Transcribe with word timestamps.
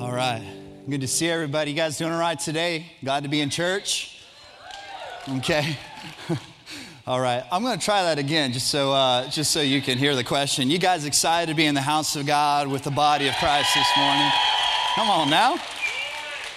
All 0.00 0.12
right. 0.12 0.42
Good 0.88 1.02
to 1.02 1.06
see 1.06 1.28
everybody. 1.28 1.72
You 1.72 1.76
guys 1.76 1.98
doing 1.98 2.10
all 2.10 2.18
right 2.18 2.40
today? 2.40 2.86
Glad 3.04 3.24
to 3.24 3.28
be 3.28 3.42
in 3.42 3.50
church? 3.50 4.18
Okay. 5.28 5.76
all 7.06 7.20
right. 7.20 7.44
I'm 7.52 7.62
going 7.62 7.78
to 7.78 7.84
try 7.84 8.04
that 8.04 8.18
again 8.18 8.54
just 8.54 8.68
so, 8.68 8.92
uh, 8.92 9.28
just 9.28 9.50
so 9.50 9.60
you 9.60 9.82
can 9.82 9.98
hear 9.98 10.16
the 10.16 10.24
question. 10.24 10.70
You 10.70 10.78
guys 10.78 11.04
excited 11.04 11.52
to 11.52 11.54
be 11.54 11.66
in 11.66 11.74
the 11.74 11.82
house 11.82 12.16
of 12.16 12.24
God 12.24 12.66
with 12.66 12.82
the 12.82 12.90
body 12.90 13.28
of 13.28 13.34
Christ 13.34 13.74
this 13.74 13.86
morning? 13.98 14.26
Come 14.94 15.10
on 15.10 15.28
now. 15.28 15.58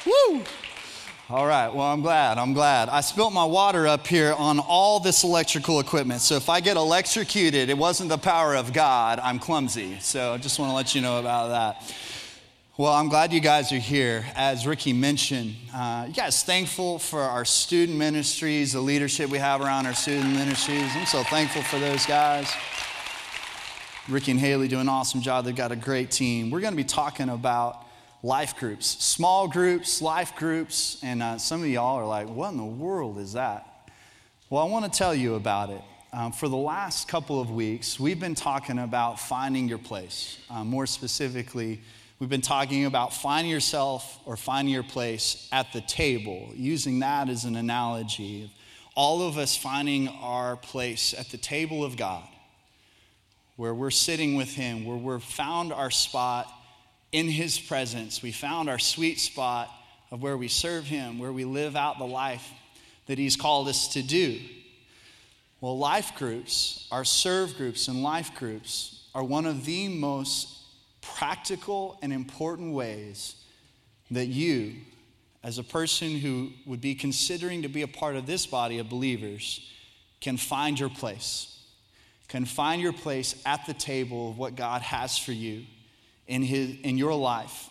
Woo! 0.06 0.42
All 1.30 1.46
right, 1.46 1.68
well, 1.68 1.88
I'm 1.88 2.02
glad. 2.02 2.38
I'm 2.38 2.54
glad. 2.54 2.88
I 2.88 3.02
spilt 3.02 3.34
my 3.34 3.46
water 3.46 3.88
up 3.88 4.08
here 4.08 4.32
on 4.32 4.60
all 4.60 5.02
this 5.02 5.26
electrical 5.26 5.82
equipment. 5.82 6.22
So 6.22 6.38
if 6.38 6.48
I 6.48 6.62
get 6.62 6.78
electrocuted, 6.78 7.70
it 7.70 7.78
wasn't 7.78 8.08
the 8.08 8.18
power 8.18 8.56
of 8.56 8.72
God. 8.72 9.20
I'm 9.20 9.38
clumsy. 9.38 10.00
So 10.00 10.34
I 10.34 10.38
just 10.38 10.60
want 10.60 10.72
to 10.72 10.76
let 10.76 10.96
you 10.96 11.02
know 11.02 11.20
about 11.20 11.50
that. 11.50 11.94
Well, 12.76 12.92
I'm 12.92 13.08
glad 13.08 13.32
you 13.32 13.40
guys 13.40 13.72
are 13.72 13.78
here. 13.78 14.26
As 14.36 14.66
Ricky 14.66 14.94
mentioned, 14.94 15.54
uh, 15.76 16.06
you 16.08 16.14
guys 16.16 16.42
thankful 16.42 16.98
for 16.98 17.22
our 17.22 17.46
student 17.46 18.00
ministries, 18.00 18.74
the 18.74 18.82
leadership 18.82 19.30
we 19.30 19.38
have 19.38 19.62
around 19.62 19.86
our 19.86 19.94
student 19.94 20.34
ministries. 20.34 20.90
I'm 20.96 21.06
so 21.06 21.22
thankful 21.22 21.62
for 21.62 21.78
those 21.78 22.04
guys. 22.08 22.52
Ricky 24.10 24.32
and 24.32 24.40
Haley 24.40 24.68
do 24.68 24.80
an 24.80 24.90
awesome 24.90 25.22
job. 25.22 25.46
They've 25.46 25.56
got 25.56 25.72
a 25.72 25.76
great 25.76 26.10
team. 26.10 26.50
We're 26.50 26.62
going 26.62 26.74
to 26.74 26.76
be 26.78 26.84
talking 26.84 27.30
about 27.30 27.86
life 28.24 28.56
groups, 28.58 28.88
small 28.88 29.48
groups, 29.48 30.02
life 30.02 30.36
groups, 30.36 30.98
and 31.04 31.22
uh, 31.22 31.38
some 31.38 31.62
of 31.62 31.68
y'all 31.68 32.00
are 32.00 32.08
like, 32.08 32.28
what 32.28 32.50
in 32.50 32.58
the 32.58 32.64
world 32.64 33.20
is 33.20 33.34
that? 33.34 33.92
Well, 34.50 34.64
I 34.64 34.68
want 34.68 34.92
to 34.92 34.98
tell 34.98 35.14
you 35.14 35.36
about 35.36 35.70
it. 35.70 35.82
Um, 36.12 36.32
for 36.32 36.50
the 36.50 36.58
last 36.58 37.08
couple 37.08 37.40
of 37.40 37.52
weeks, 37.52 38.00
we've 38.00 38.20
been 38.20 38.34
talking 38.34 38.80
about 38.80 39.20
finding 39.20 39.68
your 39.68 39.78
place. 39.78 40.40
Uh, 40.50 40.64
more 40.64 40.88
specifically, 40.88 41.80
we've 42.24 42.30
been 42.30 42.40
talking 42.40 42.86
about 42.86 43.14
finding 43.14 43.52
yourself 43.52 44.18
or 44.26 44.38
finding 44.38 44.74
your 44.74 44.82
place 44.82 45.50
at 45.52 45.74
the 45.74 45.82
table, 45.82 46.50
using 46.56 47.00
that 47.00 47.28
as 47.28 47.44
an 47.44 47.58
analogy 47.58 48.46
of 48.46 48.50
all 48.96 49.28
of 49.28 49.38
us 49.38 49.58
finding 49.58 50.08
our 50.08 50.56
place 50.56 51.14
at 51.14 51.28
the 51.32 51.38
table 51.38 51.84
of 51.84 51.98
God, 51.98 52.24
where 53.58 53.74
we're 53.74 53.92
sitting 53.92 54.36
with 54.36 54.54
Him, 54.54 54.86
where 54.86 54.96
we've 54.96 55.22
found 55.22 55.74
our 55.74 55.92
spot 55.92 56.50
in 57.12 57.28
His 57.28 57.60
presence. 57.60 58.24
We 58.24 58.32
found 58.32 58.70
our 58.70 58.80
sweet 58.80 59.20
spot 59.20 59.70
of 60.10 60.24
where 60.24 60.38
we 60.38 60.48
serve 60.48 60.86
Him, 60.86 61.20
where 61.20 61.34
we 61.34 61.44
live 61.44 61.76
out 61.76 62.00
the 62.00 62.06
life 62.06 62.50
that 63.08 63.18
He's 63.18 63.36
called 63.36 63.68
us 63.68 63.90
to 63.96 64.02
do. 64.02 64.40
Well, 65.60 65.78
life 65.78 66.16
groups, 66.16 66.88
our 66.90 67.04
serve 67.04 67.58
groups 67.58 67.90
and 67.90 68.02
life 68.02 68.34
groups, 68.34 69.10
are 69.14 69.26
one 69.26 69.46
of 69.46 69.66
the 69.66 69.90
most 69.90 70.63
practical 71.04 71.98
and 72.02 72.14
important 72.14 72.74
ways 72.74 73.36
that 74.12 74.28
you, 74.28 74.76
as 75.44 75.58
a 75.58 75.64
person 75.64 76.18
who 76.18 76.50
would 76.66 76.82
be 76.82 76.96
considering 76.96 77.62
to 77.62 77.68
be 77.68 77.82
a 77.82 77.88
part 77.88 78.16
of 78.16 78.26
this 78.26 78.46
body 78.46 78.80
of 78.80 78.90
believers, 78.90 79.70
can 80.22 80.38
find 80.38 80.80
your 80.80 80.90
place, 80.90 81.60
can 82.28 82.46
find 82.46 82.82
your 82.82 82.94
place 82.94 83.42
at 83.46 83.66
the 83.66 83.74
table 83.74 84.30
of 84.30 84.38
what 84.38 84.56
God 84.56 84.82
has 84.82 85.18
for 85.18 85.34
you 85.34 85.64
in, 86.28 86.42
his, 86.42 86.78
in 86.82 86.98
your 86.98 87.14
life. 87.14 87.70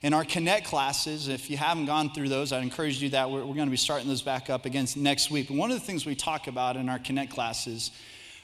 In 0.00 0.14
our 0.14 0.24
Connect 0.24 0.64
classes, 0.64 1.26
if 1.26 1.50
you 1.50 1.56
haven't 1.56 1.86
gone 1.86 2.10
through 2.12 2.28
those, 2.28 2.52
I'd 2.52 2.62
encourage 2.62 3.02
you 3.02 3.08
that. 3.10 3.28
We're, 3.28 3.40
we're 3.40 3.54
going 3.54 3.66
to 3.66 3.70
be 3.70 3.76
starting 3.76 4.06
those 4.06 4.22
back 4.22 4.48
up 4.48 4.64
again 4.64 4.86
next 4.94 5.28
week. 5.28 5.50
And 5.50 5.58
one 5.58 5.72
of 5.72 5.80
the 5.80 5.84
things 5.84 6.06
we 6.06 6.14
talk 6.14 6.46
about 6.46 6.76
in 6.76 6.88
our 6.88 7.00
Connect 7.00 7.32
classes 7.32 7.90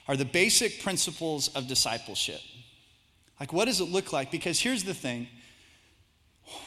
are 0.09 0.17
the 0.17 0.25
basic 0.25 0.83
principles 0.83 1.47
of 1.55 1.67
discipleship. 1.67 2.41
Like, 3.39 3.51
what 3.51 3.65
does 3.65 3.81
it 3.81 3.85
look 3.85 4.13
like? 4.13 4.31
Because 4.31 4.59
here's 4.59 4.83
the 4.83 4.93
thing 4.93 5.27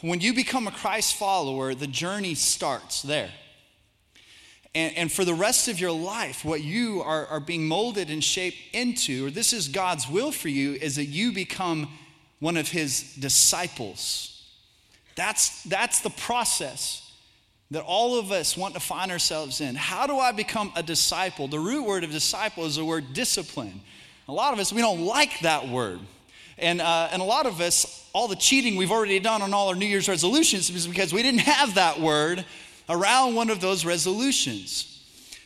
when 0.01 0.21
you 0.21 0.35
become 0.35 0.67
a 0.67 0.73
Christ 0.73 1.17
follower, 1.17 1.75
the 1.75 1.87
journey 1.87 2.35
starts 2.35 3.03
there. 3.03 3.31
And, 4.75 4.97
and 4.97 5.13
for 5.13 5.25
the 5.25 5.35
rest 5.35 5.69
of 5.69 5.81
your 5.81 5.93
life, 5.93 6.45
what 6.45 6.63
you 6.63 7.01
are, 7.03 7.27
are 7.27 7.41
being 7.41 7.67
molded 7.67 8.11
and 8.11 8.23
shaped 8.23 8.59
into, 8.73 9.27
or 9.27 9.31
this 9.31 9.53
is 9.53 9.69
God's 9.69 10.09
will 10.09 10.33
for 10.33 10.49
you, 10.49 10.75
is 10.75 10.97
that 10.97 11.07
you 11.07 11.33
become 11.33 11.89
one 12.41 12.57
of 12.57 12.69
his 12.69 13.15
disciples. 13.15 14.47
That's, 15.15 15.63
that's 15.65 16.01
the 16.01 16.11
process 16.11 17.11
that 17.71 17.83
all 17.83 18.19
of 18.19 18.31
us 18.31 18.57
want 18.57 18.75
to 18.75 18.81
find 18.81 19.11
ourselves 19.11 19.61
in. 19.61 19.75
How 19.75 20.07
do 20.07 20.19
I 20.19 20.33
become 20.33 20.73
a 20.77 20.83
disciple? 20.83 21.49
The 21.49 21.59
root 21.59 21.85
word 21.85 22.05
of 22.05 22.11
disciple 22.11 22.65
is 22.65 22.77
the 22.77 22.85
word 22.85 23.13
discipline. 23.13 23.81
A 24.27 24.33
lot 24.33 24.53
of 24.53 24.59
us, 24.59 24.73
we 24.73 24.81
don't 24.81 25.01
like 25.01 25.41
that 25.41 25.69
word. 25.69 26.01
And, 26.59 26.81
uh, 26.81 27.09
and 27.13 27.23
a 27.23 27.25
lot 27.25 27.47
of 27.47 27.61
us, 27.61 28.09
all 28.13 28.29
the 28.29 28.37
cheating 28.37 28.77
we've 28.77 28.91
already 28.91 29.21
done 29.21 29.43
on 29.43 29.55
all 29.55 29.69
our 29.69 29.75
New 29.75 29.87
Year's 29.87 30.09
resolutions 30.09 30.71
is 30.71 30.87
because 30.87 31.13
we 31.13 31.23
didn't 31.23 31.41
have 31.41 31.75
that 31.77 32.01
word 32.01 32.45
around 32.89 33.35
one 33.35 33.51
of 33.51 33.61
those 33.61 33.85
resolutions. 33.85 34.95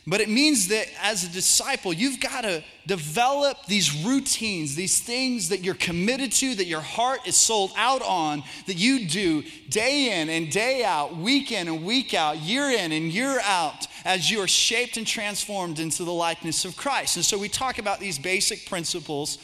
But 0.05 0.19
it 0.19 0.27
means 0.27 0.67
that 0.67 0.87
as 1.01 1.23
a 1.23 1.29
disciple, 1.29 1.93
you've 1.93 2.19
got 2.19 2.41
to 2.41 2.61
develop 2.87 3.65
these 3.67 4.03
routines, 4.03 4.75
these 4.75 4.99
things 4.99 5.47
that 5.47 5.61
you're 5.61 5.75
committed 5.75 6.33
to, 6.33 6.55
that 6.55 6.65
your 6.65 6.81
heart 6.81 7.21
is 7.25 7.37
sold 7.37 7.71
out 7.77 8.01
on, 8.01 8.43
that 8.67 8.75
you 8.75 9.07
do 9.07 9.43
day 9.69 10.21
in 10.21 10.29
and 10.29 10.51
day 10.51 10.83
out, 10.83 11.15
week 11.15 11.53
in 11.53 11.69
and 11.69 11.85
week 11.85 12.13
out, 12.13 12.37
year 12.39 12.69
in 12.69 12.91
and 12.91 13.13
year 13.13 13.39
out, 13.45 13.87
as 14.03 14.29
you 14.29 14.41
are 14.41 14.47
shaped 14.47 14.97
and 14.97 15.07
transformed 15.07 15.79
into 15.79 16.03
the 16.03 16.11
likeness 16.11 16.65
of 16.65 16.75
Christ. 16.75 17.15
And 17.15 17.23
so 17.23 17.37
we 17.37 17.47
talk 17.47 17.77
about 17.77 18.01
these 18.01 18.19
basic 18.19 18.67
principles 18.67 19.37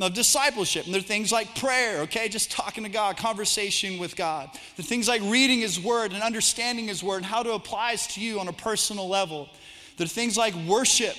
of 0.00 0.14
discipleship. 0.14 0.86
And 0.86 0.94
there 0.94 1.00
are 1.00 1.04
things 1.04 1.30
like 1.30 1.54
prayer, 1.54 2.00
okay, 2.00 2.28
just 2.28 2.50
talking 2.50 2.82
to 2.84 2.90
God, 2.90 3.16
conversation 3.16 3.98
with 3.98 4.16
God. 4.16 4.50
Are 4.78 4.82
things 4.82 5.06
like 5.06 5.22
reading 5.22 5.60
His 5.60 5.80
Word 5.80 6.12
and 6.12 6.22
understanding 6.22 6.88
His 6.88 7.02
Word 7.02 7.18
and 7.18 7.26
how 7.26 7.42
it 7.42 7.46
applies 7.46 8.08
to 8.08 8.20
you 8.20 8.40
on 8.40 8.48
a 8.48 8.52
personal 8.52 9.08
level. 9.08 9.48
There 9.96 10.04
are 10.04 10.08
things 10.08 10.36
like 10.36 10.54
worship, 10.66 11.14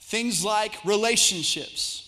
things 0.00 0.44
like 0.44 0.84
relationships. 0.84 2.06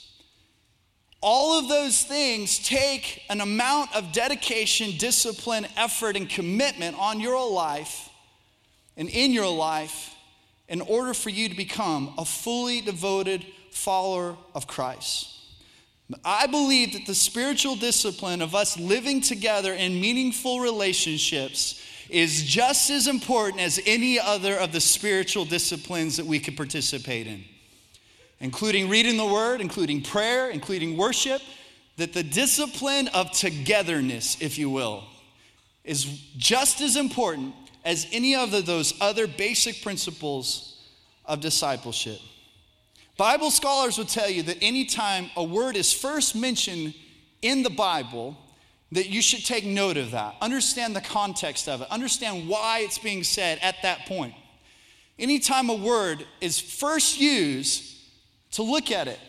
All 1.20 1.58
of 1.58 1.68
those 1.68 2.02
things 2.02 2.58
take 2.58 3.22
an 3.28 3.40
amount 3.40 3.94
of 3.94 4.12
dedication, 4.12 4.96
discipline, 4.98 5.66
effort, 5.76 6.16
and 6.16 6.28
commitment 6.28 6.96
on 6.98 7.20
your 7.20 7.48
life 7.50 8.08
and 8.96 9.08
in 9.08 9.32
your 9.32 9.48
life 9.48 10.14
in 10.68 10.80
order 10.80 11.14
for 11.14 11.30
you 11.30 11.48
to 11.48 11.54
become 11.54 12.14
a 12.18 12.24
fully 12.24 12.80
devoted 12.80 13.44
follower 13.72 14.36
of 14.54 14.66
Christ. 14.66 15.28
I 16.24 16.46
believe 16.46 16.92
that 16.92 17.06
the 17.06 17.14
spiritual 17.14 17.76
discipline 17.76 18.42
of 18.42 18.54
us 18.54 18.78
living 18.78 19.20
together 19.20 19.72
in 19.72 20.00
meaningful 20.00 20.60
relationships 20.60 21.82
is 22.10 22.44
just 22.44 22.90
as 22.90 23.06
important 23.06 23.62
as 23.62 23.80
any 23.86 24.20
other 24.20 24.56
of 24.56 24.72
the 24.72 24.80
spiritual 24.80 25.44
disciplines 25.44 26.18
that 26.18 26.26
we 26.26 26.38
could 26.38 26.56
participate 26.56 27.26
in, 27.26 27.42
including 28.40 28.88
reading 28.88 29.16
the 29.16 29.26
word, 29.26 29.60
including 29.60 30.02
prayer, 30.02 30.50
including 30.50 30.96
worship. 30.96 31.40
That 31.98 32.14
the 32.14 32.22
discipline 32.22 33.08
of 33.08 33.32
togetherness, 33.32 34.40
if 34.40 34.58
you 34.58 34.70
will, 34.70 35.04
is 35.84 36.04
just 36.36 36.80
as 36.80 36.96
important 36.96 37.54
as 37.84 38.06
any 38.12 38.34
of 38.34 38.50
those 38.66 38.94
other 39.00 39.26
basic 39.26 39.82
principles 39.82 40.82
of 41.26 41.40
discipleship. 41.40 42.18
Bible 43.22 43.52
scholars 43.52 43.98
will 43.98 44.04
tell 44.04 44.28
you 44.28 44.42
that 44.42 44.58
anytime 44.60 45.30
a 45.36 45.44
word 45.44 45.76
is 45.76 45.92
first 45.92 46.34
mentioned 46.34 46.92
in 47.40 47.62
the 47.62 47.70
Bible, 47.70 48.36
that 48.90 49.10
you 49.10 49.22
should 49.22 49.46
take 49.46 49.64
note 49.64 49.96
of 49.96 50.10
that. 50.10 50.34
Understand 50.40 50.96
the 50.96 51.00
context 51.00 51.68
of 51.68 51.82
it. 51.82 51.88
Understand 51.88 52.48
why 52.48 52.80
it's 52.80 52.98
being 52.98 53.22
said 53.22 53.60
at 53.62 53.76
that 53.82 54.06
point. 54.06 54.34
Anytime 55.20 55.70
a 55.70 55.74
word 55.76 56.26
is 56.40 56.58
first 56.58 57.20
used, 57.20 57.96
to 58.50 58.64
look 58.64 58.90
at 58.90 59.06
it. 59.06 59.20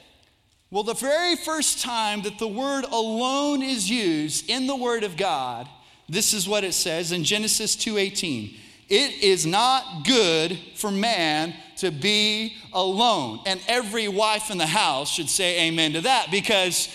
Well, 0.72 0.82
the 0.82 0.96
very 0.96 1.36
first 1.36 1.84
time 1.84 2.24
that 2.24 2.40
the 2.40 2.48
word 2.48 2.86
alone 2.86 3.62
is 3.62 3.92
used 3.92 4.50
in 4.50 4.66
the 4.66 4.76
word 4.76 5.04
of 5.04 5.18
God, 5.18 5.70
this 6.10 6.34
is 6.34 6.50
what 6.50 6.64
it 6.64 6.74
says 6.74 7.12
in 7.12 7.24
Genesis 7.24 7.76
2:18. 7.76 8.60
It 8.90 9.24
is 9.24 9.46
not 9.46 10.06
good 10.06 10.58
for 10.76 10.92
man 10.92 11.54
to 11.78 11.92
be 11.92 12.56
alone. 12.74 13.40
And 13.46 13.60
every 13.68 14.08
wife 14.08 14.52
in 14.52 14.58
the 14.58 14.66
house 14.66 15.10
should 15.12 15.30
say 15.30 15.68
amen 15.68 15.94
to 15.94 16.02
that 16.02 16.28
because 16.32 16.90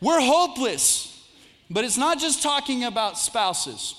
we're 0.00 0.20
hopeless. 0.20 1.06
But 1.70 1.84
it's 1.84 1.96
not 1.96 2.18
just 2.18 2.42
talking 2.42 2.84
about 2.84 3.18
spouses. 3.18 3.94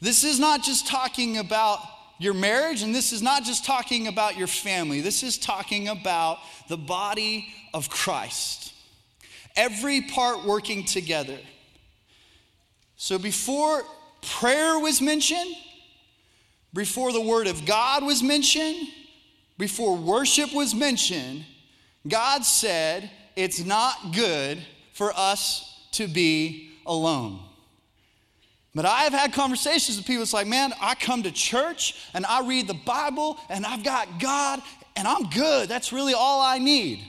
This 0.00 0.24
is 0.24 0.38
not 0.38 0.62
just 0.62 0.86
talking 0.86 1.38
about 1.38 1.80
your 2.18 2.34
marriage, 2.34 2.82
and 2.82 2.94
this 2.94 3.12
is 3.12 3.22
not 3.22 3.44
just 3.44 3.64
talking 3.64 4.06
about 4.06 4.36
your 4.36 4.46
family. 4.46 5.00
This 5.00 5.22
is 5.22 5.38
talking 5.38 5.88
about 5.88 6.38
the 6.68 6.76
body 6.76 7.48
of 7.72 7.88
Christ. 7.88 8.74
Every 9.56 10.02
part 10.02 10.44
working 10.44 10.84
together. 10.84 11.38
So 12.96 13.18
before 13.18 13.82
prayer 14.20 14.78
was 14.78 15.00
mentioned, 15.00 15.54
before 16.72 17.12
the 17.12 17.20
Word 17.20 17.46
of 17.46 17.66
God 17.66 18.04
was 18.04 18.22
mentioned, 18.22 18.88
before 19.58 19.96
worship 19.96 20.52
was 20.54 20.74
mentioned, 20.74 21.44
God 22.06 22.44
said 22.44 23.10
it's 23.36 23.64
not 23.64 24.14
good 24.14 24.58
for 24.92 25.12
us 25.14 25.88
to 25.92 26.06
be 26.06 26.70
alone. 26.86 27.40
But 28.74 28.86
I've 28.86 29.12
had 29.12 29.32
conversations 29.32 29.96
with 29.96 30.06
people, 30.06 30.22
it's 30.22 30.32
like, 30.32 30.46
man, 30.46 30.72
I 30.80 30.94
come 30.94 31.24
to 31.24 31.32
church 31.32 31.96
and 32.14 32.24
I 32.24 32.46
read 32.46 32.68
the 32.68 32.74
Bible 32.74 33.38
and 33.48 33.66
I've 33.66 33.82
got 33.82 34.20
God 34.20 34.62
and 34.96 35.08
I'm 35.08 35.28
good. 35.30 35.68
That's 35.68 35.92
really 35.92 36.14
all 36.14 36.40
I 36.40 36.58
need. 36.58 37.00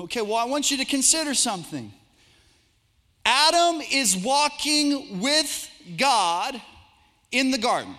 Okay, 0.00 0.22
well, 0.22 0.36
I 0.36 0.44
want 0.44 0.70
you 0.70 0.78
to 0.78 0.84
consider 0.84 1.34
something. 1.34 1.92
Adam 3.26 3.82
is 3.92 4.16
walking 4.16 5.20
with 5.20 5.70
God 5.98 6.60
in 7.30 7.50
the 7.50 7.58
garden. 7.58 7.94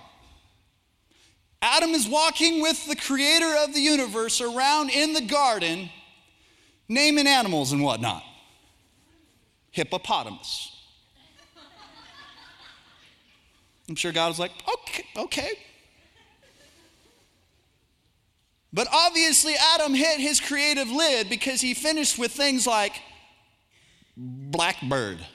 Adam 1.61 1.91
is 1.91 2.07
walking 2.07 2.61
with 2.61 2.87
the 2.87 2.95
creator 2.95 3.53
of 3.63 3.73
the 3.73 3.81
universe 3.81 4.39
around 4.39 4.89
in 4.89 5.13
the 5.13 5.21
garden, 5.21 5.89
naming 6.87 7.27
animals 7.27 7.71
and 7.71 7.83
whatnot. 7.83 8.23
Hippopotamus. 9.71 10.75
I'm 13.87 13.95
sure 13.95 14.11
God 14.11 14.29
was 14.29 14.39
like, 14.39 14.51
okay, 14.73 15.03
okay. 15.17 15.51
But 18.71 18.87
obviously, 18.93 19.55
Adam 19.73 19.95
hit 19.95 20.19
his 20.19 20.39
creative 20.39 20.89
lid 20.89 21.27
because 21.27 21.59
he 21.59 21.73
finished 21.73 22.19
with 22.19 22.31
things 22.31 22.67
like 22.67 22.93
blackbird. 24.15 25.25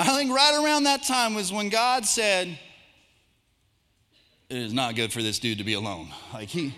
I 0.00 0.16
think 0.16 0.32
right 0.32 0.64
around 0.64 0.84
that 0.84 1.02
time 1.02 1.34
was 1.34 1.52
when 1.52 1.70
God 1.70 2.06
said, 2.06 2.56
It 4.48 4.56
is 4.56 4.72
not 4.72 4.94
good 4.94 5.12
for 5.12 5.24
this 5.24 5.40
dude 5.40 5.58
to 5.58 5.64
be 5.64 5.74
alone. 5.74 6.10
Like 6.32 6.48
he. 6.48 6.72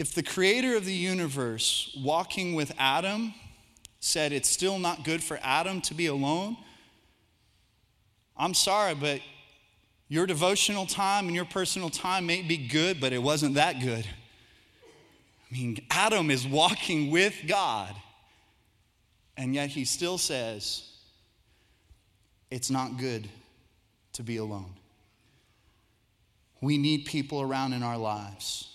if 0.00 0.12
the 0.12 0.22
creator 0.24 0.74
of 0.74 0.84
the 0.84 0.92
universe 0.92 1.96
walking 2.02 2.54
with 2.54 2.72
Adam 2.76 3.32
said 4.00 4.32
it's 4.32 4.48
still 4.48 4.80
not 4.80 5.04
good 5.04 5.22
for 5.22 5.38
Adam 5.42 5.80
to 5.82 5.94
be 5.94 6.06
alone, 6.06 6.56
I'm 8.36 8.54
sorry, 8.54 8.96
but 8.96 9.20
your 10.08 10.26
devotional 10.26 10.86
time 10.86 11.26
and 11.26 11.36
your 11.36 11.44
personal 11.44 11.88
time 11.88 12.26
may 12.26 12.42
be 12.42 12.56
good, 12.56 13.00
but 13.00 13.12
it 13.12 13.22
wasn't 13.22 13.54
that 13.54 13.80
good. 13.80 14.04
I 15.50 15.54
mean, 15.56 15.78
Adam 15.90 16.30
is 16.30 16.46
walking 16.46 17.10
with 17.10 17.34
God, 17.48 17.94
and 19.36 19.54
yet 19.54 19.70
he 19.70 19.84
still 19.84 20.18
says, 20.18 20.88
It's 22.50 22.70
not 22.70 22.98
good 22.98 23.28
to 24.12 24.22
be 24.22 24.36
alone. 24.36 24.74
We 26.60 26.78
need 26.78 27.06
people 27.06 27.40
around 27.40 27.72
in 27.72 27.82
our 27.82 27.96
lives. 27.96 28.68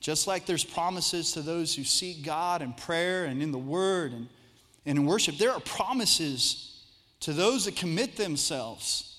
Just 0.00 0.26
like 0.26 0.46
there's 0.46 0.64
promises 0.64 1.32
to 1.32 1.42
those 1.42 1.74
who 1.74 1.84
seek 1.84 2.24
God 2.24 2.62
in 2.62 2.72
prayer 2.72 3.26
and 3.26 3.42
in 3.42 3.52
the 3.52 3.58
Word 3.58 4.12
and, 4.12 4.28
and 4.86 4.98
in 4.98 5.04
worship, 5.04 5.36
there 5.36 5.52
are 5.52 5.60
promises 5.60 6.82
to 7.20 7.32
those 7.32 7.66
that 7.66 7.76
commit 7.76 8.16
themselves 8.16 9.18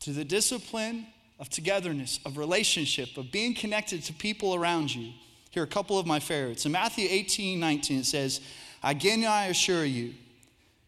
to 0.00 0.12
the 0.12 0.24
discipline 0.24 1.06
of 1.42 1.48
togetherness, 1.50 2.20
of 2.24 2.38
relationship, 2.38 3.16
of 3.16 3.32
being 3.32 3.52
connected 3.52 4.00
to 4.04 4.12
people 4.12 4.54
around 4.54 4.94
you. 4.94 5.12
Here 5.50 5.64
are 5.64 5.66
a 5.66 5.68
couple 5.68 5.98
of 5.98 6.06
my 6.06 6.20
favorites. 6.20 6.66
In 6.66 6.72
Matthew 6.72 7.08
18 7.10 7.58
19, 7.58 7.98
it 7.98 8.06
says, 8.06 8.40
Again, 8.84 9.24
I 9.24 9.46
assure 9.46 9.84
you 9.84 10.14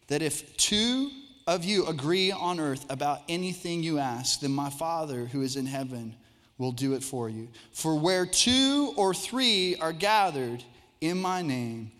that 0.06 0.22
if 0.22 0.56
two 0.56 1.10
of 1.48 1.64
you 1.64 1.86
agree 1.86 2.30
on 2.30 2.60
earth 2.60 2.86
about 2.88 3.22
anything 3.28 3.82
you 3.82 3.98
ask, 3.98 4.40
then 4.40 4.52
my 4.52 4.70
Father 4.70 5.26
who 5.26 5.42
is 5.42 5.56
in 5.56 5.66
heaven 5.66 6.14
will 6.56 6.72
do 6.72 6.94
it 6.94 7.02
for 7.02 7.28
you. 7.28 7.48
For 7.72 7.98
where 7.98 8.24
two 8.24 8.94
or 8.96 9.12
three 9.12 9.74
are 9.80 9.92
gathered 9.92 10.62
in 11.00 11.20
my 11.20 11.42
name, 11.42 11.90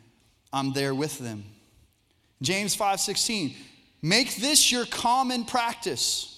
I'm 0.53 0.73
there 0.73 0.95
with 0.95 1.19
them. 1.19 1.45
James 2.41 2.77
5:16 2.77 3.57
Make 4.01 4.37
this 4.37 4.71
your 4.71 4.87
common 4.87 5.45
practice 5.45 6.34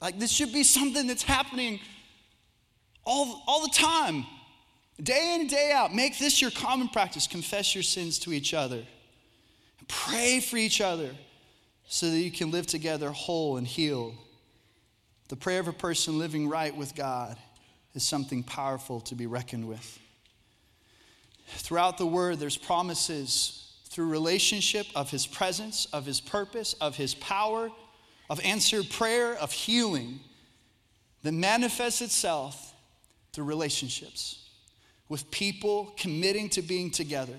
like 0.00 0.18
this 0.18 0.30
should 0.30 0.52
be 0.52 0.62
something 0.62 1.06
that's 1.06 1.22
happening 1.22 1.80
all, 3.04 3.42
all 3.46 3.62
the 3.62 3.72
time, 3.72 4.26
day 5.02 5.34
in 5.34 5.42
and 5.42 5.50
day 5.50 5.72
out. 5.72 5.94
Make 5.94 6.18
this 6.18 6.42
your 6.42 6.50
common 6.50 6.88
practice. 6.88 7.26
Confess 7.26 7.74
your 7.74 7.84
sins 7.84 8.18
to 8.20 8.32
each 8.32 8.52
other. 8.52 8.82
Pray 9.88 10.40
for 10.40 10.56
each 10.56 10.80
other 10.80 11.10
so 11.86 12.10
that 12.10 12.18
you 12.18 12.30
can 12.30 12.50
live 12.50 12.66
together 12.66 13.10
whole 13.10 13.56
and 13.56 13.66
healed. 13.66 14.14
The 15.28 15.36
prayer 15.36 15.60
of 15.60 15.68
a 15.68 15.72
person 15.72 16.18
living 16.18 16.48
right 16.48 16.76
with 16.76 16.94
God 16.94 17.36
is 17.94 18.02
something 18.02 18.42
powerful 18.42 19.00
to 19.02 19.14
be 19.14 19.26
reckoned 19.26 19.68
with. 19.68 19.98
Throughout 21.48 21.96
the 21.96 22.06
word, 22.06 22.38
there's 22.38 22.56
promises 22.56 23.72
through 23.88 24.08
relationship 24.08 24.86
of 24.94 25.10
his 25.10 25.26
presence, 25.26 25.86
of 25.92 26.04
his 26.04 26.20
purpose, 26.20 26.74
of 26.74 26.96
his 26.96 27.14
power 27.14 27.70
of 28.28 28.40
answered 28.40 28.90
prayer, 28.90 29.34
of 29.34 29.52
healing 29.52 30.20
that 31.22 31.32
manifests 31.32 32.02
itself 32.02 32.74
through 33.32 33.44
relationships 33.44 34.48
with 35.08 35.30
people 35.30 35.92
committing 35.96 36.48
to 36.50 36.62
being 36.62 36.90
together. 36.90 37.38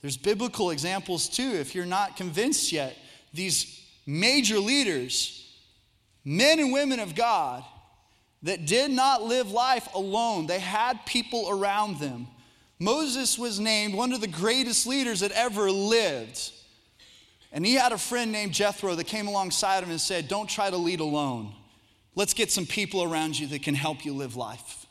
There's 0.00 0.16
biblical 0.16 0.70
examples 0.70 1.28
too, 1.28 1.50
if 1.54 1.74
you're 1.74 1.86
not 1.86 2.16
convinced 2.16 2.72
yet. 2.72 2.96
These 3.32 3.84
major 4.06 4.58
leaders, 4.58 5.48
men 6.24 6.58
and 6.58 6.72
women 6.72 7.00
of 7.00 7.14
God, 7.14 7.64
that 8.42 8.66
did 8.66 8.90
not 8.90 9.22
live 9.22 9.50
life 9.50 9.88
alone, 9.94 10.46
they 10.46 10.60
had 10.60 11.04
people 11.06 11.48
around 11.48 11.98
them. 11.98 12.28
Moses 12.78 13.38
was 13.38 13.58
named 13.58 13.94
one 13.94 14.12
of 14.12 14.20
the 14.20 14.26
greatest 14.28 14.86
leaders 14.86 15.20
that 15.20 15.32
ever 15.32 15.70
lived. 15.70 16.52
And 17.56 17.64
he 17.64 17.72
had 17.72 17.92
a 17.92 17.98
friend 17.98 18.32
named 18.32 18.52
Jethro 18.52 18.94
that 18.96 19.06
came 19.06 19.28
alongside 19.28 19.82
him 19.82 19.90
and 19.90 19.98
said, 19.98 20.28
Don't 20.28 20.46
try 20.46 20.68
to 20.68 20.76
lead 20.76 21.00
alone. 21.00 21.54
Let's 22.14 22.34
get 22.34 22.52
some 22.52 22.66
people 22.66 23.02
around 23.02 23.38
you 23.38 23.46
that 23.46 23.62
can 23.62 23.74
help 23.74 24.04
you 24.04 24.12
live 24.12 24.36
life. 24.36 24.84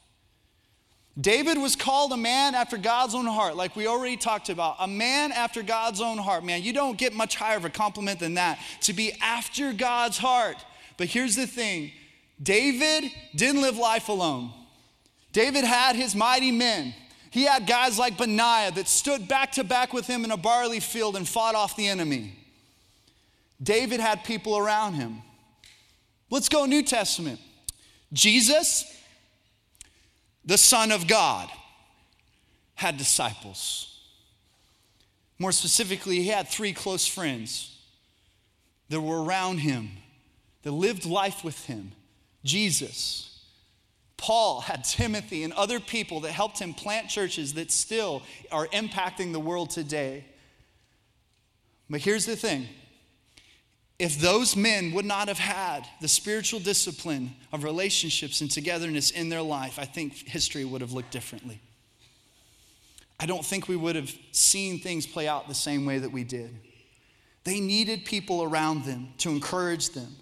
David 1.15 1.59
was 1.59 1.75
called 1.75 2.11
a 2.11 2.17
man 2.17 2.55
after 2.55 2.77
God's 2.77 3.13
own 3.13 3.27
heart, 3.27 3.55
like 3.55 3.75
we 3.75 3.85
already 3.85 4.17
talked 4.17 4.49
about. 4.49 4.77
A 4.79 4.87
man 4.87 5.31
after 5.31 5.61
God's 5.61 6.01
own 6.01 6.17
heart. 6.17 6.43
Man, 6.43 6.63
you 6.63 6.73
don't 6.73 6.97
get 6.97 7.13
much 7.13 7.35
higher 7.35 7.55
of 7.55 7.65
a 7.65 7.69
compliment 7.69 8.19
than 8.19 8.33
that 8.33 8.57
to 8.81 8.93
be 8.93 9.13
after 9.21 9.71
God's 9.71 10.17
heart. 10.17 10.57
But 10.97 11.05
here's 11.05 11.35
the 11.35 11.45
thing 11.45 11.91
David 12.41 13.11
didn't 13.35 13.61
live 13.61 13.77
life 13.77 14.09
alone. 14.09 14.51
David 15.33 15.65
had 15.65 15.95
his 15.95 16.15
mighty 16.15 16.51
men. 16.51 16.95
He 17.29 17.43
had 17.43 17.67
guys 17.67 17.99
like 17.99 18.17
Benaiah 18.17 18.71
that 18.71 18.87
stood 18.87 19.27
back 19.27 19.51
to 19.51 19.63
back 19.63 19.93
with 19.93 20.07
him 20.07 20.25
in 20.25 20.31
a 20.31 20.37
barley 20.37 20.79
field 20.79 21.15
and 21.15 21.27
fought 21.29 21.53
off 21.53 21.75
the 21.75 21.87
enemy. 21.87 22.33
David 23.61 23.99
had 23.99 24.23
people 24.23 24.57
around 24.57 24.93
him. 24.93 25.21
Let's 26.29 26.49
go 26.49 26.65
New 26.65 26.83
Testament. 26.83 27.39
Jesus, 28.11 28.85
the 30.43 30.57
Son 30.57 30.91
of 30.91 31.07
God, 31.07 31.49
had 32.75 32.97
disciples. 32.97 33.99
More 35.39 35.51
specifically, 35.51 36.21
he 36.21 36.27
had 36.27 36.47
three 36.47 36.73
close 36.73 37.07
friends 37.07 37.77
that 38.89 39.01
were 39.01 39.23
around 39.23 39.59
him, 39.59 39.89
that 40.63 40.71
lived 40.71 41.05
life 41.05 41.43
with 41.43 41.65
him 41.65 41.91
Jesus. 42.43 43.31
Paul 44.17 44.61
had 44.61 44.85
Timothy 44.85 45.43
and 45.43 45.51
other 45.53 45.79
people 45.79 46.21
that 46.21 46.31
helped 46.31 46.59
him 46.59 46.73
plant 46.73 47.09
churches 47.09 47.55
that 47.55 47.71
still 47.71 48.21
are 48.51 48.67
impacting 48.67 49.33
the 49.33 49.39
world 49.39 49.71
today. 49.71 50.23
But 51.89 52.01
here's 52.01 52.25
the 52.25 52.35
thing 52.35 52.69
if 53.97 54.19
those 54.19 54.55
men 54.55 54.91
would 54.91 55.05
not 55.05 55.29
have 55.29 55.39
had 55.39 55.87
the 56.01 56.07
spiritual 56.07 56.59
discipline 56.59 57.33
of 57.53 57.63
relationships 57.63 58.41
and 58.41 58.51
togetherness 58.51 59.11
in 59.11 59.29
their 59.29 59.41
life, 59.41 59.79
I 59.79 59.85
think 59.85 60.13
history 60.27 60.65
would 60.65 60.81
have 60.81 60.91
looked 60.91 61.11
differently. 61.11 61.61
I 63.19 63.25
don't 63.25 63.45
think 63.45 63.69
we 63.69 63.77
would 63.77 63.95
have 63.95 64.13
seen 64.31 64.79
things 64.79 65.07
play 65.07 65.27
out 65.27 65.47
the 65.47 65.55
same 65.55 65.85
way 65.85 65.99
that 65.99 66.11
we 66.11 66.25
did. 66.25 66.59
They 67.45 67.61
needed 67.61 68.03
people 68.03 68.43
around 68.43 68.83
them 68.83 69.09
to 69.19 69.29
encourage 69.29 69.91
them. 69.91 70.13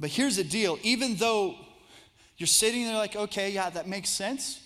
But 0.00 0.10
here's 0.10 0.36
the 0.36 0.44
deal 0.44 0.78
even 0.82 1.14
though 1.16 1.54
you're 2.38 2.46
sitting 2.46 2.84
there 2.84 2.96
like, 2.96 3.14
okay, 3.14 3.50
yeah, 3.50 3.70
that 3.70 3.86
makes 3.86 4.10
sense, 4.10 4.60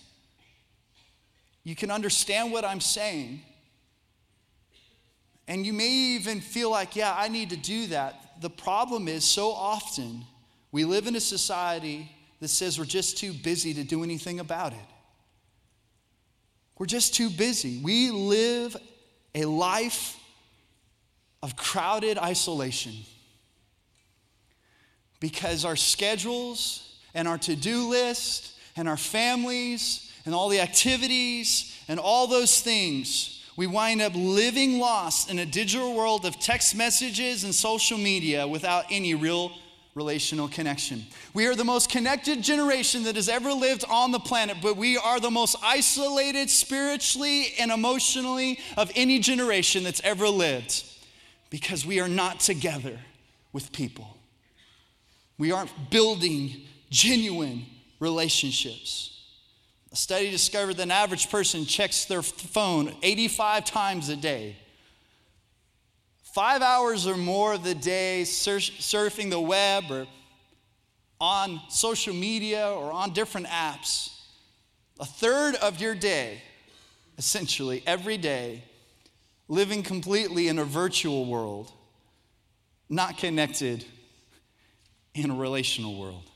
you 1.62 1.76
can 1.76 1.90
understand 1.90 2.52
what 2.52 2.64
I'm 2.64 2.81
saying. 2.81 3.43
And 5.50 5.66
you 5.66 5.73
may 5.73 5.88
even 5.88 6.40
feel 6.40 6.71
like, 6.71 6.95
yeah, 6.95 7.12
I 7.12 7.26
need 7.26 7.50
to 7.50 7.57
do 7.57 7.88
that. 7.88 8.40
The 8.40 8.49
problem 8.49 9.09
is, 9.09 9.25
so 9.25 9.50
often 9.50 10.25
we 10.71 10.85
live 10.85 11.09
in 11.09 11.16
a 11.16 11.21
society 11.21 12.09
that 12.38 12.47
says 12.47 12.78
we're 12.78 12.85
just 12.85 13.19
too 13.19 13.33
busy 13.33 13.75
to 13.75 13.83
do 13.83 14.04
anything 14.04 14.38
about 14.38 14.73
it. 14.73 14.78
We're 16.78 16.87
just 16.87 17.16
too 17.16 17.28
busy. 17.30 17.80
We 17.83 18.12
live 18.12 18.76
a 19.35 19.45
life 19.45 20.16
of 21.42 21.57
crowded 21.57 22.16
isolation 22.16 22.95
because 25.19 25.64
our 25.64 25.75
schedules 25.75 26.97
and 27.12 27.26
our 27.26 27.38
to 27.38 27.57
do 27.57 27.88
list 27.88 28.52
and 28.76 28.88
our 28.88 28.97
families 28.97 30.12
and 30.25 30.33
all 30.33 30.49
the 30.49 30.61
activities 30.61 31.76
and 31.88 31.99
all 31.99 32.28
those 32.28 32.61
things, 32.61 33.39
we 33.57 33.66
wind 33.66 34.00
up 34.00 34.12
living 34.14 34.78
lost 34.78 35.30
in 35.30 35.38
a 35.38 35.47
digital 35.47 35.95
world 35.95 36.25
of 36.25 36.38
text 36.38 36.75
messages 36.75 37.45
and 37.45 37.54
social 37.54 37.99
media 37.99 38.47
without 38.47 38.85
any 38.90 39.14
real 39.14 39.52
relational 39.95 40.49
connection. 40.49 41.04
We 41.35 41.47
are 41.47 41.54
the 41.54 41.64
most 41.64 41.90
connected 41.90 42.42
generation 42.42 43.02
that 43.04 43.16
has 43.16 43.28
ever 43.28 43.52
lived 43.52 43.85
on 43.88 44.12
the 44.12 44.21
planet, 44.21 44.59
but 44.62 44.76
we 44.76 44.97
are 44.97 45.19
the 45.19 45.30
most 45.30 45.57
isolated 45.62 46.49
spiritually 46.49 47.49
and 47.59 47.71
emotionally 47.71 48.61
of 48.76 48.90
any 48.95 49.19
generation 49.19 49.83
that's 49.83 50.00
ever 50.04 50.28
lived 50.28 50.85
because 51.50 51.85
we 51.85 52.00
are 52.00 52.09
not 52.09 52.40
together 52.40 52.99
with 53.52 53.73
people. 53.73 54.16
We 55.38 55.52
aren't 55.52 55.90
building 55.90 56.62
genuine 56.90 57.66
relationships. 57.99 59.20
A 59.92 59.97
study 59.97 60.30
discovered 60.30 60.75
that 60.75 60.85
an 60.85 60.90
average 60.90 61.30
person 61.30 61.64
checks 61.64 62.04
their 62.04 62.23
phone 62.23 62.94
85 63.02 63.64
times 63.64 64.09
a 64.09 64.16
day. 64.16 64.56
Five 66.23 66.62
hours 66.62 67.09
or 67.09 67.16
more 67.16 67.54
of 67.54 67.64
the 67.64 67.75
day 67.75 68.23
surfing 68.23 69.30
the 69.30 69.40
web 69.40 69.90
or 69.90 70.06
on 71.20 71.61
social 71.68 72.14
media 72.14 72.70
or 72.70 72.92
on 72.92 73.12
different 73.12 73.49
apps. 73.49 74.16
A 75.00 75.04
third 75.04 75.56
of 75.56 75.80
your 75.80 75.94
day, 75.94 76.40
essentially 77.18 77.82
every 77.85 78.16
day, 78.16 78.62
living 79.49 79.82
completely 79.82 80.47
in 80.47 80.61
a 80.61 80.64
virtual 80.64 81.26
world, 81.26 81.73
not 82.88 83.18
connected 83.18 83.85
in 85.14 85.30
a 85.30 85.35
relational 85.35 85.99
world 85.99 86.30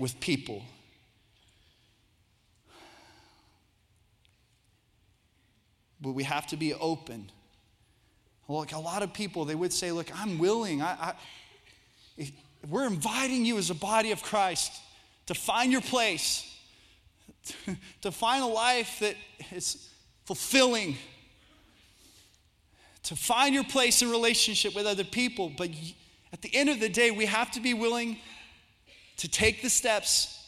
with 0.00 0.18
people. 0.18 0.64
But 6.06 6.12
we 6.12 6.22
have 6.22 6.46
to 6.48 6.56
be 6.56 6.72
open. 6.72 7.32
Look, 8.46 8.70
a 8.70 8.78
lot 8.78 9.02
of 9.02 9.12
people, 9.12 9.44
they 9.44 9.56
would 9.56 9.72
say, 9.72 9.90
Look, 9.90 10.08
I'm 10.16 10.38
willing. 10.38 10.80
I, 10.80 11.14
I 12.16 12.30
we're 12.70 12.86
inviting 12.86 13.44
you 13.44 13.58
as 13.58 13.70
a 13.70 13.74
body 13.74 14.12
of 14.12 14.22
Christ 14.22 14.72
to 15.26 15.34
find 15.34 15.72
your 15.72 15.80
place, 15.80 16.56
to 18.02 18.12
find 18.12 18.44
a 18.44 18.46
life 18.46 19.00
that 19.00 19.16
is 19.50 19.88
fulfilling, 20.26 20.96
to 23.02 23.16
find 23.16 23.52
your 23.52 23.64
place 23.64 24.00
in 24.00 24.08
relationship 24.08 24.76
with 24.76 24.86
other 24.86 25.02
people. 25.02 25.50
But 25.58 25.70
at 26.32 26.40
the 26.40 26.54
end 26.54 26.68
of 26.68 26.78
the 26.78 26.88
day, 26.88 27.10
we 27.10 27.26
have 27.26 27.50
to 27.50 27.60
be 27.60 27.74
willing 27.74 28.16
to 29.16 29.26
take 29.26 29.60
the 29.60 29.70
steps, 29.70 30.40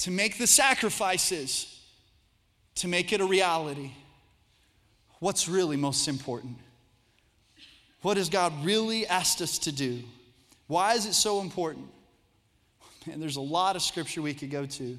to 0.00 0.10
make 0.10 0.36
the 0.36 0.46
sacrifices, 0.46 1.80
to 2.74 2.86
make 2.86 3.14
it 3.14 3.22
a 3.22 3.24
reality. 3.24 3.92
What's 5.20 5.48
really 5.48 5.76
most 5.76 6.08
important? 6.08 6.56
What 8.02 8.16
has 8.16 8.30
God 8.30 8.64
really 8.64 9.06
asked 9.06 9.42
us 9.42 9.58
to 9.60 9.72
do? 9.72 10.02
Why 10.66 10.94
is 10.94 11.06
it 11.06 11.12
so 11.12 11.40
important? 11.40 11.88
Man, 13.06 13.20
there's 13.20 13.36
a 13.36 13.42
lot 13.42 13.76
of 13.76 13.82
scripture 13.82 14.22
we 14.22 14.34
could 14.34 14.50
go 14.50 14.66
to. 14.66 14.98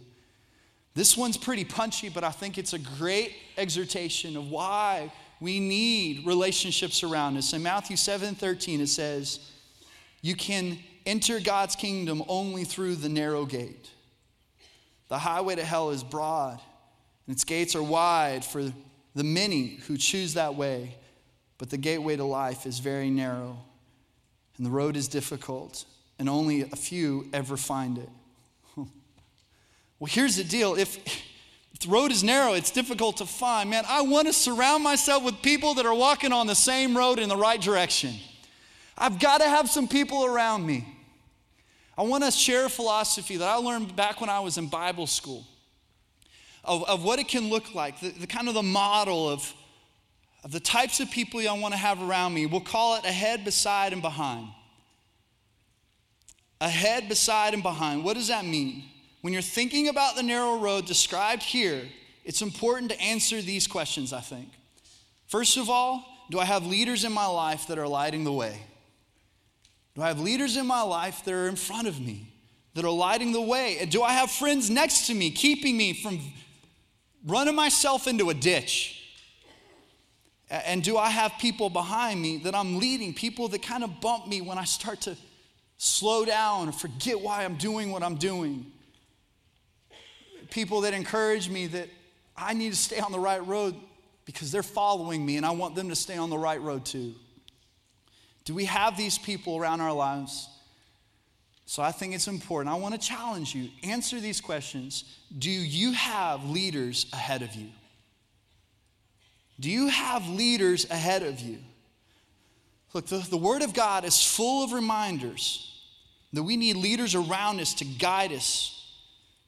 This 0.93 1.17
one's 1.17 1.37
pretty 1.37 1.65
punchy, 1.65 2.09
but 2.09 2.23
I 2.23 2.31
think 2.31 2.57
it's 2.57 2.73
a 2.73 2.79
great 2.79 3.33
exhortation 3.57 4.37
of 4.37 4.49
why 4.49 5.11
we 5.39 5.59
need 5.59 6.27
relationships 6.27 7.03
around 7.03 7.37
us. 7.37 7.53
In 7.53 7.63
Matthew 7.63 7.97
7 7.97 8.35
13, 8.35 8.81
it 8.81 8.87
says, 8.87 9.39
You 10.21 10.35
can 10.35 10.77
enter 11.05 11.39
God's 11.39 11.75
kingdom 11.75 12.23
only 12.27 12.63
through 12.63 12.95
the 12.95 13.09
narrow 13.09 13.45
gate. 13.45 13.89
The 15.07 15.17
highway 15.17 15.55
to 15.55 15.65
hell 15.65 15.89
is 15.89 16.03
broad, 16.03 16.59
and 17.25 17.33
its 17.33 17.43
gates 17.43 17.75
are 17.75 17.83
wide 17.83 18.45
for 18.45 18.71
the 19.15 19.23
many 19.23 19.79
who 19.87 19.97
choose 19.97 20.33
that 20.35 20.55
way. 20.55 20.95
But 21.57 21.69
the 21.69 21.77
gateway 21.77 22.15
to 22.15 22.23
life 22.23 22.65
is 22.65 22.79
very 22.79 23.11
narrow, 23.11 23.55
and 24.57 24.65
the 24.65 24.71
road 24.71 24.95
is 24.95 25.07
difficult, 25.07 25.85
and 26.17 26.27
only 26.27 26.61
a 26.61 26.75
few 26.75 27.27
ever 27.33 27.55
find 27.55 27.99
it. 27.99 28.09
well, 28.75 28.87
here's 30.07 30.37
the 30.37 30.43
deal 30.43 30.73
if, 30.73 30.97
if 31.71 31.79
the 31.81 31.89
road 31.89 32.11
is 32.11 32.23
narrow, 32.23 32.53
it's 32.53 32.71
difficult 32.71 33.17
to 33.17 33.27
find. 33.27 33.69
Man, 33.69 33.83
I 33.87 34.01
want 34.01 34.25
to 34.25 34.33
surround 34.33 34.83
myself 34.83 35.23
with 35.23 35.39
people 35.43 35.75
that 35.75 35.85
are 35.85 35.93
walking 35.93 36.33
on 36.33 36.47
the 36.47 36.55
same 36.55 36.97
road 36.97 37.19
in 37.19 37.29
the 37.29 37.37
right 37.37 37.61
direction. 37.61 38.15
I've 38.97 39.19
got 39.19 39.39
to 39.41 39.47
have 39.47 39.69
some 39.69 39.87
people 39.87 40.25
around 40.25 40.65
me. 40.65 40.87
I 41.95 42.01
want 42.01 42.23
to 42.23 42.31
share 42.31 42.65
a 42.65 42.69
philosophy 42.69 43.37
that 43.37 43.47
I 43.47 43.55
learned 43.57 43.95
back 43.95 44.19
when 44.19 44.31
I 44.31 44.39
was 44.39 44.57
in 44.57 44.65
Bible 44.65 45.05
school 45.05 45.45
of, 46.63 46.83
of 46.87 47.03
what 47.03 47.19
it 47.19 47.27
can 47.27 47.49
look 47.49 47.73
like, 47.73 47.99
the, 47.99 48.09
the 48.09 48.27
kind 48.27 48.47
of 48.47 48.53
the 48.53 48.63
model 48.63 49.29
of, 49.29 49.53
of 50.43 50.51
the 50.51 50.59
types 50.59 50.99
of 50.99 51.09
people 51.09 51.39
I 51.39 51.57
want 51.57 51.73
to 51.73 51.79
have 51.79 52.01
around 52.01 52.33
me. 52.33 52.45
We'll 52.45 52.61
call 52.61 52.97
it 52.97 53.05
ahead, 53.05 53.43
beside, 53.43 53.93
and 53.93 54.01
behind. 54.01 54.47
Ahead, 56.59 57.09
beside, 57.09 57.53
and 57.53 57.63
behind. 57.63 58.03
What 58.03 58.15
does 58.15 58.27
that 58.27 58.45
mean? 58.45 58.83
When 59.21 59.33
you're 59.33 59.41
thinking 59.41 59.87
about 59.87 60.15
the 60.15 60.23
narrow 60.23 60.57
road 60.57 60.85
described 60.85 61.43
here, 61.43 61.83
it's 62.23 62.41
important 62.41 62.91
to 62.91 63.01
answer 63.01 63.41
these 63.41 63.67
questions, 63.67 64.13
I 64.13 64.19
think. 64.19 64.49
First 65.27 65.57
of 65.57 65.69
all, 65.69 66.05
do 66.29 66.39
I 66.39 66.45
have 66.45 66.65
leaders 66.65 67.03
in 67.03 67.11
my 67.11 67.25
life 67.25 67.67
that 67.67 67.79
are 67.79 67.87
lighting 67.87 68.23
the 68.23 68.31
way? 68.31 68.61
Do 69.95 70.01
I 70.01 70.07
have 70.07 70.19
leaders 70.19 70.55
in 70.55 70.65
my 70.65 70.81
life 70.81 71.25
that 71.25 71.33
are 71.33 71.47
in 71.47 71.55
front 71.55 71.87
of 71.87 71.99
me, 71.99 72.31
that 72.75 72.85
are 72.85 72.91
lighting 72.91 73.31
the 73.31 73.41
way? 73.41 73.85
Do 73.89 74.03
I 74.03 74.13
have 74.13 74.31
friends 74.31 74.69
next 74.69 75.07
to 75.07 75.13
me, 75.13 75.31
keeping 75.31 75.75
me 75.75 75.93
from 75.93 76.19
running 77.25 77.55
myself 77.55 78.07
into 78.07 78.29
a 78.29 78.33
ditch? 78.33 78.97
And 80.49 80.83
do 80.83 80.97
I 80.97 81.09
have 81.09 81.33
people 81.39 81.69
behind 81.69 82.21
me 82.21 82.37
that 82.39 82.53
I'm 82.53 82.77
leading, 82.77 83.13
people 83.13 83.47
that 83.49 83.61
kind 83.61 83.83
of 83.83 84.01
bump 84.01 84.27
me 84.27 84.41
when 84.41 84.57
I 84.57 84.65
start 84.65 85.01
to 85.01 85.15
slow 85.77 86.25
down 86.25 86.67
or 86.67 86.71
forget 86.73 87.19
why 87.19 87.45
I'm 87.45 87.55
doing 87.55 87.91
what 87.91 88.03
I'm 88.03 88.15
doing? 88.15 88.65
People 90.49 90.81
that 90.81 90.93
encourage 90.93 91.49
me 91.49 91.67
that 91.67 91.87
I 92.35 92.53
need 92.53 92.71
to 92.71 92.75
stay 92.77 92.99
on 92.99 93.13
the 93.13 93.19
right 93.19 93.45
road 93.45 93.75
because 94.25 94.51
they're 94.51 94.63
following 94.63 95.25
me 95.25 95.37
and 95.37 95.45
I 95.45 95.51
want 95.51 95.75
them 95.75 95.87
to 95.89 95.95
stay 95.95 96.17
on 96.17 96.29
the 96.29 96.37
right 96.37 96.61
road 96.61 96.85
too. 96.85 97.13
Do 98.43 98.53
we 98.53 98.65
have 98.65 98.97
these 98.97 99.17
people 99.17 99.57
around 99.57 99.79
our 99.79 99.93
lives? 99.93 100.49
So 101.71 101.81
I 101.81 101.93
think 101.93 102.13
it's 102.13 102.27
important. 102.27 102.75
I 102.75 102.77
want 102.77 102.95
to 102.95 102.99
challenge 102.99 103.55
you. 103.55 103.69
Answer 103.81 104.19
these 104.19 104.41
questions. 104.41 105.05
Do 105.39 105.49
you 105.49 105.93
have 105.93 106.43
leaders 106.49 107.05
ahead 107.13 107.41
of 107.41 107.55
you? 107.55 107.69
Do 109.57 109.71
you 109.71 109.87
have 109.87 110.27
leaders 110.27 110.83
ahead 110.89 111.23
of 111.23 111.39
you? 111.39 111.59
Look, 112.91 113.05
the, 113.05 113.19
the 113.19 113.37
Word 113.37 113.61
of 113.61 113.73
God 113.73 114.03
is 114.03 114.21
full 114.21 114.65
of 114.65 114.73
reminders 114.73 115.81
that 116.33 116.43
we 116.43 116.57
need 116.57 116.75
leaders 116.75 117.15
around 117.15 117.61
us 117.61 117.73
to 117.75 117.85
guide 117.85 118.33
us, 118.33 118.93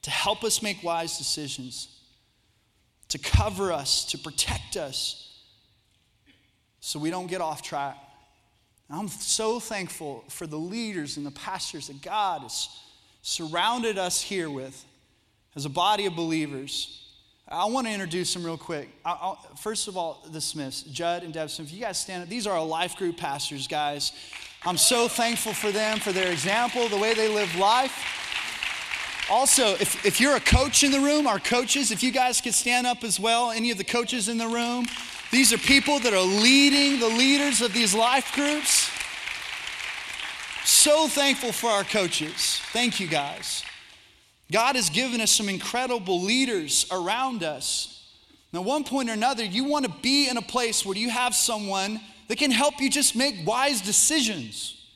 to 0.00 0.10
help 0.10 0.44
us 0.44 0.62
make 0.62 0.82
wise 0.82 1.18
decisions, 1.18 1.88
to 3.10 3.18
cover 3.18 3.70
us, 3.70 4.06
to 4.06 4.16
protect 4.16 4.78
us, 4.78 5.42
so 6.80 6.98
we 6.98 7.10
don't 7.10 7.26
get 7.26 7.42
off 7.42 7.60
track. 7.60 7.98
I'm 8.90 9.08
so 9.08 9.58
thankful 9.60 10.24
for 10.28 10.46
the 10.46 10.58
leaders 10.58 11.16
and 11.16 11.24
the 11.24 11.30
pastors 11.30 11.88
that 11.88 12.02
God 12.02 12.42
has 12.42 12.68
surrounded 13.22 13.98
us 13.98 14.20
here 14.20 14.50
with 14.50 14.84
as 15.56 15.64
a 15.64 15.70
body 15.70 16.06
of 16.06 16.14
believers. 16.14 17.00
I 17.48 17.66
want 17.66 17.86
to 17.86 17.92
introduce 17.92 18.32
them 18.32 18.44
real 18.44 18.56
quick. 18.58 18.88
I'll, 19.04 19.36
first 19.60 19.88
of 19.88 19.96
all, 19.96 20.26
the 20.30 20.40
Smiths, 20.40 20.82
Judd 20.82 21.22
and 21.22 21.32
Deb 21.32 21.50
Smith. 21.50 21.68
If 21.68 21.74
You 21.74 21.80
guys 21.80 21.98
stand 21.98 22.22
up. 22.22 22.28
These 22.28 22.46
are 22.46 22.56
our 22.56 22.64
life 22.64 22.96
group 22.96 23.16
pastors, 23.16 23.66
guys. 23.66 24.12
I'm 24.64 24.78
so 24.78 25.08
thankful 25.08 25.52
for 25.52 25.70
them, 25.70 25.98
for 25.98 26.12
their 26.12 26.32
example, 26.32 26.88
the 26.88 26.96
way 26.96 27.12
they 27.12 27.28
live 27.28 27.54
life. 27.56 27.92
Also, 29.30 29.72
if, 29.74 30.04
if 30.04 30.20
you're 30.20 30.36
a 30.36 30.40
coach 30.40 30.82
in 30.82 30.90
the 30.90 31.00
room, 31.00 31.26
our 31.26 31.38
coaches, 31.38 31.90
if 31.90 32.02
you 32.02 32.10
guys 32.10 32.40
could 32.40 32.54
stand 32.54 32.86
up 32.86 33.04
as 33.04 33.18
well, 33.18 33.50
any 33.50 33.70
of 33.70 33.78
the 33.78 33.84
coaches 33.84 34.28
in 34.28 34.38
the 34.38 34.48
room, 34.48 34.86
these 35.34 35.52
are 35.52 35.58
people 35.58 35.98
that 35.98 36.14
are 36.14 36.20
leading 36.20 37.00
the 37.00 37.08
leaders 37.08 37.60
of 37.60 37.72
these 37.72 37.92
life 37.92 38.32
groups. 38.36 38.88
So 40.64 41.08
thankful 41.08 41.50
for 41.50 41.68
our 41.70 41.82
coaches. 41.82 42.60
Thank 42.72 43.00
you, 43.00 43.08
guys. 43.08 43.64
God 44.52 44.76
has 44.76 44.90
given 44.90 45.20
us 45.20 45.32
some 45.32 45.48
incredible 45.48 46.22
leaders 46.22 46.86
around 46.92 47.42
us. 47.42 48.14
Now, 48.52 48.62
one 48.62 48.84
point 48.84 49.10
or 49.10 49.14
another, 49.14 49.42
you 49.42 49.64
want 49.64 49.84
to 49.86 49.90
be 50.02 50.28
in 50.28 50.36
a 50.36 50.42
place 50.42 50.86
where 50.86 50.96
you 50.96 51.10
have 51.10 51.34
someone 51.34 52.00
that 52.28 52.38
can 52.38 52.52
help 52.52 52.80
you 52.80 52.88
just 52.88 53.16
make 53.16 53.34
wise 53.44 53.80
decisions. 53.80 54.86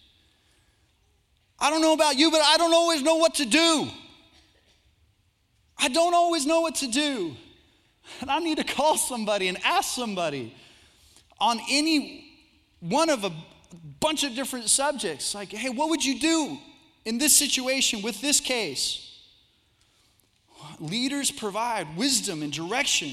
I 1.59 1.69
don't 1.69 1.83
know 1.83 1.95
about 1.95 2.17
you, 2.17 2.31
but 2.31 2.43
I 2.45 2.59
don't 2.59 2.73
always 2.73 3.03
know 3.03 3.17
what 3.17 3.35
to 3.35 3.45
do. 3.45 3.89
I 5.77 5.89
don't 5.89 6.15
always 6.15 6.47
know 6.47 6.61
what 6.61 6.77
to 6.77 6.87
do. 6.87 7.35
And 8.21 8.31
I 8.31 8.39
need 8.39 8.59
to 8.59 8.65
call 8.65 8.97
somebody 8.97 9.49
and 9.49 9.59
ask 9.65 9.95
somebody 9.95 10.55
on 11.41 11.61
any 11.71 12.25
one 12.81 13.11
of 13.11 13.25
a 13.25 13.33
bunch 14.01 14.25
of 14.25 14.35
different 14.35 14.69
subjects 14.69 15.35
like, 15.35 15.51
hey, 15.51 15.71
what 15.71 15.91
would 15.91 16.05
you 16.05 16.19
do 16.19 16.59
in 17.09 17.17
this 17.17 17.35
situation 17.35 18.03
with 18.03 18.21
this 18.21 18.39
case. 18.39 19.05
Leaders 20.79 21.31
provide 21.31 21.97
wisdom 21.97 22.43
and 22.43 22.53
direction. 22.53 23.13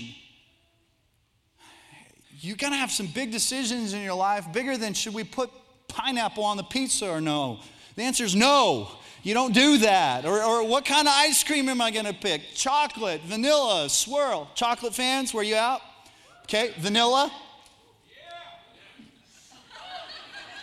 You're 2.42 2.58
gonna 2.58 2.76
have 2.76 2.92
some 2.92 3.08
big 3.08 3.32
decisions 3.32 3.94
in 3.94 4.02
your 4.02 4.16
life, 4.16 4.52
bigger 4.52 4.76
than 4.76 4.94
should 4.94 5.14
we 5.14 5.24
put 5.24 5.50
pineapple 5.88 6.44
on 6.44 6.58
the 6.58 6.64
pizza 6.64 7.10
or 7.10 7.22
no? 7.22 7.62
The 7.96 8.04
answer 8.04 8.26
is 8.26 8.36
no. 8.36 8.92
You 9.26 9.34
don't 9.34 9.56
do 9.56 9.80
that. 9.80 10.24
Or, 10.24 10.44
or 10.44 10.64
what 10.68 10.86
kind 10.86 11.08
of 11.08 11.14
ice 11.18 11.44
cream 11.44 11.68
am 11.68 11.82
I 11.82 11.90
gonna 11.90 12.14
pick? 12.14 12.54
Chocolate, 12.54 13.22
vanilla, 13.22 13.90
swirl. 13.90 14.52
Chocolate 14.54 14.94
fans, 14.94 15.34
where 15.34 15.44
you 15.44 15.56
out? 15.56 15.82
Okay, 16.44 16.76
vanilla. 16.78 17.32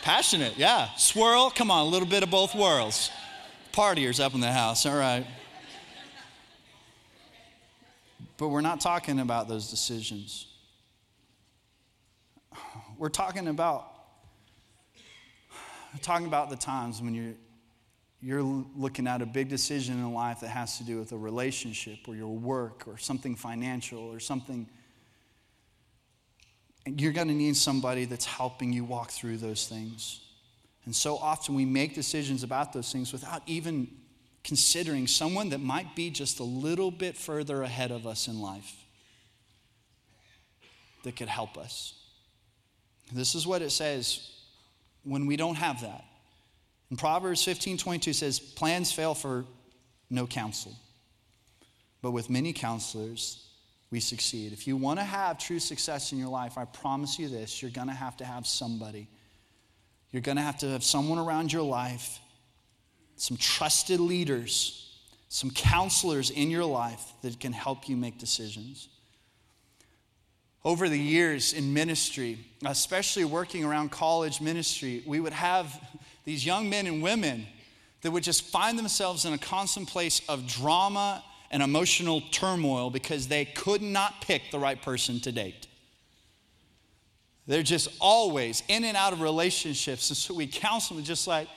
Passionate, 0.03 0.57
yeah. 0.57 0.91
Swirl, 0.97 1.51
come 1.51 1.73
on, 1.73 1.87
a 1.87 1.89
little 1.89 2.07
bit 2.07 2.23
of 2.23 2.31
both 2.31 2.55
worlds. 2.55 3.11
Partiers 3.73 4.25
up 4.25 4.33
in 4.33 4.41
the 4.41 4.53
house, 4.53 4.87
all 4.87 4.97
right. 4.97 5.27
But 8.37 8.47
we're 8.47 8.61
not 8.61 8.81
talking 8.81 9.19
about 9.19 9.49
those 9.49 9.71
decisions. 9.71 10.47
We're 12.97 13.09
talking 13.09 13.49
about 13.49 13.89
talking 16.01 16.29
about 16.29 16.49
the 16.49 16.57
times 16.57 17.03
when 17.03 17.13
you're 17.13 17.35
you're 18.23 18.43
looking 18.43 19.07
at 19.07 19.21
a 19.21 19.27
big 19.27 19.49
decision 19.49 19.99
in 19.99 20.15
life 20.15 20.41
that 20.41 20.49
has 20.49 20.79
to 20.79 20.85
do 20.85 20.99
with 20.99 21.13
a 21.13 21.17
relationship 21.17 21.99
or 22.07 22.15
your 22.15 22.29
work 22.29 22.85
or 22.87 22.97
something 22.97 23.35
financial 23.35 23.99
or 23.99 24.21
something 24.21 24.67
and 26.85 27.01
you're 27.01 27.13
going 27.13 27.29
to 27.29 27.35
need 27.35 27.57
somebody 27.57 28.05
that's 28.05 28.25
helping 28.25 28.73
you 28.73 28.85
walk 28.85 29.11
through 29.11 29.37
those 29.37 29.67
things. 29.69 30.21
And 30.85 30.95
so 30.95 31.17
often 31.17 31.55
we 31.55 31.65
make 31.65 31.95
decisions 31.95 32.43
about 32.43 32.73
those 32.73 32.91
things 32.91 33.13
without 33.13 33.43
even 33.47 33.89
considering 34.43 35.07
someone 35.07 35.51
that 35.51 35.61
might 35.61 35.95
be 35.95 36.11
just 36.11 36.41
a 36.41 36.45
little 36.45 36.91
bit 36.91 37.17
further 37.17 37.63
ahead 37.63 37.93
of 37.93 38.07
us 38.07 38.27
in 38.27 38.41
life 38.41 38.75
that 41.05 41.15
could 41.15 41.29
help 41.29 41.57
us. 41.57 41.95
This 43.13 43.37
is 43.37 43.47
what 43.47 43.63
it 43.63 43.71
says 43.71 44.33
when 45.05 45.27
we 45.27 45.37
don't 45.37 45.57
have 45.57 45.83
that. 45.83 46.05
In 46.93 46.99
Proverbs 46.99 47.43
15 47.43 47.79
22 47.79 48.13
says, 48.13 48.39
Plans 48.39 48.93
fail 48.93 49.15
for 49.15 49.47
no 50.11 50.27
counsel, 50.27 50.77
but 52.03 52.11
with 52.11 52.29
many 52.29 52.53
counselors, 52.53 53.49
we 53.91 53.99
succeed. 53.99 54.53
If 54.53 54.67
you 54.67 54.77
want 54.77 55.01
to 55.01 55.05
have 55.05 55.39
true 55.39 55.59
success 55.59 56.13
in 56.13 56.19
your 56.19 56.29
life, 56.29 56.59
I 56.59 56.67
promise 56.67 57.19
you 57.19 57.29
this 57.29 57.63
you're 57.63 57.71
going 57.71 57.87
to 57.87 57.95
have 57.95 58.19
to 58.19 58.27
have 58.27 58.47
somebody. 58.47 59.09
You're 60.11 60.21
going 60.21 60.37
to 60.37 60.43
have 60.43 60.59
to 60.59 60.69
have 60.69 60.85
someone 60.85 61.19
around 61.19 61.51
your 61.51 61.63
life, 61.63 62.21
some 63.17 63.39
trusted 63.39 63.99
leaders, 63.99 64.95
some 65.31 65.51
counselors 65.51 66.29
in 66.29 66.51
your 66.51 66.67
life 66.67 67.15
that 67.23 67.41
can 67.41 67.55
help 67.55 67.89
you 67.89 67.97
make 67.97 68.19
decisions. 68.19 68.91
Over 70.63 70.91
the 70.91 70.99
years 70.99 71.55
in 71.55 71.73
ministry, 71.73 72.39
especially 72.67 73.25
working 73.25 73.65
around 73.65 73.93
college 73.93 74.43
ministry, 74.43 75.03
we 75.07 75.21
would 75.21 75.33
have 75.33 75.81
these 76.25 76.45
young 76.45 76.71
men 76.71 76.87
and 76.87 77.03
women 77.03 77.47
that 78.03 78.11
would 78.11 78.23
just 78.23 78.45
find 78.45 78.79
themselves 78.79 79.25
in 79.25 79.33
a 79.33 79.39
constant 79.39 79.89
place 79.89 80.21
of 80.29 80.47
drama 80.47 81.23
and 81.51 81.63
emotional 81.63 82.21
turmoil 82.31 82.91
because 82.91 83.29
they 83.29 83.45
could 83.45 83.83
not 83.83 84.21
pick 84.23 84.43
the 84.51 84.59
right 84.59 84.81
person 84.81 85.21
to 85.21 85.33
date. 85.33 85.67
They're 87.47 87.63
just 87.63 87.89
always 88.01 88.63
in 88.69 88.85
and 88.85 88.97
out 88.97 89.13
of 89.13 89.21
relationships. 89.21 90.11
And 90.11 90.17
so 90.17 90.35
we 90.35 90.47
counsel 90.47 90.97
them 90.97 91.05
just 91.05 91.27
like, 91.27 91.49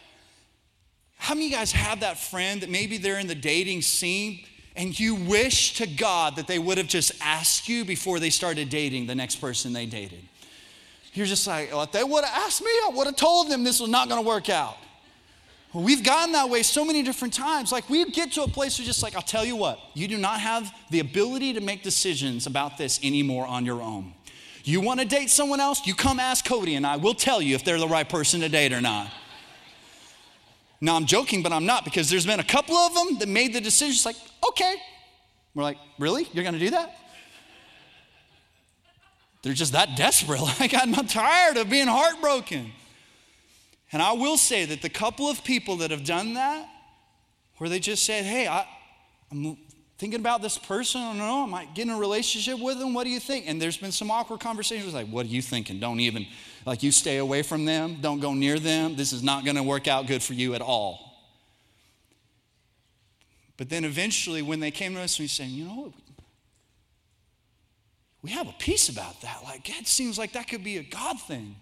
how 1.18 1.34
many 1.34 1.46
of 1.46 1.52
you 1.52 1.58
guys 1.58 1.72
have 1.72 2.02
that 2.02 2.20
friend 2.20 2.62
that 2.62 2.70
maybe 2.70 2.98
they're 2.98 3.20
in 3.20 3.28
the 3.28 3.36
dating 3.36 3.82
scene 3.82 4.44
and 4.76 5.00
you 5.00 5.16
wish 5.16 5.76
to 5.76 5.88
God 5.88 6.36
that 6.36 6.48
they 6.48 6.60
would 6.60 6.78
have 6.78 6.88
just 6.88 7.14
asked 7.22 7.70
you 7.70 7.86
before 7.86 8.20
they 8.20 8.30
started 8.30 8.70
dating 8.70 9.08
the 9.08 9.16
next 9.16 9.38
person 9.38 9.72
they 9.72 9.86
dated? 9.86 10.24
You're 11.16 11.26
just 11.26 11.48
like, 11.48 11.72
well, 11.72 11.84
if 11.84 11.92
they 11.92 12.04
would 12.04 12.24
have 12.24 12.46
asked 12.46 12.62
me, 12.62 12.70
I 12.86 12.92
would 12.94 13.08
have 13.08 13.16
told 13.16 13.50
them 13.50 13.64
this 13.64 13.80
was 13.80 13.90
not 13.90 14.10
going 14.10 14.22
to 14.22 14.28
work 14.28 14.50
out. 14.50 14.76
We've 15.74 16.04
gotten 16.04 16.32
that 16.34 16.50
way 16.50 16.64
so 16.64 16.86
many 16.86 17.04
different 17.04 17.34
times. 17.34 17.72
Like 17.72 17.90
we 17.90 18.10
get 18.12 18.32
to 18.34 18.44
a 18.44 18.48
place 18.48 18.80
where 18.80 18.86
just 18.86 19.04
like, 19.04 19.16
I'll 19.16 19.22
tell 19.22 19.44
you 19.44 19.58
what, 19.58 19.80
you 19.94 20.08
do 20.08 20.18
not 20.18 20.40
have 20.40 20.72
the 20.90 21.00
ability 21.00 21.54
to 21.54 21.62
make 21.62 21.84
decisions 21.84 22.48
about 22.48 22.78
this 22.78 23.00
anymore 23.04 23.46
on 23.46 23.66
your 23.66 23.82
own. 23.82 24.14
You 24.64 24.80
want 24.80 25.00
to 25.02 25.06
date 25.06 25.30
someone 25.30 25.60
else? 25.60 25.86
You 25.86 25.94
come 25.94 26.20
ask 26.20 26.46
Cody 26.46 26.76
and 26.76 26.88
I. 26.88 26.96
We'll 26.96 27.14
tell 27.14 27.42
you 27.42 27.56
if 27.56 27.64
they're 27.64 27.78
the 27.78 27.88
right 27.88 28.08
person 28.08 28.40
to 28.42 28.50
date 28.50 28.72
or 28.72 28.82
not. 28.82 29.12
Now 30.80 30.96
I'm 30.96 31.06
joking, 31.06 31.44
but 31.44 31.52
I'm 31.52 31.66
not 31.66 31.84
because 31.84 32.10
there's 32.10 32.26
been 32.26 32.40
a 32.40 32.44
couple 32.44 32.76
of 32.76 32.94
them 32.94 33.20
that 33.20 33.28
made 33.28 33.54
the 33.54 33.62
decision. 33.62 33.94
It's 33.94 34.06
like, 34.06 34.18
okay. 34.50 34.76
We're 35.54 35.64
like, 35.64 35.78
really? 36.00 36.28
You're 36.34 36.44
going 36.44 36.54
to 36.54 36.60
do 36.60 36.72
that? 36.72 36.96
They're 39.46 39.54
just 39.54 39.74
that 39.74 39.96
desperate. 39.96 40.42
Like, 40.60 40.74
I'm 40.74 40.92
tired 41.06 41.58
of 41.58 41.70
being 41.70 41.86
heartbroken. 41.86 42.72
And 43.92 44.02
I 44.02 44.14
will 44.14 44.38
say 44.38 44.66
that 44.66 44.82
the 44.82 44.90
couple 44.90 45.30
of 45.30 45.44
people 45.44 45.78
that 45.78 45.92
have 45.92 46.04
done 46.04 46.34
that, 46.34 46.68
where 47.58 47.70
they 47.70 47.78
just 47.78 48.04
said, 48.04 48.26
hey, 48.26 48.48
I, 48.48 48.66
am 49.32 49.56
thinking 50.00 50.20
about 50.20 50.42
this 50.42 50.58
person, 50.58 51.00
I 51.00 51.10
don't 51.10 51.20
know, 51.20 51.44
I 51.44 51.46
might 51.46 51.76
get 51.76 51.84
in 51.84 51.92
a 51.92 52.00
relationship 52.00 52.60
with 52.60 52.80
them, 52.80 52.96
what 52.96 53.04
do 53.04 53.12
you 53.12 53.20
think? 53.20 53.48
And 53.48 53.62
there's 53.62 53.78
been 53.78 53.92
some 53.92 54.10
awkward 54.10 54.40
conversations 54.40 54.96
like, 54.96 55.08
what 55.10 55.28
are 55.28 55.30
you 55.30 55.44
thinking? 55.44 55.80
Don't 55.80 56.00
even, 56.00 56.26
like, 56.66 56.82
you 56.82 56.92
stay 56.92 57.18
away 57.18 57.44
from 57.44 57.66
them, 57.66 58.00
don't 58.02 58.20
go 58.20 58.34
near 58.34 58.58
them, 58.58 58.96
this 58.96 59.14
is 59.14 59.22
not 59.22 59.46
gonna 59.46 59.64
work 59.64 59.88
out 59.88 60.08
good 60.08 60.24
for 60.24 60.34
you 60.34 60.56
at 60.56 60.62
all. 60.62 61.22
But 63.58 63.70
then 63.70 63.86
eventually, 63.86 64.42
when 64.42 64.60
they 64.60 64.72
came 64.72 64.96
to 64.96 65.02
us, 65.02 65.20
we 65.20 65.28
said, 65.28 65.50
you 65.50 65.66
know, 65.66 65.94
we 68.26 68.32
have 68.32 68.48
a 68.48 68.56
peace 68.58 68.90
about 68.90 69.22
that. 69.22 69.42
Like, 69.44 69.70
it 69.70 69.86
seems 69.86 70.18
like 70.18 70.32
that 70.32 70.48
could 70.48 70.64
be 70.64 70.78
a 70.78 70.84
God 70.84 71.22
thing. 71.22 71.56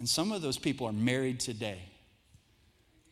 And 0.00 0.08
some 0.08 0.32
of 0.32 0.42
those 0.42 0.58
people 0.58 0.88
are 0.88 0.92
married 0.92 1.38
today. 1.38 1.78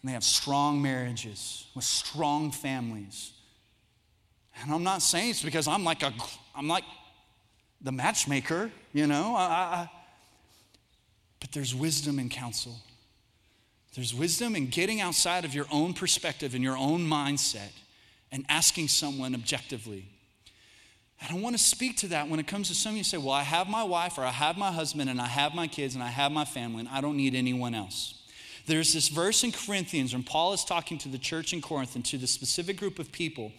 And 0.00 0.09
they 0.09 0.12
have 0.12 0.24
strong 0.24 0.83
marriages 0.83 1.68
with 1.76 1.85
strong 1.85 2.50
families. 2.50 3.31
And 4.61 4.72
I'm 4.74 4.83
not 4.83 5.02
saying 5.02 5.31
it's 5.31 5.42
because 5.44 5.68
I'm 5.68 5.85
like 5.85 6.02
a 6.02 6.12
I'm 6.52 6.66
like 6.66 6.83
the 7.81 7.92
matchmaker, 7.92 8.72
you 8.92 9.07
know. 9.07 9.37
I, 9.37 9.44
I, 9.44 9.90
but 11.38 11.52
there's 11.52 11.76
wisdom 11.76 12.18
in 12.18 12.28
counsel. 12.28 12.74
There's 13.94 14.12
wisdom 14.12 14.57
in 14.57 14.66
getting 14.66 15.00
outside 15.00 15.44
of 15.44 15.55
your 15.55 15.66
own 15.70 15.94
perspective 15.94 16.57
and 16.57 16.64
your 16.64 16.76
own 16.76 17.02
mindset 17.02 17.70
and 18.33 18.44
asking 18.48 18.88
someone 18.88 19.33
objectively. 19.33 20.12
And 21.23 21.39
I 21.39 21.41
want 21.41 21.57
to 21.57 21.63
speak 21.63 21.99
to 21.99 22.09
that 22.09 22.29
when 22.29 22.41
it 22.41 22.49
comes 22.49 22.69
to 22.69 22.75
some 22.75 22.93
of 22.93 22.99
you 22.99 23.05
say, 23.05 23.17
Well, 23.17 23.31
I 23.31 23.45
have 23.45 23.69
my 23.69 23.85
wife, 23.85 24.19
or 24.19 24.23
I 24.23 24.31
have 24.31 24.57
my 24.57 24.73
husband, 24.73 25.09
and 25.09 25.21
I 25.21 25.29
have 25.29 25.55
my 25.55 25.69
kids, 25.69 25.95
and 25.95 26.03
I 26.03 26.09
have 26.09 26.33
my 26.33 26.45
family, 26.45 26.81
and 26.81 26.89
I 26.89 27.01
don't 27.01 27.17
need 27.17 27.35
anyone 27.35 27.75
else. 27.75 28.15
There's 28.67 28.93
this 28.93 29.09
verse 29.09 29.45
in 29.45 29.53
Corinthians 29.53 30.13
when 30.13 30.25
Paul 30.25 30.53
is 30.53 30.65
talking 30.65 30.99
to 30.99 31.09
the 31.09 31.19
church 31.19 31.53
in 31.53 31.61
Corinth 31.61 31.95
and 31.95 32.05
to 32.07 32.19
the 32.19 32.27
specific 32.27 32.77
group 32.77 32.99
of 32.99 33.11
people 33.13 33.53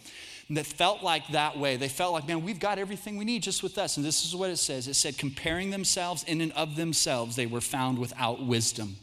that 0.50 0.66
felt 0.66 1.04
like 1.04 1.30
that 1.30 1.58
way. 1.58 1.78
They 1.78 1.88
felt 1.88 2.14
like, 2.14 2.28
man, 2.28 2.44
we've 2.44 2.60
got 2.60 2.80
everything 2.80 3.18
we 3.18 3.26
need 3.26 3.44
just 3.44 3.64
with 3.64 3.78
us. 3.78 3.98
And 3.98 4.06
this 4.06 4.26
is 4.26 4.36
what 4.36 4.50
it 4.50 4.58
says 4.58 4.88
it 4.88 4.96
said, 4.96 5.18
comparing 5.18 5.70
themselves 5.72 6.24
in 6.24 6.42
and 6.42 6.52
of 6.54 6.76
themselves, 6.76 7.36
they 7.36 7.46
were 7.46 7.62
found 7.62 7.98
without 7.98 8.46
wisdom. 8.46 8.98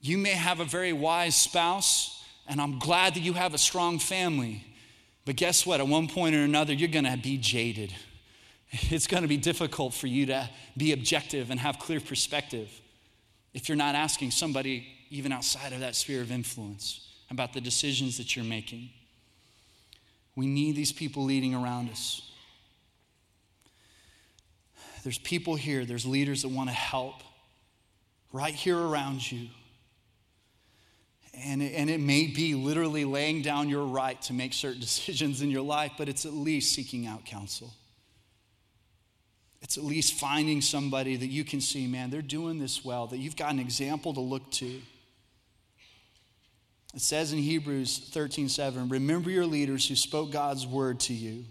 You 0.00 0.18
may 0.18 0.32
have 0.32 0.60
a 0.60 0.64
very 0.64 0.92
wise 0.92 1.36
spouse, 1.36 2.24
and 2.48 2.60
I'm 2.60 2.78
glad 2.78 3.14
that 3.14 3.20
you 3.20 3.34
have 3.34 3.54
a 3.54 3.58
strong 3.58 3.98
family. 3.98 4.64
But 5.24 5.36
guess 5.36 5.64
what? 5.64 5.80
At 5.80 5.86
one 5.86 6.08
point 6.08 6.34
or 6.34 6.42
another, 6.42 6.72
you're 6.72 6.88
going 6.88 7.04
to 7.04 7.16
be 7.16 7.38
jaded. 7.38 7.94
It's 8.70 9.06
going 9.06 9.22
to 9.22 9.28
be 9.28 9.36
difficult 9.36 9.94
for 9.94 10.06
you 10.06 10.26
to 10.26 10.48
be 10.76 10.92
objective 10.92 11.50
and 11.50 11.60
have 11.60 11.78
clear 11.78 12.00
perspective 12.00 12.70
if 13.54 13.68
you're 13.68 13.76
not 13.76 13.94
asking 13.94 14.30
somebody, 14.30 14.86
even 15.10 15.30
outside 15.30 15.72
of 15.72 15.80
that 15.80 15.94
sphere 15.94 16.22
of 16.22 16.32
influence, 16.32 17.06
about 17.30 17.52
the 17.52 17.60
decisions 17.60 18.16
that 18.16 18.34
you're 18.34 18.44
making. 18.44 18.88
We 20.34 20.46
need 20.46 20.74
these 20.74 20.92
people 20.92 21.24
leading 21.24 21.54
around 21.54 21.90
us. 21.90 22.30
There's 25.02 25.18
people 25.18 25.54
here, 25.54 25.84
there's 25.84 26.06
leaders 26.06 26.42
that 26.42 26.48
want 26.48 26.70
to 26.70 26.74
help 26.74 27.16
right 28.32 28.54
here 28.54 28.78
around 28.78 29.30
you. 29.30 29.48
And 31.34 31.62
it, 31.62 31.74
and 31.74 31.88
it 31.88 32.00
may 32.00 32.26
be 32.26 32.54
literally 32.54 33.04
laying 33.04 33.42
down 33.42 33.68
your 33.68 33.86
right 33.86 34.20
to 34.22 34.32
make 34.32 34.52
certain 34.52 34.80
decisions 34.80 35.42
in 35.42 35.50
your 35.50 35.62
life, 35.62 35.92
but 35.96 36.08
it's 36.08 36.26
at 36.26 36.32
least 36.32 36.74
seeking 36.74 37.06
out 37.06 37.24
counsel. 37.24 37.72
It's 39.62 39.78
at 39.78 39.84
least 39.84 40.14
finding 40.14 40.60
somebody 40.60 41.16
that 41.16 41.28
you 41.28 41.44
can 41.44 41.60
see, 41.60 41.86
man, 41.86 42.10
they're 42.10 42.20
doing 42.20 42.58
this 42.58 42.84
well, 42.84 43.06
that 43.06 43.18
you've 43.18 43.36
got 43.36 43.52
an 43.52 43.60
example 43.60 44.12
to 44.12 44.20
look 44.20 44.50
to. 44.52 44.80
It 46.94 47.00
says 47.00 47.32
in 47.32 47.38
Hebrews 47.38 48.10
13 48.12 48.48
7, 48.48 48.88
remember 48.88 49.30
your 49.30 49.46
leaders 49.46 49.88
who 49.88 49.94
spoke 49.94 50.30
God's 50.32 50.66
word 50.66 51.00
to 51.00 51.14
you. 51.14 51.44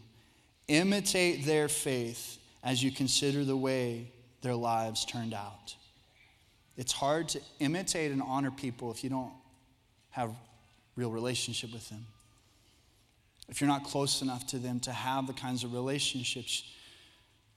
Imitate 0.67 1.45
their 1.45 1.67
faith 1.67 2.37
as 2.63 2.83
you 2.83 2.91
consider 2.91 3.43
the 3.43 3.57
way 3.57 4.11
their 4.41 4.55
lives 4.55 5.05
turned 5.05 5.33
out. 5.33 5.75
It's 6.77 6.91
hard 6.91 7.29
to 7.29 7.41
imitate 7.59 8.11
and 8.11 8.21
honor 8.21 8.51
people 8.51 8.91
if 8.91 9.03
you 9.03 9.09
don't 9.09 9.33
have 10.11 10.31
real 10.95 11.11
relationship 11.11 11.73
with 11.73 11.89
them. 11.89 12.05
If 13.49 13.59
you're 13.59 13.67
not 13.67 13.83
close 13.83 14.21
enough 14.21 14.47
to 14.47 14.57
them 14.57 14.79
to 14.81 14.91
have 14.91 15.27
the 15.27 15.33
kinds 15.33 15.63
of 15.63 15.73
relationships, 15.73 16.63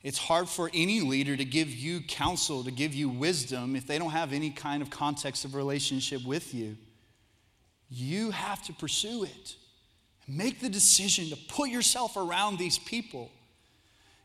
it's 0.02 0.18
hard 0.18 0.48
for 0.48 0.70
any 0.74 1.00
leader 1.00 1.36
to 1.36 1.44
give 1.44 1.70
you 1.70 2.00
counsel, 2.00 2.64
to 2.64 2.70
give 2.70 2.94
you 2.94 3.08
wisdom 3.08 3.74
if 3.76 3.86
they 3.86 3.98
don't 3.98 4.10
have 4.10 4.32
any 4.32 4.50
kind 4.50 4.82
of 4.82 4.90
context 4.90 5.44
of 5.44 5.54
relationship 5.54 6.24
with 6.24 6.52
you. 6.52 6.76
You 7.90 8.30
have 8.32 8.62
to 8.64 8.72
pursue 8.72 9.24
it. 9.24 9.56
Make 10.26 10.60
the 10.60 10.68
decision 10.68 11.30
to 11.30 11.36
put 11.48 11.70
yourself 11.70 12.16
around 12.16 12.58
these 12.58 12.78
people. 12.78 13.30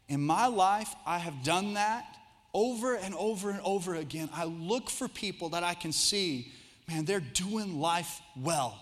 In 0.07 0.21
my 0.21 0.47
life, 0.47 0.93
I 1.05 1.17
have 1.19 1.43
done 1.43 1.75
that 1.75 2.05
over 2.53 2.95
and 2.95 3.13
over 3.15 3.49
and 3.51 3.61
over 3.61 3.95
again. 3.95 4.29
I 4.33 4.45
look 4.45 4.89
for 4.89 5.07
people 5.07 5.49
that 5.49 5.63
I 5.63 5.75
can 5.75 5.91
see, 5.91 6.51
man, 6.89 7.05
they're 7.05 7.19
doing 7.19 7.79
life 7.79 8.21
well. 8.35 8.77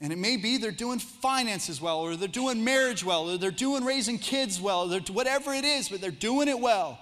And 0.00 0.12
it 0.12 0.18
may 0.18 0.36
be 0.36 0.58
they're 0.58 0.70
doing 0.70 0.98
finances 0.98 1.80
well, 1.80 1.98
or 1.98 2.14
they're 2.14 2.28
doing 2.28 2.62
marriage 2.62 3.04
well, 3.04 3.30
or 3.30 3.38
they're 3.38 3.50
doing 3.50 3.84
raising 3.84 4.18
kids 4.18 4.60
well, 4.60 4.92
or 4.92 5.00
whatever 5.12 5.52
it 5.52 5.64
is, 5.64 5.88
but 5.88 6.00
they're 6.00 6.10
doing 6.10 6.48
it 6.48 6.58
well. 6.58 7.00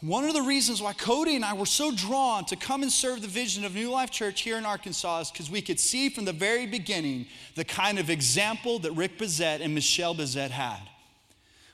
One 0.00 0.24
of 0.24 0.34
the 0.34 0.42
reasons 0.42 0.82
why 0.82 0.94
Cody 0.94 1.36
and 1.36 1.44
I 1.44 1.52
were 1.54 1.66
so 1.66 1.92
drawn 1.94 2.44
to 2.46 2.56
come 2.56 2.82
and 2.82 2.90
serve 2.90 3.22
the 3.22 3.28
vision 3.28 3.64
of 3.64 3.74
New 3.74 3.90
Life 3.90 4.10
Church 4.10 4.40
here 4.40 4.56
in 4.56 4.64
Arkansas 4.64 5.20
is 5.20 5.30
because 5.30 5.50
we 5.50 5.62
could 5.62 5.78
see 5.78 6.08
from 6.08 6.24
the 6.24 6.32
very 6.32 6.66
beginning 6.66 7.26
the 7.54 7.64
kind 7.64 7.98
of 8.00 8.10
example 8.10 8.80
that 8.80 8.92
Rick 8.92 9.18
Bezet 9.18 9.60
and 9.60 9.74
Michelle 9.74 10.14
Bezet 10.14 10.50
had. 10.50 10.80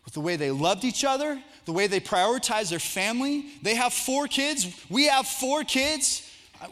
With 0.04 0.12
the 0.12 0.20
way 0.20 0.36
they 0.36 0.50
loved 0.50 0.84
each 0.84 1.04
other, 1.04 1.42
the 1.64 1.72
way 1.72 1.86
they 1.86 2.00
prioritized 2.00 2.70
their 2.70 2.78
family. 2.78 3.46
They 3.62 3.76
have 3.76 3.94
four 3.94 4.26
kids, 4.26 4.66
we 4.90 5.06
have 5.06 5.26
four 5.26 5.64
kids. 5.64 6.27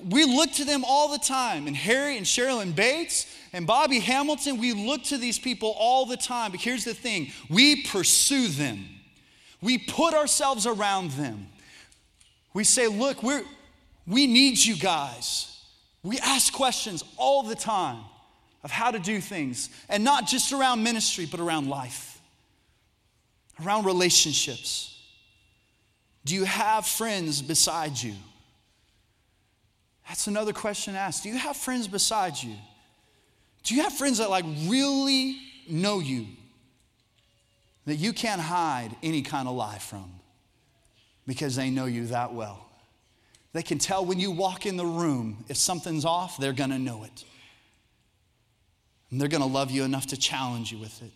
We 0.09 0.25
look 0.25 0.53
to 0.53 0.65
them 0.65 0.85
all 0.85 1.13
the 1.13 1.19
time. 1.19 1.67
And 1.67 1.77
Harry 1.77 2.17
and 2.17 2.27
Sherilyn 2.27 2.75
Bates 2.75 3.27
and 3.53 3.67
Bobby 3.67 4.01
Hamilton, 4.01 4.59
we 4.59 4.73
look 4.73 5.05
to 5.05 5.19
these 5.19 5.39
people 5.39 5.75
all 5.79 6.07
the 6.07 6.17
time. 6.17 6.51
But 6.51 6.61
here's 6.61 6.85
the 6.85 6.95
thing 6.95 7.31
we 7.49 7.83
pursue 7.85 8.49
them. 8.49 8.85
We 9.63 9.79
put 9.79 10.15
ourselves 10.15 10.67
around 10.67 11.13
them. 11.13 11.49
We 12.53 12.65
say, 12.65 12.89
look, 12.89 13.23
we're, 13.23 13.45
we 14.07 14.27
need 14.27 14.59
you 14.59 14.77
guys. 14.77 15.53
We 16.03 16.19
ask 16.19 16.53
questions 16.53 17.05
all 17.17 17.43
the 17.43 17.55
time 17.55 17.99
of 18.63 18.71
how 18.71 18.91
to 18.91 18.99
do 18.99 19.21
things, 19.21 19.71
and 19.89 20.03
not 20.03 20.27
just 20.27 20.53
around 20.53 20.83
ministry, 20.83 21.25
but 21.25 21.39
around 21.39 21.69
life, 21.69 22.21
around 23.65 23.87
relationships. 23.87 25.01
Do 26.25 26.35
you 26.35 26.45
have 26.45 26.85
friends 26.85 27.43
beside 27.43 28.03
you? 28.03 28.15
That's 30.09 30.27
another 30.27 30.53
question 30.53 30.95
asked. 30.95 31.25
Do 31.25 31.29
you 31.29 31.39
have 31.39 31.57
friends 31.57 31.89
beside 31.89 32.41
you? 32.43 32.55
Do 33.65 33.75
you 33.75 33.83
have 33.83 33.93
friends 33.93 34.19
that 34.19 34.31
like 34.31 34.45
really 34.67 35.39
know 35.69 35.99
you? 35.99 36.27
that 37.87 37.97
you 37.97 38.13
can't 38.13 38.41
hide 38.41 38.95
any 39.03 39.23
kind 39.23 39.49
of 39.49 39.55
lie 39.55 39.79
from 39.79 40.11
because 41.27 41.57
they 41.57 41.71
know 41.71 41.87
you 41.87 42.07
that 42.09 42.35
well. 42.35 42.69
They 43.53 43.63
can 43.63 43.79
tell 43.79 44.05
when 44.05 44.21
you 44.21 44.33
walk 44.33 44.67
in 44.67 44.77
the 44.77 44.85
room 44.85 45.45
if 45.49 45.57
something's 45.57 46.05
off, 46.05 46.37
they're 46.37 46.53
gonna 46.53 46.79
know 46.79 47.05
it. 47.05 47.25
And 49.11 49.21
they're 49.21 49.29
gonna 49.29 49.47
love 49.47 49.71
you 49.71 49.85
enough 49.85 50.09
to 50.09 50.17
challenge 50.17 50.73
you 50.73 50.79
with 50.79 51.01
it. 51.03 51.13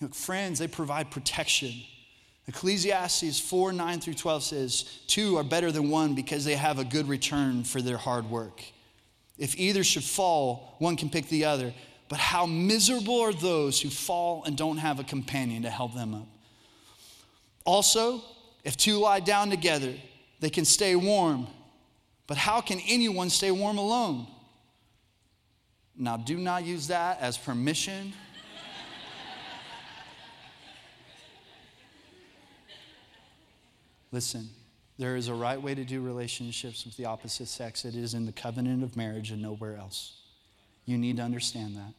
Look, 0.00 0.14
friends, 0.14 0.60
they 0.60 0.68
provide 0.68 1.10
protection. 1.10 1.74
Ecclesiastes 2.46 3.38
4 3.38 3.72
9 3.72 4.00
through 4.00 4.14
12 4.14 4.42
says, 4.42 4.82
Two 5.06 5.36
are 5.36 5.44
better 5.44 5.70
than 5.70 5.90
one 5.90 6.14
because 6.14 6.44
they 6.44 6.56
have 6.56 6.78
a 6.78 6.84
good 6.84 7.08
return 7.08 7.64
for 7.64 7.80
their 7.80 7.96
hard 7.96 8.28
work. 8.28 8.62
If 9.38 9.58
either 9.58 9.84
should 9.84 10.04
fall, 10.04 10.76
one 10.78 10.96
can 10.96 11.10
pick 11.10 11.28
the 11.28 11.44
other. 11.44 11.72
But 12.08 12.18
how 12.18 12.44
miserable 12.44 13.20
are 13.20 13.32
those 13.32 13.80
who 13.80 13.88
fall 13.88 14.42
and 14.44 14.56
don't 14.56 14.78
have 14.78 14.98
a 14.98 15.04
companion 15.04 15.62
to 15.62 15.70
help 15.70 15.94
them 15.94 16.12
up. 16.12 16.26
Also, 17.64 18.20
if 18.64 18.76
two 18.76 18.98
lie 18.98 19.20
down 19.20 19.48
together, 19.48 19.94
they 20.40 20.50
can 20.50 20.64
stay 20.64 20.96
warm. 20.96 21.46
But 22.26 22.36
how 22.36 22.60
can 22.60 22.80
anyone 22.88 23.30
stay 23.30 23.50
warm 23.50 23.78
alone? 23.78 24.26
Now, 25.96 26.16
do 26.16 26.36
not 26.36 26.64
use 26.64 26.88
that 26.88 27.20
as 27.20 27.38
permission. 27.38 28.12
Listen, 34.12 34.48
there 34.98 35.16
is 35.16 35.28
a 35.28 35.34
right 35.34 35.60
way 35.60 35.74
to 35.74 35.84
do 35.84 36.02
relationships 36.02 36.84
with 36.84 36.96
the 36.96 37.06
opposite 37.06 37.46
sex. 37.46 37.84
It 37.84 37.94
is 37.94 38.14
in 38.14 38.26
the 38.26 38.32
covenant 38.32 38.82
of 38.82 38.96
marriage 38.96 39.30
and 39.30 39.40
nowhere 39.40 39.76
else. 39.76 40.16
You 40.84 40.98
need 40.98 41.16
to 41.16 41.22
understand 41.22 41.76
that. 41.76 41.94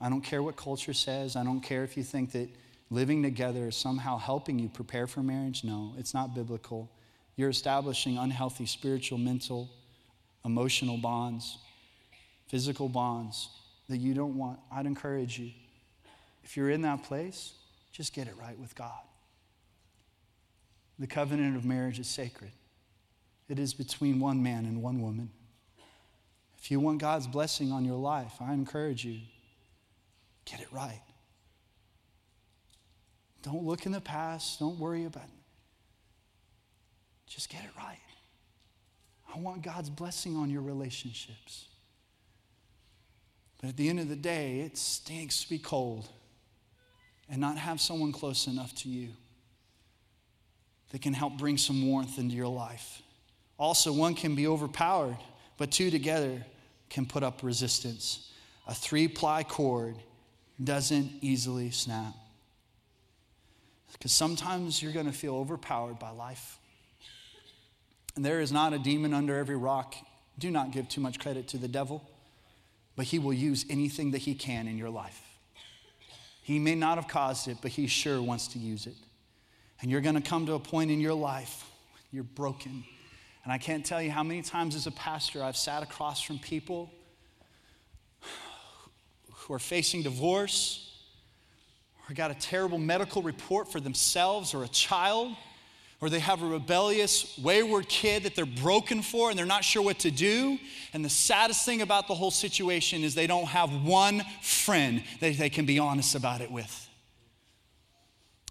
I 0.00 0.08
don't 0.08 0.22
care 0.22 0.42
what 0.42 0.56
culture 0.56 0.92
says. 0.92 1.36
I 1.36 1.44
don't 1.44 1.60
care 1.60 1.84
if 1.84 1.96
you 1.96 2.02
think 2.02 2.32
that 2.32 2.48
living 2.90 3.22
together 3.22 3.66
is 3.68 3.76
somehow 3.76 4.16
helping 4.16 4.58
you 4.58 4.68
prepare 4.68 5.06
for 5.06 5.22
marriage. 5.22 5.64
No, 5.64 5.94
it's 5.98 6.14
not 6.14 6.34
biblical. 6.34 6.90
You're 7.36 7.50
establishing 7.50 8.16
unhealthy 8.16 8.66
spiritual, 8.66 9.18
mental, 9.18 9.68
emotional 10.44 10.96
bonds, 10.96 11.58
physical 12.46 12.88
bonds 12.88 13.48
that 13.88 13.98
you 13.98 14.14
don't 14.14 14.36
want. 14.36 14.58
I'd 14.72 14.86
encourage 14.86 15.38
you. 15.38 15.50
If 16.44 16.56
you're 16.56 16.70
in 16.70 16.82
that 16.82 17.02
place, 17.02 17.52
just 17.92 18.14
get 18.14 18.26
it 18.26 18.34
right 18.40 18.58
with 18.58 18.74
God. 18.74 19.00
The 20.98 21.06
covenant 21.06 21.56
of 21.56 21.64
marriage 21.64 21.98
is 21.98 22.08
sacred. 22.08 22.52
It 23.48 23.58
is 23.58 23.72
between 23.72 24.20
one 24.20 24.42
man 24.42 24.64
and 24.64 24.82
one 24.82 25.00
woman. 25.00 25.30
If 26.58 26.70
you 26.70 26.80
want 26.80 26.98
God's 26.98 27.26
blessing 27.26 27.70
on 27.72 27.84
your 27.84 27.96
life, 27.96 28.32
I 28.40 28.52
encourage 28.52 29.04
you 29.04 29.20
Get 30.50 30.60
it 30.60 30.68
right. 30.72 31.02
Don't 33.42 33.64
look 33.64 33.84
in 33.84 33.92
the 33.92 34.00
past. 34.00 34.58
Don't 34.58 34.78
worry 34.78 35.04
about 35.04 35.24
it. 35.24 35.30
Just 37.26 37.50
get 37.50 37.62
it 37.64 37.70
right. 37.76 37.98
I 39.34 39.38
want 39.38 39.62
God's 39.62 39.90
blessing 39.90 40.36
on 40.36 40.48
your 40.48 40.62
relationships. 40.62 41.66
But 43.60 43.68
at 43.68 43.76
the 43.76 43.90
end 43.90 44.00
of 44.00 44.08
the 44.08 44.16
day, 44.16 44.60
it 44.60 44.78
stinks 44.78 45.42
to 45.42 45.50
be 45.50 45.58
cold 45.58 46.08
and 47.28 47.38
not 47.38 47.58
have 47.58 47.78
someone 47.78 48.12
close 48.12 48.46
enough 48.46 48.74
to 48.76 48.88
you 48.88 49.10
that 50.90 51.02
can 51.02 51.12
help 51.12 51.36
bring 51.36 51.58
some 51.58 51.86
warmth 51.86 52.18
into 52.18 52.34
your 52.34 52.48
life. 52.48 53.02
Also, 53.58 53.92
one 53.92 54.14
can 54.14 54.34
be 54.34 54.46
overpowered, 54.46 55.16
but 55.56 55.70
two 55.70 55.90
together 55.90 56.44
can 56.88 57.04
put 57.04 57.22
up 57.22 57.42
resistance. 57.42 58.32
A 58.66 58.74
three 58.74 59.08
ply 59.08 59.42
cord 59.42 59.96
doesn't 60.62 61.10
easily 61.20 61.70
snap. 61.70 62.14
Because 63.92 64.12
sometimes 64.12 64.82
you're 64.82 64.92
going 64.92 65.06
to 65.06 65.12
feel 65.12 65.34
overpowered 65.34 65.98
by 65.98 66.10
life. 66.10 66.58
And 68.16 68.24
there 68.24 68.40
is 68.40 68.52
not 68.52 68.72
a 68.72 68.78
demon 68.78 69.14
under 69.14 69.36
every 69.36 69.56
rock. 69.56 69.94
Do 70.38 70.50
not 70.50 70.70
give 70.70 70.88
too 70.88 71.00
much 71.00 71.18
credit 71.18 71.48
to 71.48 71.58
the 71.58 71.68
devil, 71.68 72.08
but 72.96 73.06
he 73.06 73.18
will 73.18 73.32
use 73.32 73.64
anything 73.70 74.12
that 74.12 74.18
he 74.18 74.34
can 74.34 74.68
in 74.68 74.78
your 74.78 74.90
life. 74.90 75.20
He 76.42 76.58
may 76.58 76.74
not 76.74 76.96
have 76.96 77.08
caused 77.08 77.48
it, 77.48 77.58
but 77.60 77.72
he 77.72 77.86
sure 77.86 78.22
wants 78.22 78.48
to 78.48 78.58
use 78.58 78.86
it. 78.86 78.94
And 79.80 79.90
you're 79.90 80.00
going 80.00 80.16
to 80.16 80.20
come 80.20 80.46
to 80.46 80.54
a 80.54 80.58
point 80.58 80.90
in 80.90 81.00
your 81.00 81.14
life, 81.14 81.64
you're 82.10 82.24
broken. 82.24 82.84
And 83.44 83.52
I 83.52 83.58
can't 83.58 83.84
tell 83.84 84.02
you 84.02 84.10
how 84.10 84.22
many 84.22 84.42
times 84.42 84.74
as 84.74 84.86
a 84.86 84.90
pastor 84.90 85.42
I've 85.42 85.56
sat 85.56 85.82
across 85.82 86.20
from 86.20 86.38
people 86.38 86.92
who 89.32 89.54
are 89.54 89.58
facing 89.58 90.02
divorce 90.02 90.84
or 92.08 92.14
got 92.14 92.30
a 92.30 92.34
terrible 92.34 92.78
medical 92.78 93.22
report 93.22 93.70
for 93.70 93.80
themselves 93.80 94.54
or 94.54 94.64
a 94.64 94.68
child, 94.68 95.34
or 96.00 96.08
they 96.08 96.20
have 96.20 96.42
a 96.42 96.46
rebellious, 96.46 97.38
wayward 97.38 97.88
kid 97.88 98.22
that 98.22 98.34
they're 98.34 98.46
broken 98.46 99.02
for 99.02 99.30
and 99.30 99.38
they're 99.38 99.46
not 99.46 99.64
sure 99.64 99.82
what 99.82 99.98
to 100.00 100.10
do. 100.10 100.58
And 100.92 101.04
the 101.04 101.10
saddest 101.10 101.64
thing 101.64 101.82
about 101.82 102.08
the 102.08 102.14
whole 102.14 102.30
situation 102.30 103.02
is 103.02 103.14
they 103.14 103.26
don't 103.26 103.46
have 103.46 103.84
one 103.84 104.22
friend 104.42 105.02
that 105.20 105.36
they 105.36 105.50
can 105.50 105.66
be 105.66 105.78
honest 105.78 106.14
about 106.14 106.40
it 106.40 106.50
with. 106.50 106.87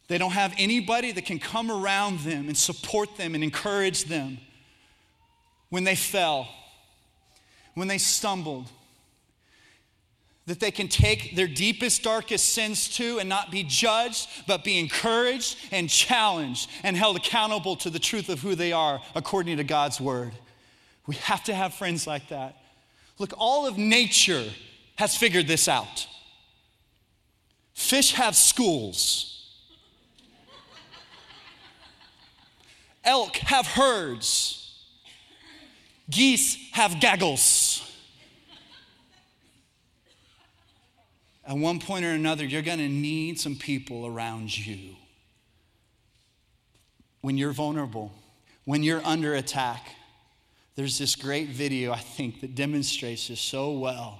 They 0.07 0.17
don't 0.17 0.31
have 0.31 0.53
anybody 0.57 1.11
that 1.11 1.25
can 1.25 1.39
come 1.39 1.69
around 1.69 2.19
them 2.19 2.47
and 2.47 2.57
support 2.57 3.17
them 3.17 3.35
and 3.35 3.43
encourage 3.43 4.05
them 4.05 4.37
when 5.69 5.83
they 5.83 5.95
fell, 5.95 6.47
when 7.73 7.87
they 7.87 7.97
stumbled, 7.97 8.69
that 10.45 10.61
they 10.61 10.71
can 10.71 10.87
take 10.87 11.35
their 11.35 11.47
deepest, 11.47 12.03
darkest 12.03 12.53
sins 12.53 12.87
to 12.95 13.19
and 13.19 13.27
not 13.27 13.51
be 13.51 13.63
judged, 13.63 14.29
but 14.47 14.63
be 14.63 14.79
encouraged 14.79 15.57
and 15.71 15.89
challenged 15.89 16.69
and 16.83 16.95
held 16.95 17.17
accountable 17.17 17.75
to 17.75 17.89
the 17.89 17.99
truth 17.99 18.29
of 18.29 18.39
who 18.39 18.55
they 18.55 18.71
are 18.71 19.01
according 19.13 19.57
to 19.57 19.65
God's 19.65 19.99
word. 19.99 20.31
We 21.05 21.15
have 21.15 21.43
to 21.45 21.53
have 21.53 21.73
friends 21.73 22.07
like 22.07 22.29
that. 22.29 22.55
Look, 23.19 23.33
all 23.37 23.67
of 23.67 23.77
nature 23.77 24.45
has 24.95 25.17
figured 25.17 25.47
this 25.47 25.67
out. 25.67 26.07
Fish 27.73 28.13
have 28.13 28.35
schools, 28.35 29.36
elk 33.07 33.37
have 33.37 33.65
herds, 33.65 34.63
Geese 36.09 36.57
have 36.73 36.99
gaggles. 36.99 37.83
At 41.45 41.57
one 41.57 41.79
point 41.79 42.03
or 42.03 42.11
another, 42.11 42.43
you're 42.43 42.61
going 42.61 42.79
to 42.79 42.89
need 42.89 43.39
some 43.39 43.55
people 43.55 44.05
around 44.05 44.55
you. 44.55 44.95
When 47.21 47.37
you're 47.37 47.53
vulnerable, 47.53 48.11
when 48.65 48.83
you're 48.83 49.01
under 49.05 49.33
attack, 49.33 49.95
there's 50.75 50.97
this 50.97 51.15
great 51.15 51.49
video, 51.49 51.91
I 51.91 51.99
think, 51.99 52.41
that 52.41 52.53
demonstrates 52.53 53.29
this 53.29 53.39
so 53.39 53.71
well. 53.71 54.19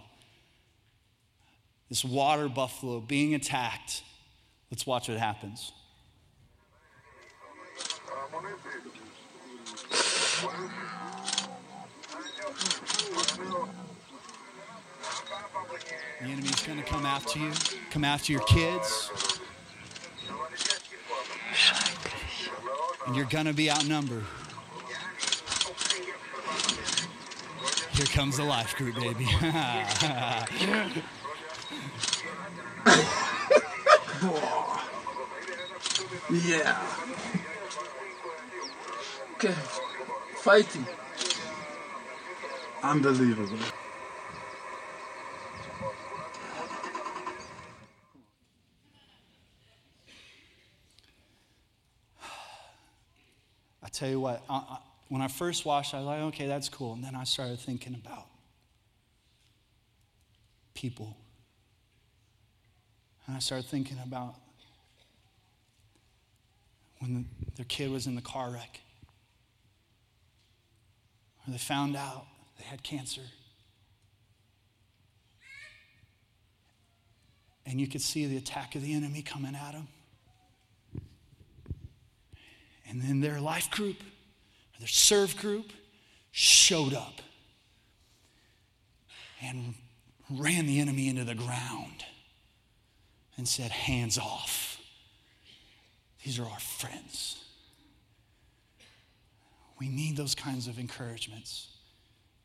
This 1.90 2.04
water 2.04 2.50
buffalo 2.50 3.00
being 3.00 3.36
attacked. 3.36 4.04
Let's 4.72 4.86
watch 4.88 5.08
what 5.08 5.18
happens. 5.18 5.72
The 8.38 8.44
enemy's 16.22 16.62
going 16.62 16.78
to 16.78 16.86
come 16.86 17.06
after 17.06 17.40
you, 17.40 17.52
come 17.90 18.04
after 18.04 18.32
your 18.32 18.42
kids. 18.42 19.12
And 23.08 23.16
you're 23.16 23.26
going 23.26 23.46
to 23.46 23.54
be 23.54 23.72
outnumbered. 23.72 24.26
Here 27.94 28.06
comes 28.06 28.38
the 28.38 28.44
life 28.44 28.76
group, 28.76 28.96
baby. 28.96 29.26
yeah. 36.46 36.78
Okay. 39.38 39.54
Fighting. 40.38 40.88
Unbelievable. 42.82 43.60
I 53.84 53.90
tell 53.92 54.10
you 54.10 54.20
what, 54.20 54.42
I, 54.50 54.56
I, 54.56 54.80
when 55.10 55.22
I 55.22 55.28
first 55.28 55.66
watched, 55.66 55.94
I 55.94 55.98
was 55.98 56.08
like, 56.08 56.22
okay, 56.22 56.48
that's 56.48 56.68
cool. 56.68 56.94
And 56.94 57.04
then 57.04 57.14
I 57.14 57.24
started 57.24 57.60
thinking 57.60 57.94
about 57.94 58.26
people. 60.74 61.16
And 63.28 63.36
I 63.36 63.40
started 63.40 63.68
thinking 63.68 64.00
about 64.04 64.34
when 66.98 67.14
the, 67.14 67.24
their 67.58 67.66
kid 67.66 67.92
was 67.92 68.08
in 68.08 68.16
the 68.16 68.22
car 68.24 68.50
wreck, 68.50 68.80
or 71.48 71.52
they 71.52 71.58
found 71.58 71.96
out 71.96 72.26
they 72.58 72.66
had 72.66 72.84
cancer. 72.84 73.22
And 77.66 77.80
you 77.80 77.88
could 77.88 78.02
see 78.02 78.26
the 78.26 78.38
attack 78.38 78.76
of 78.76 78.82
the 78.82 78.94
enemy 78.94 79.22
coming 79.22 79.56
at 79.56 79.74
them. 79.74 79.88
And 82.90 83.02
then 83.02 83.20
their 83.20 83.42
life 83.42 83.70
group, 83.70 83.98
their 84.80 84.88
serve 84.88 85.36
group, 85.38 85.72
showed 86.32 86.94
up 86.94 87.22
and 89.42 89.74
ran 90.30 90.66
the 90.66 90.80
enemy 90.80 91.10
into 91.10 91.24
the 91.24 91.36
ground 91.36 92.06
and 93.38 93.48
said, 93.48 93.72
Hands 93.72 94.18
off. 94.18 94.80
These 96.24 96.40
are 96.40 96.46
our 96.46 96.60
friends. 96.60 97.44
We 99.80 99.90
need 99.90 100.18
those 100.18 100.36
kinds 100.36 100.68
of 100.68 100.80
encouragements. 100.80 101.68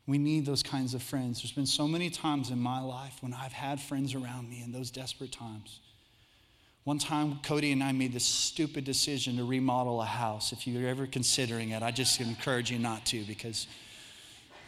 We 0.06 0.18
need 0.18 0.46
those 0.46 0.62
kinds 0.62 0.94
of 0.94 1.02
friends. 1.02 1.42
There's 1.42 1.52
been 1.52 1.66
so 1.66 1.86
many 1.86 2.10
times 2.10 2.50
in 2.50 2.58
my 2.58 2.80
life 2.80 3.18
when 3.20 3.32
I've 3.32 3.52
had 3.52 3.80
friends 3.80 4.14
around 4.14 4.50
me 4.50 4.62
in 4.62 4.72
those 4.72 4.90
desperate 4.90 5.32
times. 5.32 5.80
One 6.84 6.98
time, 6.98 7.38
Cody 7.44 7.70
and 7.70 7.82
I 7.82 7.92
made 7.92 8.12
this 8.12 8.24
stupid 8.24 8.84
decision 8.84 9.36
to 9.36 9.44
remodel 9.44 10.02
a 10.02 10.06
house. 10.06 10.52
If 10.52 10.66
you're 10.66 10.88
ever 10.88 11.06
considering 11.06 11.70
it, 11.70 11.82
I 11.82 11.92
just 11.92 12.20
encourage 12.20 12.72
you 12.72 12.80
not 12.80 13.06
to 13.06 13.22
because, 13.24 13.68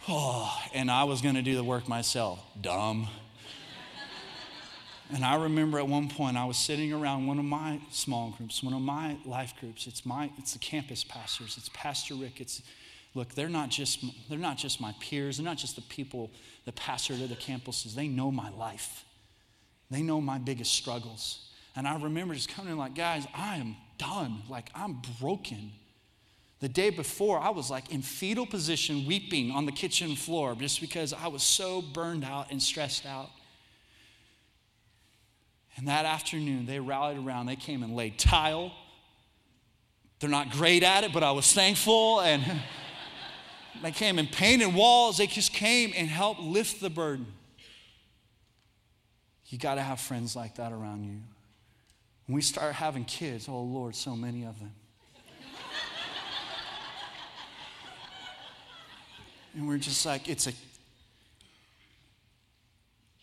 oh, 0.08 0.56
and 0.72 0.88
I 0.88 1.04
was 1.04 1.20
going 1.22 1.34
to 1.34 1.42
do 1.42 1.56
the 1.56 1.64
work 1.64 1.88
myself. 1.88 2.38
Dumb. 2.60 3.08
And 5.12 5.24
I 5.24 5.36
remember 5.36 5.78
at 5.78 5.86
one 5.86 6.08
point 6.08 6.36
I 6.36 6.44
was 6.46 6.56
sitting 6.56 6.92
around 6.92 7.26
one 7.26 7.38
of 7.38 7.44
my 7.44 7.80
small 7.90 8.34
groups, 8.36 8.62
one 8.62 8.72
of 8.72 8.80
my 8.80 9.16
life 9.26 9.52
groups. 9.60 9.86
It's 9.86 10.06
my, 10.06 10.30
it's 10.38 10.54
the 10.54 10.58
campus 10.58 11.04
pastors. 11.04 11.56
It's 11.58 11.68
Pastor 11.74 12.14
Rick. 12.14 12.40
It's 12.40 12.62
look, 13.14 13.34
they're 13.34 13.48
not 13.48 13.70
just 13.70 14.04
they're 14.28 14.38
not 14.38 14.58
just 14.58 14.80
my 14.80 14.94
peers. 15.00 15.36
They're 15.36 15.44
not 15.44 15.56
just 15.56 15.76
the 15.76 15.82
people 15.82 16.30
that 16.64 16.76
pastor 16.76 17.16
to 17.16 17.26
the 17.26 17.36
campuses. 17.36 17.94
They 17.94 18.08
know 18.08 18.30
my 18.30 18.50
life. 18.50 19.04
They 19.90 20.02
know 20.02 20.20
my 20.20 20.38
biggest 20.38 20.72
struggles. 20.72 21.50
And 21.76 21.86
I 21.86 22.00
remember 22.00 22.34
just 22.34 22.48
coming 22.48 22.72
in 22.72 22.78
like, 22.78 22.94
guys, 22.94 23.26
I 23.34 23.56
am 23.56 23.76
done. 23.98 24.42
Like 24.48 24.70
I'm 24.74 25.00
broken. 25.20 25.72
The 26.60 26.68
day 26.68 26.90
before, 26.90 27.38
I 27.38 27.50
was 27.50 27.70
like 27.70 27.92
in 27.92 28.00
fetal 28.00 28.46
position, 28.46 29.06
weeping 29.06 29.50
on 29.50 29.66
the 29.66 29.72
kitchen 29.72 30.16
floor 30.16 30.54
just 30.54 30.80
because 30.80 31.12
I 31.12 31.26
was 31.26 31.42
so 31.42 31.82
burned 31.82 32.24
out 32.24 32.50
and 32.50 32.62
stressed 32.62 33.04
out. 33.04 33.30
And 35.76 35.88
that 35.88 36.04
afternoon, 36.04 36.66
they 36.66 36.78
rallied 36.78 37.18
around. 37.18 37.46
They 37.46 37.56
came 37.56 37.82
and 37.82 37.96
laid 37.96 38.18
tile. 38.18 38.72
They're 40.20 40.30
not 40.30 40.50
great 40.50 40.82
at 40.82 41.04
it, 41.04 41.12
but 41.12 41.22
I 41.22 41.32
was 41.32 41.52
thankful. 41.52 42.20
And 42.20 42.44
they 43.82 43.90
came 43.90 44.18
and 44.18 44.30
painted 44.30 44.72
walls. 44.72 45.18
They 45.18 45.26
just 45.26 45.52
came 45.52 45.92
and 45.96 46.08
helped 46.08 46.40
lift 46.40 46.80
the 46.80 46.90
burden. 46.90 47.26
You 49.48 49.58
got 49.58 49.74
to 49.74 49.82
have 49.82 50.00
friends 50.00 50.34
like 50.34 50.56
that 50.56 50.72
around 50.72 51.04
you. 51.04 51.20
When 52.26 52.36
we 52.36 52.40
start 52.40 52.74
having 52.74 53.04
kids, 53.04 53.48
oh 53.48 53.60
Lord, 53.60 53.94
so 53.94 54.16
many 54.16 54.44
of 54.44 54.58
them. 54.58 54.72
and 59.54 59.68
we're 59.68 59.78
just 59.78 60.06
like, 60.06 60.28
it's 60.28 60.46
a, 60.46 60.52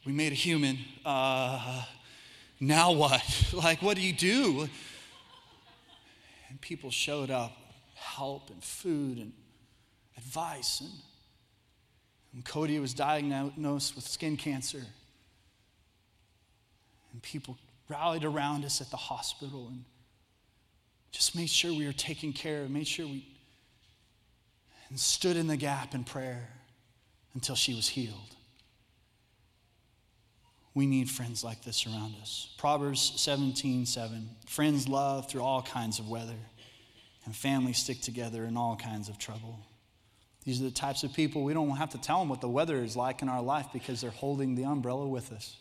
we 0.06 0.12
made 0.12 0.32
a 0.32 0.36
human. 0.36 0.78
Uh, 1.04 1.84
now 2.62 2.94
what? 2.94 3.24
like, 3.54 3.82
what 3.82 3.98
do 3.98 4.02
you 4.02 4.14
do? 4.14 4.70
And 6.50 6.62
people 6.62 6.92
showed 6.92 7.30
up, 7.30 7.52
help 7.96 8.50
and 8.50 8.64
food 8.64 9.18
and 9.18 9.34
advice. 10.16 10.80
And, 10.80 10.92
and 12.34 12.46
Cody 12.46 12.80
was 12.80 12.94
diagnosed 12.94 13.96
with 13.96 14.08
skin 14.08 14.38
cancer. 14.38 14.84
And 17.12 17.22
people 17.22 17.58
rallied 17.90 18.24
around 18.24 18.64
us 18.64 18.80
at 18.80 18.90
the 18.90 18.98
hospital 18.98 19.68
and 19.68 19.84
just 21.12 21.36
made 21.36 21.50
sure 21.50 21.74
we 21.74 21.86
were 21.86 21.92
taken 21.92 22.32
care 22.32 22.62
of, 22.62 22.72
made 22.72 22.88
sure 22.88 23.06
we 23.06 23.28
and 24.92 25.00
stood 25.00 25.38
in 25.38 25.48
the 25.48 25.56
gap 25.56 25.96
in 25.96 26.04
prayer 26.04 26.50
until 27.34 27.56
she 27.56 27.74
was 27.74 27.88
healed. 27.88 28.36
We 30.74 30.86
need 30.86 31.10
friends 31.10 31.44
like 31.44 31.64
this 31.64 31.86
around 31.86 32.16
us. 32.22 32.54
Proverbs 32.58 33.14
17, 33.18 33.86
7. 33.86 34.30
Friends 34.48 34.88
love 34.88 35.30
through 35.30 35.42
all 35.42 35.62
kinds 35.62 36.00
of 36.00 36.08
weather, 36.08 36.40
and 37.26 37.36
families 37.36 37.78
stick 37.78 38.02
together 38.02 38.46
in 38.46 38.56
all 38.56 38.78
kinds 38.78 39.10
of 39.10 39.18
trouble. 39.18 39.60
These 40.46 40.62
are 40.62 40.64
the 40.64 40.72
types 40.72 41.04
of 41.04 41.14
people 41.14 41.44
we 41.44 41.54
don't 41.54 41.70
have 41.72 41.92
to 41.92 42.00
tell 42.00 42.20
them 42.20 42.30
what 42.30 42.42
the 42.42 42.50
weather 42.50 42.84
is 42.84 42.96
like 42.96 43.22
in 43.22 43.30
our 43.30 43.42
life 43.42 43.68
because 43.74 44.02
they're 44.02 44.10
holding 44.10 44.56
the 44.56 44.64
umbrella 44.64 45.08
with 45.08 45.32
us. 45.32 45.58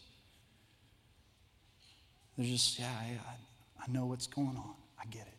They're 2.39 2.47
just, 2.47 2.79
yeah, 2.79 2.89
I, 2.89 3.83
I 3.83 3.93
know 3.93 4.07
what's 4.07 4.27
going 4.27 4.57
on. 4.57 4.75
I 4.99 5.05
get 5.11 5.27
it. 5.27 5.35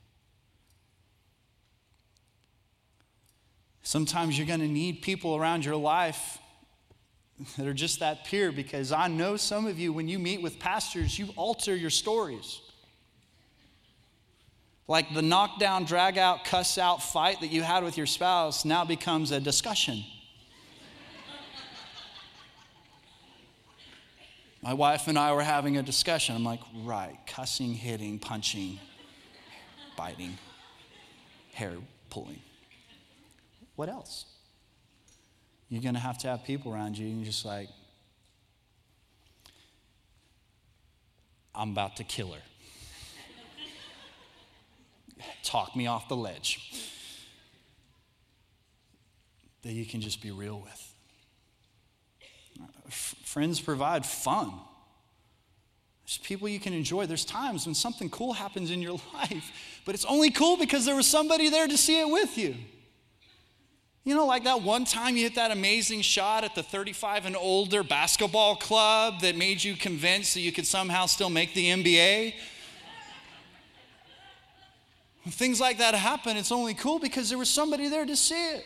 Sometimes 3.81 4.37
you're 4.37 4.47
going 4.47 4.59
to 4.59 4.67
need 4.67 5.01
people 5.01 5.35
around 5.35 5.65
your 5.65 5.75
life 5.75 6.37
that 7.57 7.67
are 7.67 7.73
just 7.73 7.99
that 7.99 8.25
pure 8.25 8.51
because 8.51 8.91
I 8.91 9.07
know 9.07 9.37
some 9.37 9.67
of 9.67 9.79
you, 9.79 9.93
when 9.93 10.07
you 10.07 10.19
meet 10.19 10.41
with 10.41 10.59
pastors, 10.59 11.17
you 11.17 11.29
alter 11.35 11.75
your 11.75 11.89
stories. 11.89 12.61
Like 14.87 15.13
the 15.13 15.21
knockdown, 15.21 15.85
drag 15.85 16.17
out, 16.17 16.43
cuss 16.43 16.77
out 16.77 17.01
fight 17.01 17.39
that 17.41 17.51
you 17.51 17.61
had 17.61 17.83
with 17.83 17.97
your 17.97 18.05
spouse 18.05 18.65
now 18.65 18.83
becomes 18.83 19.31
a 19.31 19.39
discussion. 19.39 20.03
My 24.61 24.73
wife 24.73 25.07
and 25.07 25.17
I 25.17 25.33
were 25.33 25.41
having 25.41 25.77
a 25.77 25.83
discussion. 25.83 26.35
I'm 26.35 26.43
like, 26.43 26.59
right, 26.83 27.17
cussing, 27.25 27.73
hitting, 27.73 28.19
punching, 28.19 28.79
biting, 29.97 30.37
hair 31.53 31.73
pulling. 32.09 32.41
What 33.75 33.89
else? 33.89 34.25
You're 35.71 35.81
going 35.81 35.95
to 35.95 36.01
have 36.01 36.17
to 36.19 36.27
have 36.27 36.43
people 36.43 36.73
around 36.73 36.97
you, 36.97 37.07
and 37.07 37.19
you're 37.19 37.25
just 37.25 37.45
like, 37.45 37.69
I'm 41.55 41.71
about 41.71 41.95
to 41.95 42.03
kill 42.03 42.33
her. 42.33 42.41
Talk 45.43 45.73
me 45.73 45.87
off 45.87 46.09
the 46.09 46.17
ledge. 46.17 46.91
that 49.61 49.71
you 49.71 49.85
can 49.85 50.01
just 50.01 50.21
be 50.21 50.31
real 50.31 50.59
with. 50.59 50.93
F- 52.87 53.15
friends 53.23 53.61
provide 53.61 54.05
fun. 54.05 54.51
There's 56.03 56.17
people 56.17 56.49
you 56.49 56.59
can 56.59 56.73
enjoy. 56.73 57.05
There's 57.05 57.23
times 57.23 57.65
when 57.65 57.75
something 57.75 58.09
cool 58.09 58.33
happens 58.33 58.71
in 58.71 58.81
your 58.81 58.99
life, 59.13 59.81
but 59.85 59.95
it's 59.95 60.03
only 60.03 60.31
cool 60.31 60.57
because 60.57 60.83
there 60.83 60.95
was 60.95 61.07
somebody 61.07 61.49
there 61.49 61.67
to 61.67 61.77
see 61.77 62.01
it 62.01 62.09
with 62.09 62.37
you. 62.37 62.55
You 64.03 64.15
know, 64.15 64.25
like 64.25 64.45
that 64.45 64.63
one 64.63 64.85
time 64.85 65.15
you 65.15 65.23
hit 65.23 65.35
that 65.35 65.51
amazing 65.51 66.01
shot 66.01 66.43
at 66.43 66.55
the 66.55 66.63
35 66.63 67.27
and 67.27 67.35
older 67.35 67.83
basketball 67.83 68.55
club 68.55 69.21
that 69.21 69.35
made 69.35 69.63
you 69.63 69.75
convinced 69.75 70.33
that 70.33 70.39
you 70.39 70.51
could 70.51 70.65
somehow 70.65 71.05
still 71.05 71.29
make 71.29 71.53
the 71.53 71.67
NBA? 71.67 72.33
When 75.23 75.31
things 75.31 75.61
like 75.61 75.77
that 75.77 75.93
happen, 75.93 76.35
it's 76.35 76.51
only 76.51 76.73
cool 76.73 76.97
because 76.97 77.29
there 77.29 77.37
was 77.37 77.49
somebody 77.49 77.89
there 77.89 78.07
to 78.07 78.15
see 78.15 78.53
it. 78.53 78.65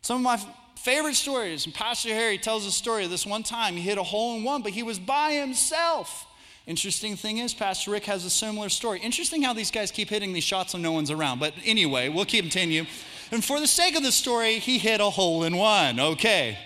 Some 0.00 0.16
of 0.16 0.22
my 0.22 0.54
favorite 0.80 1.14
stories, 1.14 1.64
and 1.64 1.72
Pastor 1.72 2.08
Harry 2.08 2.38
tells 2.38 2.66
a 2.66 2.72
story 2.72 3.04
of 3.04 3.10
this 3.10 3.24
one 3.24 3.44
time. 3.44 3.76
He 3.76 3.82
hit 3.82 3.98
a 3.98 4.02
hole 4.02 4.36
in 4.36 4.42
one, 4.42 4.62
but 4.62 4.72
he 4.72 4.82
was 4.82 4.98
by 4.98 5.30
himself. 5.34 6.26
Interesting 6.66 7.14
thing 7.14 7.38
is, 7.38 7.54
Pastor 7.54 7.92
Rick 7.92 8.04
has 8.06 8.24
a 8.24 8.30
similar 8.30 8.68
story. 8.68 8.98
Interesting 8.98 9.42
how 9.42 9.52
these 9.52 9.70
guys 9.70 9.92
keep 9.92 10.08
hitting 10.08 10.32
these 10.32 10.42
shots 10.42 10.72
when 10.72 10.82
no 10.82 10.90
one's 10.90 11.12
around. 11.12 11.38
But 11.38 11.54
anyway, 11.64 12.08
we'll 12.08 12.24
continue. 12.24 12.84
And 13.32 13.42
for 13.42 13.58
the 13.58 13.66
sake 13.66 13.96
of 13.96 14.02
the 14.02 14.12
story, 14.12 14.58
he 14.58 14.78
hit 14.78 15.00
a 15.00 15.08
hole 15.08 15.44
in 15.44 15.56
one. 15.56 15.98
Okay. 15.98 16.58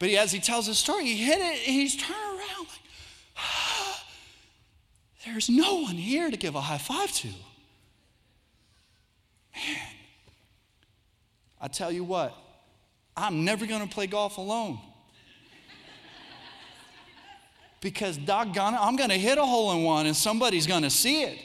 But 0.00 0.08
he, 0.08 0.18
as 0.18 0.32
he 0.32 0.40
tells 0.40 0.66
his 0.66 0.78
story, 0.78 1.04
he 1.04 1.16
hit 1.16 1.38
it, 1.38 1.58
he's 1.58 1.94
turned 1.94 2.18
around 2.18 2.66
like, 2.66 2.80
ah, 3.36 4.04
there's 5.24 5.48
no 5.48 5.76
one 5.76 5.94
here 5.94 6.28
to 6.28 6.36
give 6.36 6.56
a 6.56 6.60
high 6.60 6.78
five 6.78 7.12
to. 7.12 7.28
Man, 9.54 9.76
I 11.60 11.68
tell 11.68 11.92
you 11.92 12.02
what, 12.02 12.34
I'm 13.16 13.44
never 13.44 13.64
going 13.64 13.86
to 13.86 13.94
play 13.94 14.08
golf 14.08 14.38
alone. 14.38 14.80
because 17.80 18.16
doggone 18.16 18.74
it, 18.74 18.80
I'm 18.80 18.96
going 18.96 19.10
to 19.10 19.18
hit 19.18 19.38
a 19.38 19.44
hole 19.44 19.70
in 19.72 19.84
one 19.84 20.06
and 20.06 20.16
somebody's 20.16 20.66
going 20.66 20.82
to 20.82 20.90
see 20.90 21.22
it. 21.22 21.38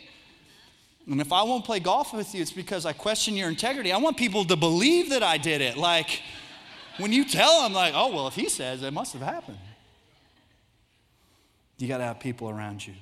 And 1.10 1.22
if 1.22 1.32
I 1.32 1.44
won't 1.44 1.66
play 1.66 1.80
golf 1.80 2.14
with 2.14 2.34
you, 2.34 2.42
it's 2.42 2.52
because 2.52 2.86
I 2.86 2.94
question 2.94 3.36
your 3.36 3.50
integrity. 3.50 3.92
I 3.92 3.98
want 3.98 4.18
people 4.18 4.44
to 4.46 4.56
believe 4.56 5.12
that 5.12 5.22
I 5.22 5.38
did 5.38 5.62
it. 5.62 5.78
Like, 5.78 6.22
when 6.98 7.14
you 7.14 7.26
tell 7.26 7.62
them, 7.64 7.74
like, 7.74 7.94
oh, 7.96 8.14
well, 8.14 8.28
if 8.28 8.36
he 8.36 8.50
says, 8.50 8.82
it 8.82 8.92
must 8.92 9.14
have 9.14 9.22
happened. 9.22 9.60
You 11.78 11.88
got 11.88 12.00
to 12.00 12.06
have 12.06 12.20
people 12.20 12.50
around 12.50 12.86
you. 12.86 12.94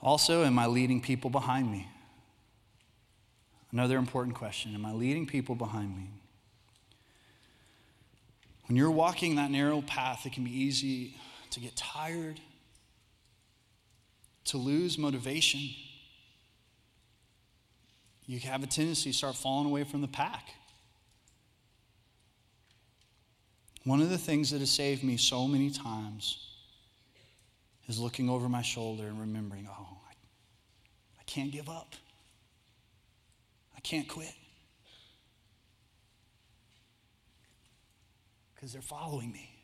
Also, 0.00 0.44
am 0.44 0.58
I 0.58 0.66
leading 0.66 1.00
people 1.00 1.30
behind 1.30 1.70
me? 1.70 1.88
Another 3.72 3.98
important 3.98 4.36
question 4.36 4.74
Am 4.74 4.86
I 4.86 4.92
leading 4.92 5.26
people 5.26 5.54
behind 5.54 5.96
me? 5.96 6.08
When 8.66 8.76
you're 8.76 8.90
walking 8.90 9.36
that 9.36 9.50
narrow 9.50 9.80
path, 9.82 10.26
it 10.26 10.32
can 10.32 10.44
be 10.44 10.50
easy 10.50 11.14
to 11.50 11.60
get 11.60 11.74
tired, 11.74 12.38
to 14.48 14.56
lose 14.56 14.98
motivation. 14.98 15.60
You 18.26 18.38
have 18.40 18.62
a 18.62 18.66
tendency 18.66 19.10
to 19.10 19.16
start 19.16 19.36
falling 19.36 19.66
away 19.66 19.84
from 19.84 20.00
the 20.00 20.08
pack. 20.08 20.48
One 23.84 24.02
of 24.02 24.10
the 24.10 24.18
things 24.18 24.50
that 24.50 24.58
has 24.58 24.70
saved 24.70 25.02
me 25.02 25.16
so 25.16 25.46
many 25.48 25.70
times 25.70 26.46
is 27.88 27.98
looking 27.98 28.28
over 28.28 28.48
my 28.48 28.62
shoulder 28.62 29.04
and 29.04 29.18
remembering, 29.18 29.66
oh, 29.70 29.98
I, 30.08 30.12
I 31.20 31.24
can't 31.24 31.50
give 31.50 31.68
up. 31.68 31.94
I 33.76 33.80
can't 33.80 34.08
quit. 34.08 34.34
Because 38.54 38.72
they're 38.72 38.82
following 38.82 39.32
me. 39.32 39.57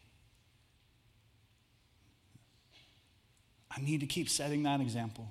I 3.77 3.81
need 3.81 4.01
to 4.01 4.07
keep 4.07 4.29
setting 4.29 4.63
that 4.65 4.81
example. 4.81 5.29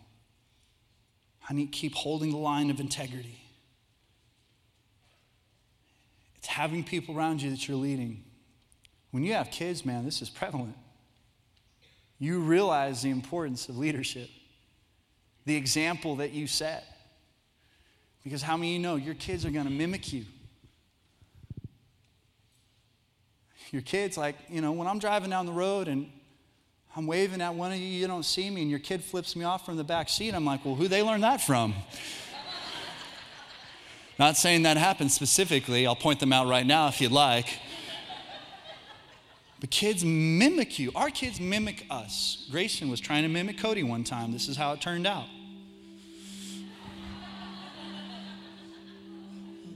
I 1.49 1.53
need 1.53 1.71
to 1.71 1.77
keep 1.77 1.95
holding 1.95 2.31
the 2.31 2.37
line 2.37 2.69
of 2.69 2.79
integrity. 2.79 3.39
It's 6.37 6.47
having 6.47 6.83
people 6.83 7.17
around 7.17 7.41
you 7.41 7.49
that 7.51 7.67
you're 7.67 7.77
leading. 7.77 8.23
When 9.11 9.23
you 9.23 9.33
have 9.33 9.51
kids, 9.51 9.85
man, 9.85 10.05
this 10.05 10.21
is 10.21 10.29
prevalent. 10.29 10.75
You 12.19 12.39
realize 12.39 13.01
the 13.01 13.09
importance 13.09 13.69
of 13.69 13.77
leadership, 13.77 14.29
the 15.45 15.55
example 15.55 16.17
that 16.17 16.31
you 16.31 16.47
set. 16.47 16.85
Because 18.23 18.41
how 18.41 18.55
many 18.55 18.69
of 18.69 18.73
you 18.73 18.79
know 18.79 18.95
your 18.95 19.15
kids 19.15 19.45
are 19.45 19.51
going 19.51 19.65
to 19.65 19.71
mimic 19.71 20.13
you? 20.13 20.25
Your 23.71 23.81
kids, 23.81 24.17
like, 24.17 24.35
you 24.49 24.61
know, 24.61 24.71
when 24.71 24.87
I'm 24.87 24.99
driving 24.99 25.29
down 25.29 25.45
the 25.45 25.51
road 25.51 25.87
and 25.87 26.09
I'm 26.95 27.07
waving 27.07 27.41
at 27.41 27.55
one 27.55 27.71
of 27.71 27.79
you, 27.79 27.87
you 27.87 28.05
don't 28.05 28.23
see 28.23 28.51
me, 28.51 28.61
and 28.61 28.69
your 28.69 28.79
kid 28.79 29.03
flips 29.03 29.35
me 29.35 29.43
off 29.43 29.65
from 29.65 29.77
the 29.77 29.83
back 29.83 30.09
seat, 30.09 30.35
I'm 30.35 30.45
like, 30.45 30.63
well, 30.63 30.75
who 30.75 30.87
they 30.87 31.01
learn 31.01 31.21
that 31.21 31.41
from? 31.41 31.73
Not 34.19 34.37
saying 34.37 34.61
that 34.63 34.77
happened 34.77 35.11
specifically. 35.11 35.87
I'll 35.87 35.95
point 35.95 36.19
them 36.19 36.31
out 36.31 36.47
right 36.47 36.65
now 36.65 36.87
if 36.87 37.01
you'd 37.01 37.11
like. 37.11 37.59
But 39.59 39.71
kids 39.71 40.05
mimic 40.05 40.77
you. 40.77 40.91
Our 40.93 41.09
kids 41.09 41.39
mimic 41.39 41.87
us. 41.89 42.47
Grayson 42.51 42.89
was 42.89 42.99
trying 42.99 43.23
to 43.23 43.29
mimic 43.29 43.57
Cody 43.57 43.81
one 43.81 44.03
time. 44.03 44.31
This 44.31 44.47
is 44.47 44.55
how 44.55 44.73
it 44.73 44.81
turned 44.81 45.07
out. 45.07 45.25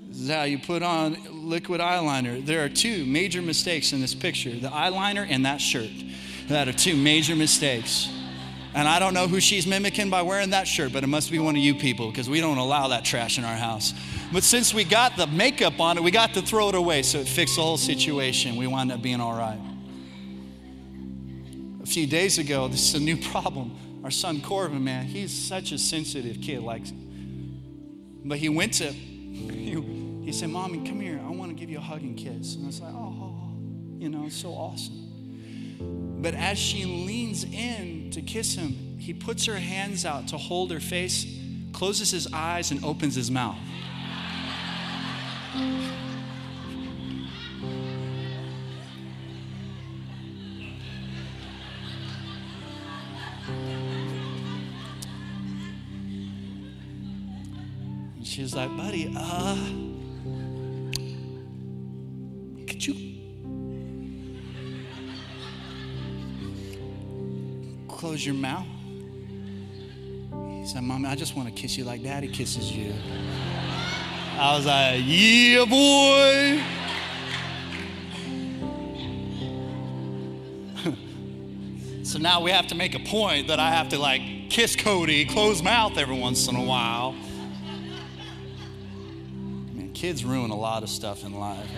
This 0.09 0.21
is 0.21 0.29
how 0.31 0.43
you 0.43 0.57
put 0.57 0.83
on 0.83 1.17
liquid 1.47 1.79
eyeliner. 1.79 2.43
There 2.43 2.65
are 2.65 2.69
two 2.69 3.05
major 3.05 3.41
mistakes 3.41 3.93
in 3.93 4.01
this 4.01 4.15
picture 4.15 4.49
the 4.49 4.69
eyeliner 4.69 5.27
and 5.29 5.45
that 5.45 5.61
shirt. 5.61 5.91
That 6.47 6.67
are 6.67 6.73
two 6.73 6.95
major 6.95 7.35
mistakes. 7.35 8.09
And 8.73 8.87
I 8.87 8.99
don't 8.99 9.15
know 9.15 9.27
who 9.27 9.39
she's 9.39 9.65
mimicking 9.65 10.11
by 10.11 10.21
wearing 10.21 10.51
that 10.51 10.67
shirt, 10.67 10.93
but 10.93 11.03
it 11.03 11.07
must 11.07 11.31
be 11.31 11.39
one 11.39 11.55
of 11.55 11.61
you 11.63 11.73
people 11.73 12.11
because 12.11 12.29
we 12.29 12.39
don't 12.39 12.59
allow 12.59 12.89
that 12.89 13.03
trash 13.03 13.39
in 13.39 13.43
our 13.43 13.55
house. 13.55 13.93
But 14.31 14.43
since 14.43 14.71
we 14.73 14.83
got 14.83 15.17
the 15.17 15.25
makeup 15.25 15.79
on 15.79 15.97
it, 15.97 16.03
we 16.03 16.11
got 16.11 16.35
to 16.35 16.43
throw 16.43 16.69
it 16.69 16.75
away, 16.75 17.01
so 17.01 17.17
it 17.17 17.27
fixed 17.27 17.55
the 17.55 17.63
whole 17.63 17.77
situation. 17.77 18.55
We 18.55 18.67
wound 18.67 18.91
up 18.91 19.01
being 19.01 19.19
all 19.19 19.35
right. 19.35 19.59
A 21.81 21.87
few 21.87 22.05
days 22.05 22.37
ago, 22.37 22.67
this 22.67 22.89
is 22.89 22.93
a 22.93 23.03
new 23.03 23.17
problem. 23.31 23.75
Our 24.03 24.11
son 24.11 24.41
Corbin, 24.41 24.83
man, 24.83 25.05
he's 25.05 25.33
such 25.33 25.71
a 25.71 25.77
sensitive 25.77 26.39
kid. 26.39 26.61
Like, 26.61 26.83
but 28.23 28.37
he 28.37 28.49
went 28.49 28.73
to, 28.73 28.91
he, 28.91 29.81
he 30.23 30.31
said, 30.31 30.49
Mommy, 30.49 30.87
come 30.87 31.01
here. 31.01 31.19
I 31.25 31.31
want 31.31 31.49
to 31.49 31.55
give 31.55 31.69
you 31.69 31.79
a 31.79 31.81
hug 31.81 32.03
and 32.03 32.15
kiss. 32.15 32.55
And 32.55 32.65
I 32.65 32.67
was 32.67 32.79
like, 32.79 32.93
oh, 32.93 33.33
you 33.97 34.09
know, 34.09 34.27
it's 34.27 34.35
so 34.35 34.49
awesome. 34.49 35.06
But 35.79 36.33
as 36.33 36.57
she 36.57 36.85
leans 36.85 37.43
in 37.43 38.09
to 38.11 38.21
kiss 38.21 38.55
him, 38.55 38.97
he 38.99 39.13
puts 39.13 39.45
her 39.45 39.57
hands 39.57 40.05
out 40.05 40.27
to 40.29 40.37
hold 40.37 40.71
her 40.71 40.79
face, 40.79 41.25
closes 41.73 42.11
his 42.11 42.27
eyes, 42.33 42.71
and 42.71 42.83
opens 42.83 43.15
his 43.15 43.29
mouth. 43.31 43.57
And 58.15 58.25
she 58.25 58.43
like, 58.55 58.75
buddy, 58.75 59.13
uh, 59.15 59.86
close 68.17 68.25
your 68.25 68.33
mouth? 68.33 68.65
He 70.31 70.65
said, 70.65 70.81
Mommy, 70.81 71.07
I 71.07 71.13
just 71.13 71.35
want 71.35 71.49
to 71.49 71.53
kiss 71.53 71.77
you 71.77 71.83
like 71.83 72.01
daddy 72.01 72.27
kisses 72.27 72.71
you. 72.71 72.91
I 74.39 74.55
was 74.55 74.65
like, 74.65 75.03
yeah, 75.05 75.65
boy. 75.65 76.63
so 82.03 82.17
now 82.17 82.41
we 82.41 82.49
have 82.49 82.65
to 82.67 82.75
make 82.75 82.95
a 82.95 82.99
point 82.99 83.49
that 83.49 83.59
I 83.59 83.69
have 83.69 83.89
to 83.89 83.99
like 83.99 84.49
kiss 84.49 84.75
Cody, 84.75 85.25
close 85.25 85.61
mouth 85.61 85.95
every 85.99 86.17
once 86.17 86.47
in 86.47 86.55
a 86.55 86.63
while. 86.63 87.11
Man, 89.75 89.91
kids 89.93 90.25
ruin 90.25 90.49
a 90.49 90.57
lot 90.57 90.81
of 90.81 90.89
stuff 90.89 91.23
in 91.23 91.33
life. 91.35 91.69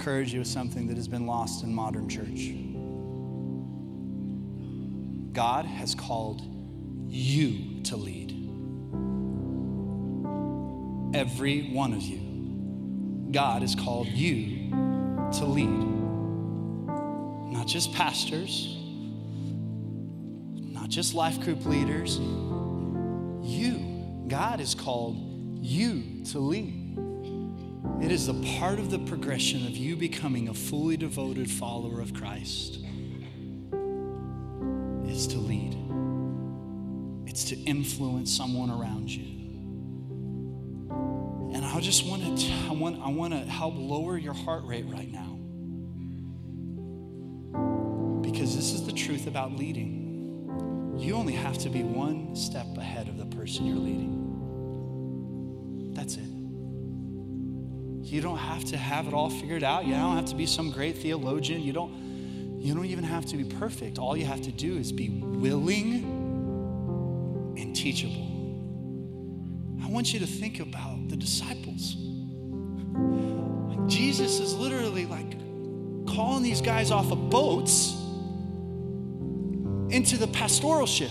Encourage 0.00 0.32
you 0.32 0.38
with 0.38 0.48
something 0.48 0.86
that 0.86 0.96
has 0.96 1.08
been 1.08 1.26
lost 1.26 1.62
in 1.62 1.74
modern 1.74 2.08
church. 2.08 2.54
God 5.34 5.66
has 5.66 5.94
called 5.94 6.40
you 7.06 7.82
to 7.82 7.96
lead. 7.96 8.30
Every 11.14 11.68
one 11.74 11.92
of 11.92 12.00
you. 12.00 13.30
God 13.30 13.60
has 13.60 13.74
called 13.74 14.06
you 14.06 14.70
to 14.70 15.44
lead. 15.44 15.68
Not 17.52 17.66
just 17.66 17.92
pastors, 17.92 18.78
not 20.54 20.88
just 20.88 21.12
life 21.12 21.38
group 21.42 21.66
leaders. 21.66 22.16
You, 23.42 24.24
God 24.28 24.60
has 24.60 24.74
called 24.74 25.18
you 25.60 26.24
to 26.30 26.38
lead. 26.38 26.79
It 28.10 28.14
is 28.14 28.26
a 28.26 28.34
part 28.58 28.80
of 28.80 28.90
the 28.90 28.98
progression 28.98 29.64
of 29.68 29.76
you 29.76 29.94
becoming 29.94 30.48
a 30.48 30.54
fully 30.54 30.96
devoted 30.96 31.48
follower 31.48 32.00
of 32.00 32.12
Christ 32.12 32.80
is 35.06 35.28
to 35.28 35.38
lead. 35.38 35.76
It's 37.28 37.44
to 37.50 37.56
influence 37.56 38.36
someone 38.36 38.68
around 38.68 39.10
you. 39.10 39.26
And 41.54 41.64
I 41.64 41.78
just 41.78 42.04
want 42.04 42.36
to 42.36 42.52
I 42.68 42.72
want 42.72 43.00
I 43.00 43.10
want 43.10 43.32
to 43.32 43.38
help 43.48 43.74
lower 43.76 44.18
your 44.18 44.34
heart 44.34 44.64
rate 44.64 44.86
right 44.88 45.08
now. 45.08 45.38
Because 48.22 48.56
this 48.56 48.72
is 48.72 48.84
the 48.84 48.92
truth 48.92 49.28
about 49.28 49.52
leading. 49.52 50.96
You 50.98 51.14
only 51.14 51.34
have 51.34 51.58
to 51.58 51.68
be 51.68 51.84
one 51.84 52.34
step 52.34 52.76
ahead 52.76 53.06
of 53.06 53.18
the 53.18 53.26
person 53.36 53.66
you're 53.66 53.76
leading. 53.76 54.19
You 58.10 58.20
don't 58.20 58.38
have 58.38 58.64
to 58.66 58.76
have 58.76 59.06
it 59.06 59.14
all 59.14 59.30
figured 59.30 59.62
out. 59.62 59.86
You 59.86 59.94
don't 59.94 60.16
have 60.16 60.26
to 60.26 60.34
be 60.34 60.46
some 60.46 60.70
great 60.70 60.98
theologian. 60.98 61.62
You 61.62 61.72
don't 61.72 62.10
you 62.60 62.74
don't 62.74 62.84
even 62.86 63.04
have 63.04 63.24
to 63.26 63.38
be 63.38 63.44
perfect. 63.44 63.98
All 63.98 64.14
you 64.16 64.26
have 64.26 64.42
to 64.42 64.52
do 64.52 64.76
is 64.76 64.92
be 64.92 65.08
willing 65.08 66.04
and 67.56 67.74
teachable. 67.74 68.26
I 69.82 69.88
want 69.88 70.12
you 70.12 70.18
to 70.20 70.26
think 70.26 70.60
about 70.60 71.08
the 71.08 71.16
disciples. 71.16 71.96
Jesus 73.90 74.40
is 74.40 74.54
literally 74.54 75.06
like 75.06 75.38
calling 76.06 76.42
these 76.42 76.60
guys 76.60 76.90
off 76.90 77.10
of 77.10 77.30
boats 77.30 77.96
into 79.90 80.16
the 80.18 80.28
pastoral 80.28 80.86
ship. 80.86 81.10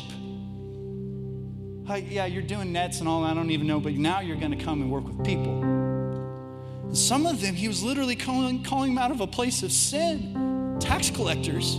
Like, 1.89 2.11
yeah, 2.11 2.25
you're 2.27 2.43
doing 2.43 2.71
nets 2.71 2.99
and 2.99 3.09
all, 3.09 3.23
I 3.23 3.33
don't 3.33 3.49
even 3.49 3.65
know, 3.65 3.79
but 3.79 3.93
now 3.93 4.19
you're 4.19 4.37
going 4.37 4.55
to 4.57 4.63
come 4.63 4.81
and 4.83 4.91
work 4.91 5.07
with 5.07 5.25
people. 5.25 5.68
Some 6.91 7.25
of 7.25 7.41
them, 7.41 7.55
he 7.55 7.67
was 7.67 7.83
literally 7.83 8.15
calling, 8.15 8.63
calling 8.63 8.95
them 8.95 9.03
out 9.03 9.11
of 9.11 9.21
a 9.21 9.27
place 9.27 9.61
of 9.63 9.71
sin, 9.71 10.77
tax 10.79 11.09
collectors. 11.09 11.77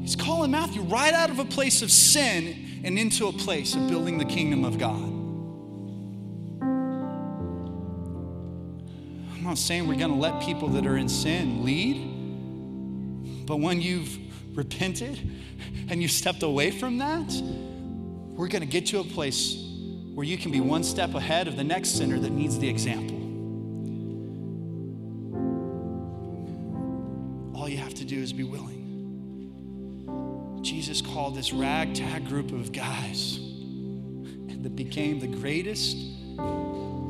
He's 0.00 0.16
calling 0.16 0.50
Matthew 0.50 0.82
right 0.82 1.12
out 1.12 1.30
of 1.30 1.38
a 1.38 1.44
place 1.44 1.82
of 1.82 1.90
sin 1.90 2.82
and 2.84 2.98
into 2.98 3.28
a 3.28 3.32
place 3.32 3.74
of 3.74 3.88
building 3.88 4.18
the 4.18 4.24
kingdom 4.24 4.64
of 4.64 4.78
God. 4.78 5.02
I'm 9.32 9.42
not 9.44 9.58
saying 9.58 9.88
we're 9.88 9.96
going 9.96 10.12
to 10.12 10.16
let 10.16 10.40
people 10.42 10.68
that 10.68 10.86
are 10.86 10.96
in 10.96 11.08
sin 11.08 11.64
lead, 11.64 13.46
but 13.46 13.56
when 13.56 13.80
you've 13.80 14.18
repented 14.56 15.18
and 15.88 16.00
you 16.00 16.08
stepped 16.08 16.42
away 16.42 16.70
from 16.70 16.98
that, 16.98 17.32
we're 18.36 18.48
going 18.48 18.62
to 18.62 18.68
get 18.68 18.86
to 18.86 19.00
a 19.00 19.04
place 19.04 19.56
where 20.14 20.24
you 20.26 20.38
can 20.38 20.52
be 20.52 20.60
one 20.60 20.84
step 20.84 21.14
ahead 21.14 21.48
of 21.48 21.56
the 21.56 21.64
next 21.64 21.90
sinner 21.90 22.18
that 22.18 22.30
needs 22.30 22.58
the 22.58 22.68
example. 22.68 23.21
Do 28.14 28.22
is 28.22 28.32
be 28.32 28.44
willing. 28.44 28.80
Jesus 30.62 31.00
called 31.00 31.34
this 31.34 31.52
ragtag 31.52 32.28
group 32.28 32.52
of 32.52 32.70
guys 32.72 33.38
that 34.60 34.76
became 34.76 35.18
the 35.18 35.26
greatest 35.26 35.96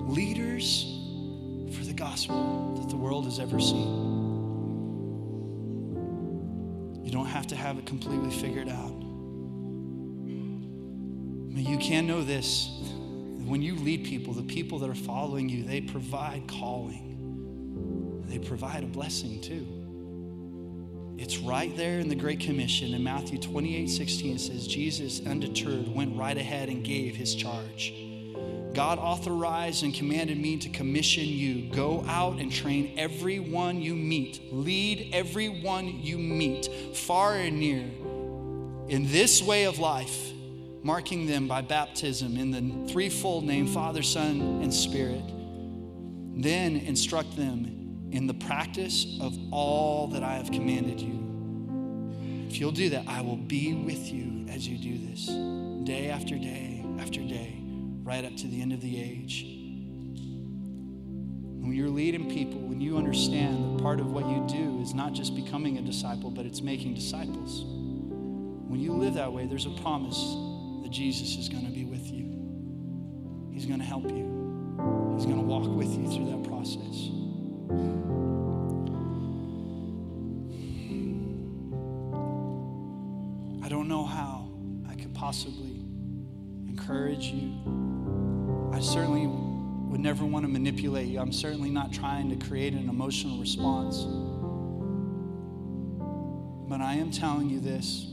leaders 0.08 0.84
for 1.76 1.84
the 1.84 1.92
gospel 1.92 2.76
that 2.78 2.88
the 2.88 2.96
world 2.96 3.24
has 3.24 3.40
ever 3.40 3.58
seen. 3.58 4.10
You 7.04 7.10
don't 7.10 7.26
have 7.26 7.48
to 7.48 7.56
have 7.56 7.78
it 7.78 7.86
completely 7.86 8.30
figured 8.30 8.68
out. 8.68 9.00
But 11.52 11.62
you 11.62 11.78
can 11.78 12.06
know 12.06 12.22
this 12.22 12.68
when 13.44 13.60
you 13.60 13.74
lead 13.74 14.04
people, 14.04 14.32
the 14.34 14.42
people 14.44 14.78
that 14.78 14.88
are 14.88 14.94
following 14.94 15.48
you, 15.48 15.64
they 15.64 15.80
provide 15.80 16.46
calling, 16.46 18.22
they 18.28 18.38
provide 18.38 18.84
a 18.84 18.86
blessing 18.86 19.40
too. 19.40 19.81
It's 21.18 21.38
right 21.38 21.74
there 21.76 22.00
in 22.00 22.08
the 22.08 22.14
Great 22.14 22.40
Commission 22.40 22.94
in 22.94 23.04
Matthew 23.04 23.38
28 23.38 23.88
16 23.88 24.38
says, 24.38 24.66
Jesus, 24.66 25.24
undeterred, 25.26 25.94
went 25.94 26.16
right 26.16 26.36
ahead 26.36 26.68
and 26.68 26.84
gave 26.84 27.14
his 27.14 27.34
charge. 27.34 27.94
God 28.74 28.98
authorized 28.98 29.82
and 29.82 29.92
commanded 29.92 30.38
me 30.38 30.56
to 30.58 30.68
commission 30.70 31.24
you. 31.24 31.70
Go 31.72 32.04
out 32.08 32.40
and 32.40 32.50
train 32.50 32.94
everyone 32.96 33.82
you 33.82 33.94
meet. 33.94 34.40
Lead 34.50 35.10
everyone 35.12 36.00
you 36.00 36.16
meet, 36.16 36.68
far 36.94 37.34
and 37.34 37.60
near, 37.60 37.84
in 38.88 39.06
this 39.08 39.42
way 39.42 39.64
of 39.64 39.78
life, 39.78 40.32
marking 40.82 41.26
them 41.26 41.46
by 41.46 41.60
baptism 41.60 42.36
in 42.38 42.50
the 42.50 42.92
threefold 42.92 43.44
name 43.44 43.66
Father, 43.66 44.02
Son, 44.02 44.40
and 44.62 44.72
Spirit. 44.72 45.22
Then 46.34 46.76
instruct 46.76 47.36
them 47.36 47.81
in 48.12 48.26
the 48.26 48.34
practice 48.34 49.18
of 49.20 49.36
all 49.50 50.06
that 50.08 50.22
I 50.22 50.34
have 50.34 50.50
commanded 50.52 51.00
you. 51.00 52.46
If 52.48 52.60
you'll 52.60 52.70
do 52.70 52.90
that, 52.90 53.08
I 53.08 53.22
will 53.22 53.38
be 53.38 53.72
with 53.72 54.12
you 54.12 54.44
as 54.50 54.68
you 54.68 54.76
do 54.76 54.98
this, 55.06 55.26
day 55.84 56.10
after 56.10 56.36
day 56.36 56.84
after 56.98 57.20
day 57.20 57.58
right 58.04 58.24
up 58.24 58.36
to 58.36 58.46
the 58.46 58.60
end 58.60 58.74
of 58.74 58.82
the 58.82 59.00
age. 59.00 59.44
When 61.62 61.72
you're 61.72 61.88
leading 61.88 62.28
people, 62.30 62.60
when 62.60 62.80
you 62.80 62.98
understand 62.98 63.78
that 63.78 63.82
part 63.82 64.00
of 64.00 64.12
what 64.12 64.26
you 64.26 64.46
do 64.46 64.82
is 64.82 64.92
not 64.92 65.14
just 65.14 65.34
becoming 65.34 65.78
a 65.78 65.82
disciple, 65.82 66.30
but 66.30 66.44
it's 66.44 66.60
making 66.60 66.94
disciples. 66.94 67.62
When 67.64 68.80
you 68.80 68.92
live 68.92 69.14
that 69.14 69.32
way, 69.32 69.46
there's 69.46 69.66
a 69.66 69.70
promise 69.80 70.18
that 70.82 70.90
Jesus 70.90 71.36
is 71.36 71.48
going 71.48 71.64
to 71.64 71.72
be 71.72 71.84
with 71.84 72.10
you. 72.10 73.50
He's 73.52 73.64
going 73.64 73.78
to 73.78 73.86
help 73.86 74.10
you. 74.10 75.14
He's 75.16 75.24
going 75.24 75.38
to 75.38 75.46
walk 75.46 75.66
with 75.66 75.96
you 75.96 76.10
through 76.10 76.30
that 76.30 76.42
process. 76.46 77.21
I 83.62 83.68
don't 83.68 83.88
know 83.88 84.04
how 84.04 84.50
I 84.88 84.94
could 84.94 85.14
possibly 85.14 85.84
encourage 86.68 87.26
you. 87.26 88.70
I 88.72 88.80
certainly 88.80 89.26
would 89.26 90.00
never 90.00 90.24
want 90.24 90.44
to 90.44 90.48
manipulate 90.50 91.08
you. 91.08 91.20
I'm 91.20 91.32
certainly 91.32 91.70
not 91.70 91.92
trying 91.92 92.30
to 92.30 92.46
create 92.46 92.72
an 92.72 92.88
emotional 92.88 93.38
response. 93.38 94.04
But 96.68 96.80
I 96.80 96.94
am 96.94 97.10
telling 97.10 97.50
you 97.50 97.60
this 97.60 98.08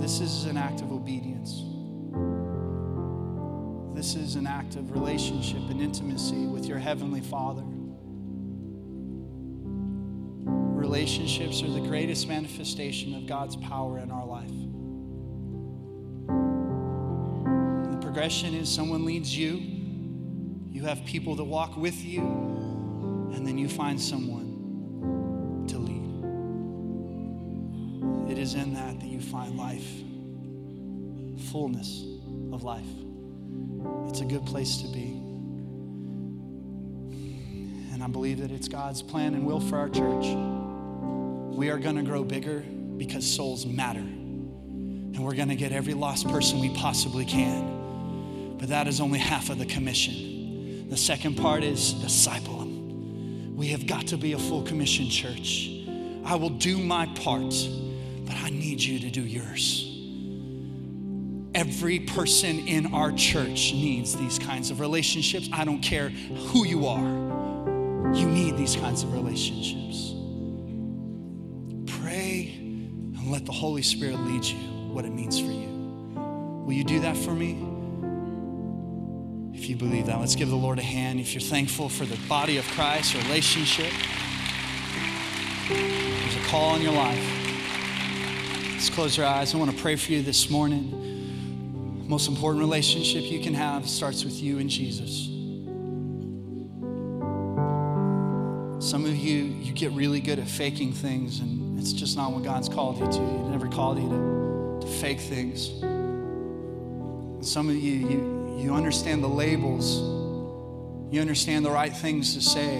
this 0.00 0.20
is 0.20 0.46
an 0.46 0.56
act 0.56 0.80
of 0.80 0.90
obedience. 0.90 1.71
This 4.02 4.16
is 4.16 4.34
an 4.34 4.48
act 4.48 4.74
of 4.74 4.90
relationship 4.90 5.60
and 5.70 5.80
intimacy 5.80 6.48
with 6.48 6.66
your 6.66 6.78
Heavenly 6.78 7.20
Father. 7.20 7.62
Relationships 10.44 11.62
are 11.62 11.70
the 11.70 11.78
greatest 11.78 12.26
manifestation 12.26 13.14
of 13.14 13.28
God's 13.28 13.54
power 13.54 14.00
in 14.00 14.10
our 14.10 14.26
life. 14.26 14.50
The 17.92 17.98
progression 18.04 18.54
is 18.54 18.68
someone 18.68 19.04
leads 19.04 19.38
you, 19.38 19.62
you 20.68 20.82
have 20.82 21.04
people 21.04 21.36
that 21.36 21.44
walk 21.44 21.76
with 21.76 22.04
you, 22.04 22.22
and 22.22 23.46
then 23.46 23.56
you 23.56 23.68
find 23.68 24.00
someone 24.00 25.64
to 25.68 25.78
lead. 25.78 26.02
It 28.32 28.38
is 28.42 28.54
in 28.54 28.74
that 28.74 28.98
that 28.98 29.06
you 29.06 29.20
find 29.20 29.56
life, 29.56 29.86
fullness 31.52 32.04
of 32.52 32.64
life. 32.64 33.01
It's 34.08 34.20
a 34.20 34.24
good 34.24 34.44
place 34.44 34.78
to 34.78 34.88
be. 34.88 35.18
And 37.92 38.02
I 38.02 38.06
believe 38.08 38.40
that 38.40 38.50
it's 38.50 38.68
God's 38.68 39.02
plan 39.02 39.34
and 39.34 39.46
will 39.46 39.60
for 39.60 39.78
our 39.78 39.88
church. 39.88 40.26
We 41.56 41.70
are 41.70 41.78
going 41.78 41.96
to 41.96 42.02
grow 42.02 42.24
bigger 42.24 42.60
because 42.96 43.26
souls 43.26 43.66
matter. 43.66 44.00
And 44.00 45.18
we're 45.24 45.34
going 45.34 45.48
to 45.48 45.56
get 45.56 45.72
every 45.72 45.94
lost 45.94 46.28
person 46.28 46.60
we 46.60 46.74
possibly 46.74 47.24
can. 47.24 48.56
But 48.58 48.68
that 48.68 48.88
is 48.88 49.00
only 49.00 49.18
half 49.18 49.50
of 49.50 49.58
the 49.58 49.66
commission. 49.66 50.88
The 50.88 50.96
second 50.96 51.36
part 51.36 51.64
is 51.64 51.92
disciple 51.94 52.58
them. 52.58 53.56
We 53.56 53.68
have 53.68 53.86
got 53.86 54.08
to 54.08 54.16
be 54.16 54.32
a 54.32 54.38
full 54.38 54.62
commission 54.62 55.08
church. 55.08 55.70
I 56.24 56.34
will 56.36 56.50
do 56.50 56.78
my 56.78 57.06
part, 57.14 57.54
but 58.26 58.36
I 58.36 58.50
need 58.50 58.80
you 58.80 58.98
to 59.00 59.10
do 59.10 59.22
yours. 59.22 59.91
Every 61.62 62.00
person 62.00 62.66
in 62.66 62.92
our 62.92 63.12
church 63.12 63.72
needs 63.72 64.16
these 64.16 64.36
kinds 64.36 64.72
of 64.72 64.80
relationships. 64.80 65.48
I 65.52 65.64
don't 65.64 65.80
care 65.80 66.08
who 66.08 66.66
you 66.66 66.88
are, 66.88 67.06
you 68.12 68.26
need 68.26 68.56
these 68.56 68.74
kinds 68.74 69.04
of 69.04 69.12
relationships. 69.12 70.12
Pray 71.86 72.52
and 72.58 73.30
let 73.30 73.46
the 73.46 73.52
Holy 73.52 73.82
Spirit 73.82 74.18
lead 74.18 74.44
you 74.44 74.56
what 74.92 75.04
it 75.04 75.12
means 75.12 75.38
for 75.38 75.52
you. 75.52 75.68
Will 76.66 76.72
you 76.72 76.82
do 76.82 76.98
that 76.98 77.16
for 77.16 77.30
me? 77.32 77.52
If 79.56 79.68
you 79.68 79.76
believe 79.76 80.06
that, 80.06 80.18
let's 80.18 80.34
give 80.34 80.48
the 80.48 80.56
Lord 80.56 80.80
a 80.80 80.82
hand. 80.82 81.20
If 81.20 81.32
you're 81.32 81.40
thankful 81.40 81.88
for 81.88 82.04
the 82.06 82.18
body 82.28 82.56
of 82.56 82.66
Christ, 82.72 83.14
relationship, 83.14 83.92
there's 85.68 86.36
a 86.36 86.48
call 86.48 86.74
in 86.74 86.82
your 86.82 86.92
life. 86.92 87.24
Let's 88.72 88.90
close 88.90 89.16
your 89.16 89.26
eyes. 89.26 89.54
I 89.54 89.58
want 89.58 89.70
to 89.70 89.80
pray 89.80 89.94
for 89.94 90.10
you 90.10 90.22
this 90.22 90.50
morning. 90.50 91.01
Most 92.12 92.28
important 92.28 92.60
relationship 92.60 93.22
you 93.24 93.40
can 93.40 93.54
have 93.54 93.88
starts 93.88 94.22
with 94.22 94.34
you 94.42 94.58
and 94.58 94.68
Jesus. 94.68 95.28
Some 98.86 99.06
of 99.06 99.16
you, 99.16 99.44
you 99.44 99.72
get 99.72 99.92
really 99.92 100.20
good 100.20 100.38
at 100.38 100.46
faking 100.46 100.92
things, 100.92 101.40
and 101.40 101.78
it's 101.78 101.94
just 101.94 102.14
not 102.18 102.32
what 102.32 102.44
God's 102.44 102.68
called 102.68 102.98
you 102.98 103.06
to. 103.06 103.18
He 103.18 103.48
never 103.48 103.66
called 103.66 103.96
you 103.96 104.10
to, 104.10 104.86
to 104.86 104.92
fake 105.00 105.20
things. 105.20 105.70
And 105.80 107.46
some 107.46 107.70
of 107.70 107.76
you, 107.76 108.06
you, 108.06 108.58
you 108.62 108.74
understand 108.74 109.24
the 109.24 109.28
labels, 109.28 109.96
you 111.10 111.18
understand 111.18 111.64
the 111.64 111.70
right 111.70 111.96
things 111.96 112.34
to 112.34 112.42
say. 112.42 112.74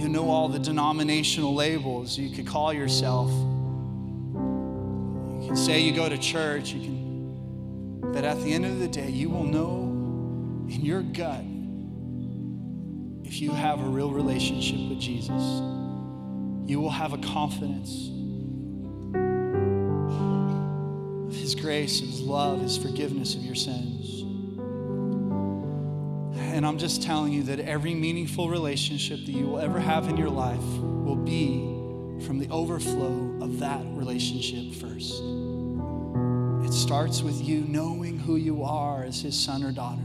You 0.00 0.08
know 0.08 0.30
all 0.30 0.46
the 0.46 0.60
denominational 0.60 1.52
labels. 1.52 2.16
You 2.16 2.30
could 2.30 2.46
call 2.46 2.72
yourself. 2.72 3.28
Can 5.48 5.56
say 5.56 5.80
you 5.80 5.92
go 5.92 6.06
to 6.10 6.18
church. 6.18 6.74
You 6.74 6.80
can, 6.82 8.12
but 8.12 8.22
at 8.22 8.38
the 8.42 8.52
end 8.52 8.66
of 8.66 8.80
the 8.80 8.88
day, 8.88 9.08
you 9.08 9.30
will 9.30 9.44
know 9.44 9.84
in 10.68 10.84
your 10.84 11.00
gut 11.00 11.42
if 13.24 13.40
you 13.40 13.52
have 13.52 13.80
a 13.80 13.88
real 13.88 14.10
relationship 14.10 14.90
with 14.90 15.00
Jesus, 15.00 15.42
you 16.66 16.78
will 16.82 16.90
have 16.90 17.14
a 17.14 17.18
confidence 17.18 18.08
of 21.30 21.34
His 21.34 21.54
grace, 21.54 22.00
His 22.00 22.20
love, 22.20 22.60
His 22.60 22.76
forgiveness 22.76 23.34
of 23.34 23.40
your 23.40 23.54
sins. 23.54 24.20
And 26.36 26.66
I'm 26.66 26.76
just 26.76 27.02
telling 27.02 27.32
you 27.32 27.44
that 27.44 27.58
every 27.58 27.94
meaningful 27.94 28.50
relationship 28.50 29.24
that 29.24 29.32
you 29.32 29.46
will 29.46 29.60
ever 29.60 29.80
have 29.80 30.10
in 30.10 30.18
your 30.18 30.28
life 30.28 30.58
will 30.58 31.16
be 31.16 31.77
from 32.28 32.38
the 32.38 32.48
overflow 32.50 33.38
of 33.40 33.58
that 33.58 33.80
relationship 33.94 34.74
first. 34.74 35.22
It 36.62 36.74
starts 36.74 37.22
with 37.22 37.40
you 37.40 37.62
knowing 37.62 38.18
who 38.18 38.36
you 38.36 38.64
are 38.64 39.02
as 39.02 39.22
His 39.22 39.34
son 39.34 39.64
or 39.64 39.72
daughter 39.72 40.02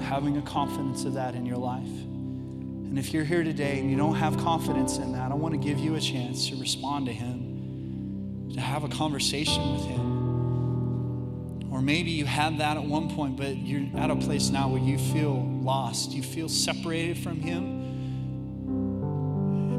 having 0.00 0.36
a 0.36 0.42
confidence 0.42 1.04
of 1.04 1.14
that 1.14 1.34
in 1.34 1.44
your 1.44 1.56
life. 1.56 1.82
And 1.82 2.96
if 2.96 3.12
you're 3.12 3.24
here 3.24 3.42
today 3.42 3.80
and 3.80 3.90
you 3.90 3.96
don't 3.96 4.14
have 4.14 4.38
confidence 4.38 4.98
in 4.98 5.10
that, 5.14 5.32
I 5.32 5.34
want 5.34 5.52
to 5.54 5.58
give 5.58 5.80
you 5.80 5.96
a 5.96 6.00
chance 6.00 6.48
to 6.50 6.56
respond 6.60 7.06
to 7.06 7.12
Him, 7.12 8.52
to 8.54 8.60
have 8.60 8.84
a 8.84 8.88
conversation 8.88 9.72
with 9.72 9.84
Him. 9.84 11.72
Or 11.72 11.82
maybe 11.82 12.12
you 12.12 12.24
had 12.24 12.58
that 12.58 12.76
at 12.76 12.84
one 12.84 13.10
point, 13.10 13.36
but 13.36 13.56
you're 13.56 13.88
at 14.00 14.12
a 14.12 14.16
place 14.16 14.50
now 14.50 14.68
where 14.68 14.80
you 14.80 14.96
feel 14.96 15.44
lost, 15.44 16.12
you 16.12 16.22
feel 16.22 16.48
separated 16.48 17.18
from 17.18 17.40
Him. 17.40 17.85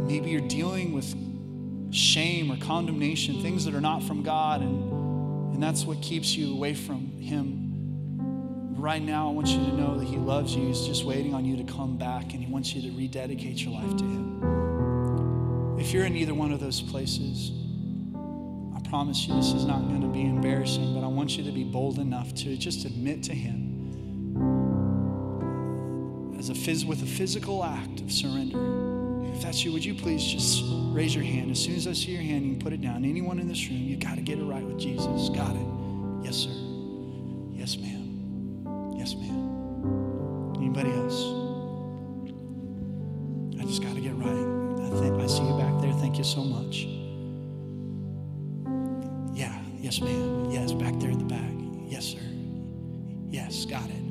Maybe 0.08 0.32
you're 0.32 0.48
dealing 0.48 0.94
with 0.94 1.14
shame 1.94 2.52
or 2.52 2.58
condemnation, 2.58 3.42
things 3.42 3.66
that 3.66 3.76
are 3.76 3.82
not 3.82 4.04
from 4.04 4.24
God, 4.24 4.62
and, 4.62 5.54
and 5.54 5.62
that's 5.62 5.86
what 5.86 6.02
keeps 6.02 6.36
you 6.36 6.54
away 6.54 6.74
from 6.74 7.20
Him 7.20 7.68
right 8.78 9.02
now, 9.02 9.28
I 9.30 9.32
want 9.32 9.48
you 9.48 9.58
to 9.58 9.74
know 9.74 9.98
that 9.98 10.06
He 10.06 10.18
loves 10.18 10.56
you. 10.56 10.68
He's 10.68 10.86
just 10.86 11.04
waiting 11.04 11.34
on 11.34 11.44
you 11.46 11.58
to 11.58 11.64
come 11.64 11.98
back 11.98 12.34
and 12.34 12.44
He 12.44 12.52
wants 12.52 12.74
you 12.74 12.82
to 12.90 12.98
rededicate 12.98 13.64
your 13.64 13.74
life 13.74 13.98
to 13.98 14.04
Him. 14.04 15.78
If 15.80 15.92
you're 15.92 16.06
in 16.06 16.16
either 16.16 16.34
one 16.34 16.52
of 16.52 16.60
those 16.60 16.82
places, 16.82 17.52
I 18.76 18.80
promise 18.90 19.28
you 19.28 19.36
this 19.36 19.52
is 19.54 19.66
not 19.66 19.82
going 19.88 20.02
to 20.02 20.08
be 20.08 20.22
embarrassing, 20.22 20.94
but 20.94 21.04
I 21.04 21.08
want 21.08 21.38
you 21.38 21.44
to 21.44 21.52
be 21.52 21.64
bold 21.64 22.00
enough 22.00 22.34
to 22.36 22.56
just 22.56 22.86
admit 22.86 23.24
to 23.24 23.34
Him 23.34 23.66
as 26.38 26.50
a 26.50 26.54
phys- 26.54 26.86
with 26.86 27.02
a 27.02 27.08
physical 27.08 27.64
act 27.64 28.02
of 28.02 28.12
surrender. 28.12 28.97
If 29.38 29.44
that's 29.44 29.64
you, 29.64 29.72
would 29.72 29.86
you 29.86 29.94
please 29.94 30.26
just 30.26 30.64
raise 30.66 31.14
your 31.14 31.24
hand? 31.24 31.52
As 31.52 31.60
soon 31.60 31.76
as 31.76 31.86
I 31.88 31.94
see 31.94 32.12
your 32.12 32.24
hand, 32.24 32.44
you 32.44 32.54
can 32.54 32.60
put 32.60 32.74
it 32.74 32.82
down. 32.82 33.06
Anyone 33.06 33.38
in 33.38 33.48
this 33.48 33.70
room, 33.70 33.84
you've 33.84 34.00
got 34.00 34.16
to 34.16 34.22
get 34.22 34.40
it 34.40 34.44
right 34.44 34.64
with 34.64 34.80
Jesus. 34.80 35.30
Got 35.30 35.56
it? 35.56 35.68
Yes, 36.24 36.38
sir. 36.38 36.50
Yes, 37.54 37.78
ma'am. 37.78 38.96
Yes, 38.98 39.14
ma'am. 39.14 40.56
Anybody 40.58 40.90
else? 40.90 41.22
I 43.62 43.66
just 43.66 43.84
got 43.84 43.94
to 43.94 44.02
get 44.02 44.16
right. 44.16 44.26
I, 44.28 45.00
think, 45.02 45.22
I 45.22 45.28
see 45.28 45.44
you 45.44 45.56
back 45.60 45.82
there. 45.84 45.94
Thank 45.94 46.18
you 46.18 46.24
so 46.24 46.44
much. 46.44 46.88
Yeah, 49.38 49.56
yes, 49.78 50.02
ma'am. 50.02 50.50
Yes, 50.50 50.74
back 50.74 51.00
there 51.00 51.12
in 51.12 51.20
the 51.20 51.26
back. 51.26 51.54
Yes, 51.86 52.06
sir. 52.06 52.26
Yes, 53.30 53.66
got 53.66 53.88
it. 53.88 54.07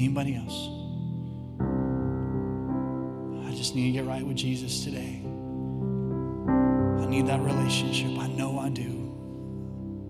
Anybody 0.00 0.34
else? 0.34 0.70
I 3.46 3.54
just 3.54 3.74
need 3.74 3.84
to 3.84 3.92
get 3.92 4.06
right 4.06 4.26
with 4.26 4.36
Jesus 4.36 4.82
today. 4.82 5.20
I 7.02 7.04
need 7.04 7.26
that 7.26 7.40
relationship. 7.40 8.18
I 8.18 8.26
know 8.28 8.58
I 8.58 8.70
do 8.70 8.82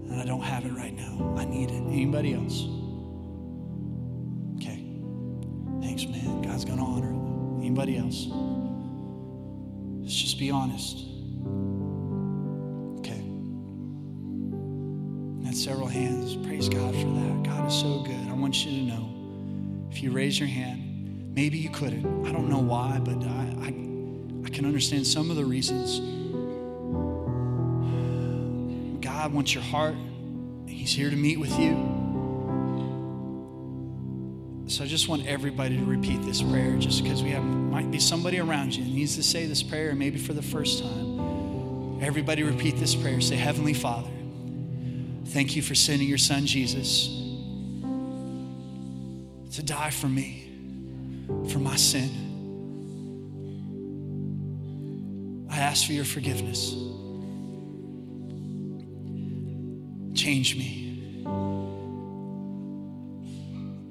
and 0.09 0.21
I 0.21 0.25
don't 0.25 0.43
have 0.43 0.65
it 0.65 0.73
right 0.75 0.95
now. 0.95 1.35
I 1.37 1.45
need 1.45 1.73
it. 1.73 1.83
Anybody 1.89 2.35
else? 2.35 2.69
Okay. 4.59 4.85
Thanks, 5.81 6.05
man. 6.07 6.43
God's 6.43 6.65
going 6.65 6.79
to 6.79 6.85
honor. 6.85 7.59
Anybody 7.59 7.99
else? 7.99 8.29
Let's 10.03 10.15
just 10.15 10.39
be 10.39 10.53
honest. 10.53 11.10
Raise 20.31 20.39
your 20.39 20.49
hand, 20.49 21.35
maybe 21.35 21.59
you 21.59 21.69
couldn't. 21.71 22.25
I 22.25 22.31
don't 22.31 22.49
know 22.49 22.61
why, 22.61 23.01
but 23.01 23.21
I, 23.25 23.53
I, 23.63 23.67
I 24.47 24.49
can 24.49 24.65
understand 24.65 25.05
some 25.05 25.29
of 25.29 25.37
the 25.37 25.45
reasons. 25.45 25.99
God 29.05 29.33
wants 29.33 29.53
your 29.53 29.65
heart. 29.65 29.97
He's 30.69 30.93
here 30.93 31.11
to 31.11 31.17
meet 31.17 31.41
with 31.41 31.51
you. 31.59 31.75
So 34.69 34.85
I 34.85 34.87
just 34.87 35.09
want 35.09 35.27
everybody 35.27 35.77
to 35.77 35.85
repeat 35.85 36.23
this 36.23 36.43
prayer 36.43 36.77
just 36.77 37.03
because 37.03 37.25
we 37.25 37.31
have 37.31 37.43
might 37.43 37.91
be 37.91 37.99
somebody 37.99 38.39
around 38.39 38.77
you 38.77 38.85
needs 38.85 39.17
to 39.17 39.25
say 39.25 39.47
this 39.47 39.65
prayer, 39.65 39.97
maybe 39.97 40.21
for 40.21 40.33
the 40.33 40.43
first 40.43 40.81
time. 40.81 42.01
Everybody 42.01 42.45
repeat 42.45 42.77
this 42.77 42.95
prayer. 42.95 43.21
Say, 43.21 43.35
Heavenly 43.35 43.75
Father, 43.75 44.13
thank 45.25 45.57
you 45.57 45.63
for 45.63 45.75
sending 45.75 46.07
your 46.07 46.19
son 46.19 46.47
Jesus 46.47 47.30
to 49.53 49.63
die 49.63 49.91
for 49.91 50.07
me, 50.07 50.49
for 51.49 51.59
my 51.59 51.77
sin. 51.77 52.09
I 55.51 55.59
ask 55.59 55.87
for 55.87 55.93
your 55.93 56.05
forgiveness. 56.05 56.75
Change 60.15 60.57
me. 60.57 61.25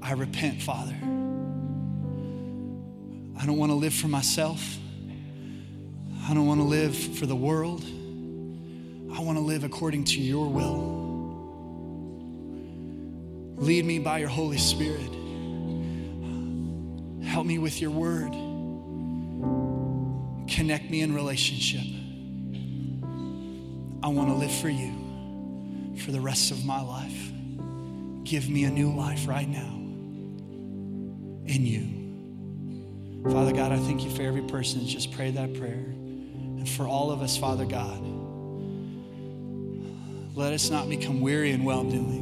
I 0.01 0.13
repent, 0.13 0.61
Father. 0.61 0.95
I 3.37 3.45
don't 3.45 3.57
want 3.57 3.71
to 3.71 3.75
live 3.75 3.93
for 3.93 4.07
myself. 4.07 4.77
I 6.27 6.33
don't 6.33 6.47
want 6.47 6.61
to 6.61 6.65
live 6.65 6.95
for 6.95 7.25
the 7.25 7.35
world. 7.35 7.83
I 9.13 9.21
want 9.21 9.37
to 9.37 9.43
live 9.43 9.63
according 9.63 10.05
to 10.05 10.21
your 10.21 10.47
will. 10.47 10.97
Lead 13.57 13.83
me 13.85 13.99
by 13.99 14.19
your 14.19 14.29
Holy 14.29 14.57
Spirit. 14.57 15.18
Help 17.39 17.47
me 17.47 17.57
with 17.57 17.79
your 17.79 17.91
word. 17.91 18.33
Connect 20.49 20.89
me 20.89 20.99
in 20.99 21.15
relationship. 21.15 21.85
I 24.03 24.09
want 24.09 24.27
to 24.27 24.35
live 24.35 24.51
for 24.51 24.67
you 24.67 25.95
for 26.03 26.11
the 26.11 26.19
rest 26.19 26.51
of 26.51 26.65
my 26.65 26.81
life. 26.81 27.31
Give 28.25 28.49
me 28.49 28.65
a 28.65 28.69
new 28.69 28.93
life 28.93 29.25
right 29.25 29.47
now 29.47 29.73
in 31.45 31.65
you. 31.65 33.31
Father 33.31 33.53
God, 33.53 33.71
I 33.71 33.77
thank 33.77 34.03
you 34.03 34.11
for 34.11 34.23
every 34.23 34.41
person 34.41 34.85
just 34.85 35.13
prayed 35.13 35.35
that 35.35 35.53
prayer. 35.53 35.71
And 35.71 36.67
for 36.67 36.89
all 36.89 37.09
of 37.09 37.21
us, 37.21 37.37
Father 37.37 37.63
God, 37.63 38.01
let 40.35 40.51
us 40.51 40.69
not 40.69 40.89
become 40.89 41.21
weary 41.21 41.51
in 41.51 41.63
well 41.63 41.85
doing. 41.85 42.18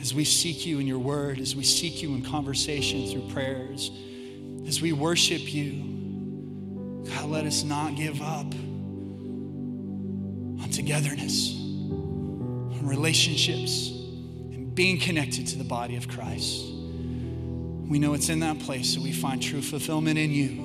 As 0.00 0.14
we 0.14 0.24
seek 0.24 0.64
you 0.64 0.78
in 0.78 0.86
your 0.86 0.98
word, 0.98 1.40
as 1.40 1.54
we 1.54 1.62
seek 1.62 2.02
you 2.02 2.14
in 2.14 2.22
conversation 2.22 3.06
through 3.08 3.28
prayers, 3.32 3.90
as 4.66 4.80
we 4.80 4.92
worship 4.92 5.52
you, 5.52 7.04
God, 7.06 7.28
let 7.28 7.44
us 7.44 7.64
not 7.64 7.96
give 7.96 8.22
up 8.22 8.46
on 10.62 10.68
togetherness, 10.72 11.54
on 11.54 12.86
relationships, 12.86 13.90
and 14.52 14.74
being 14.74 14.98
connected 14.98 15.46
to 15.48 15.58
the 15.58 15.64
body 15.64 15.96
of 15.96 16.08
Christ. 16.08 16.64
We 17.88 17.98
know 17.98 18.14
it's 18.14 18.30
in 18.30 18.40
that 18.40 18.58
place 18.60 18.94
that 18.94 19.02
we 19.02 19.12
find 19.12 19.42
true 19.42 19.60
fulfillment 19.60 20.18
in 20.18 20.30
you. 20.30 20.64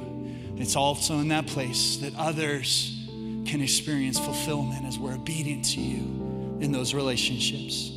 It's 0.58 0.78
also 0.78 1.20
in 1.20 1.28
that 1.30 1.48
place 1.48 1.98
that 1.98 2.16
others 2.16 3.06
can 3.46 3.62
experience 3.62 4.18
fulfillment 4.18 4.86
as 4.86 4.98
we're 4.98 5.16
obedient 5.16 5.66
to 5.66 5.82
you 5.82 6.60
in 6.62 6.72
those 6.72 6.94
relationships. 6.94 7.95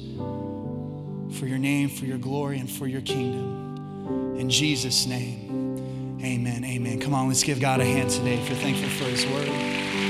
For 1.32 1.46
your 1.46 1.58
name, 1.58 1.88
for 1.88 2.04
your 2.04 2.18
glory, 2.18 2.58
and 2.58 2.70
for 2.70 2.86
your 2.86 3.00
kingdom. 3.02 4.36
In 4.38 4.48
Jesus' 4.48 5.06
name, 5.06 6.20
amen. 6.22 6.64
Amen. 6.64 7.00
Come 7.00 7.14
on, 7.14 7.28
let's 7.28 7.42
give 7.42 7.60
God 7.60 7.80
a 7.80 7.84
hand 7.84 8.10
today 8.10 8.34
if 8.34 8.48
you're 8.48 8.58
thankful 8.58 8.88
for 8.88 9.04
his 9.04 9.26
word. 9.26 9.97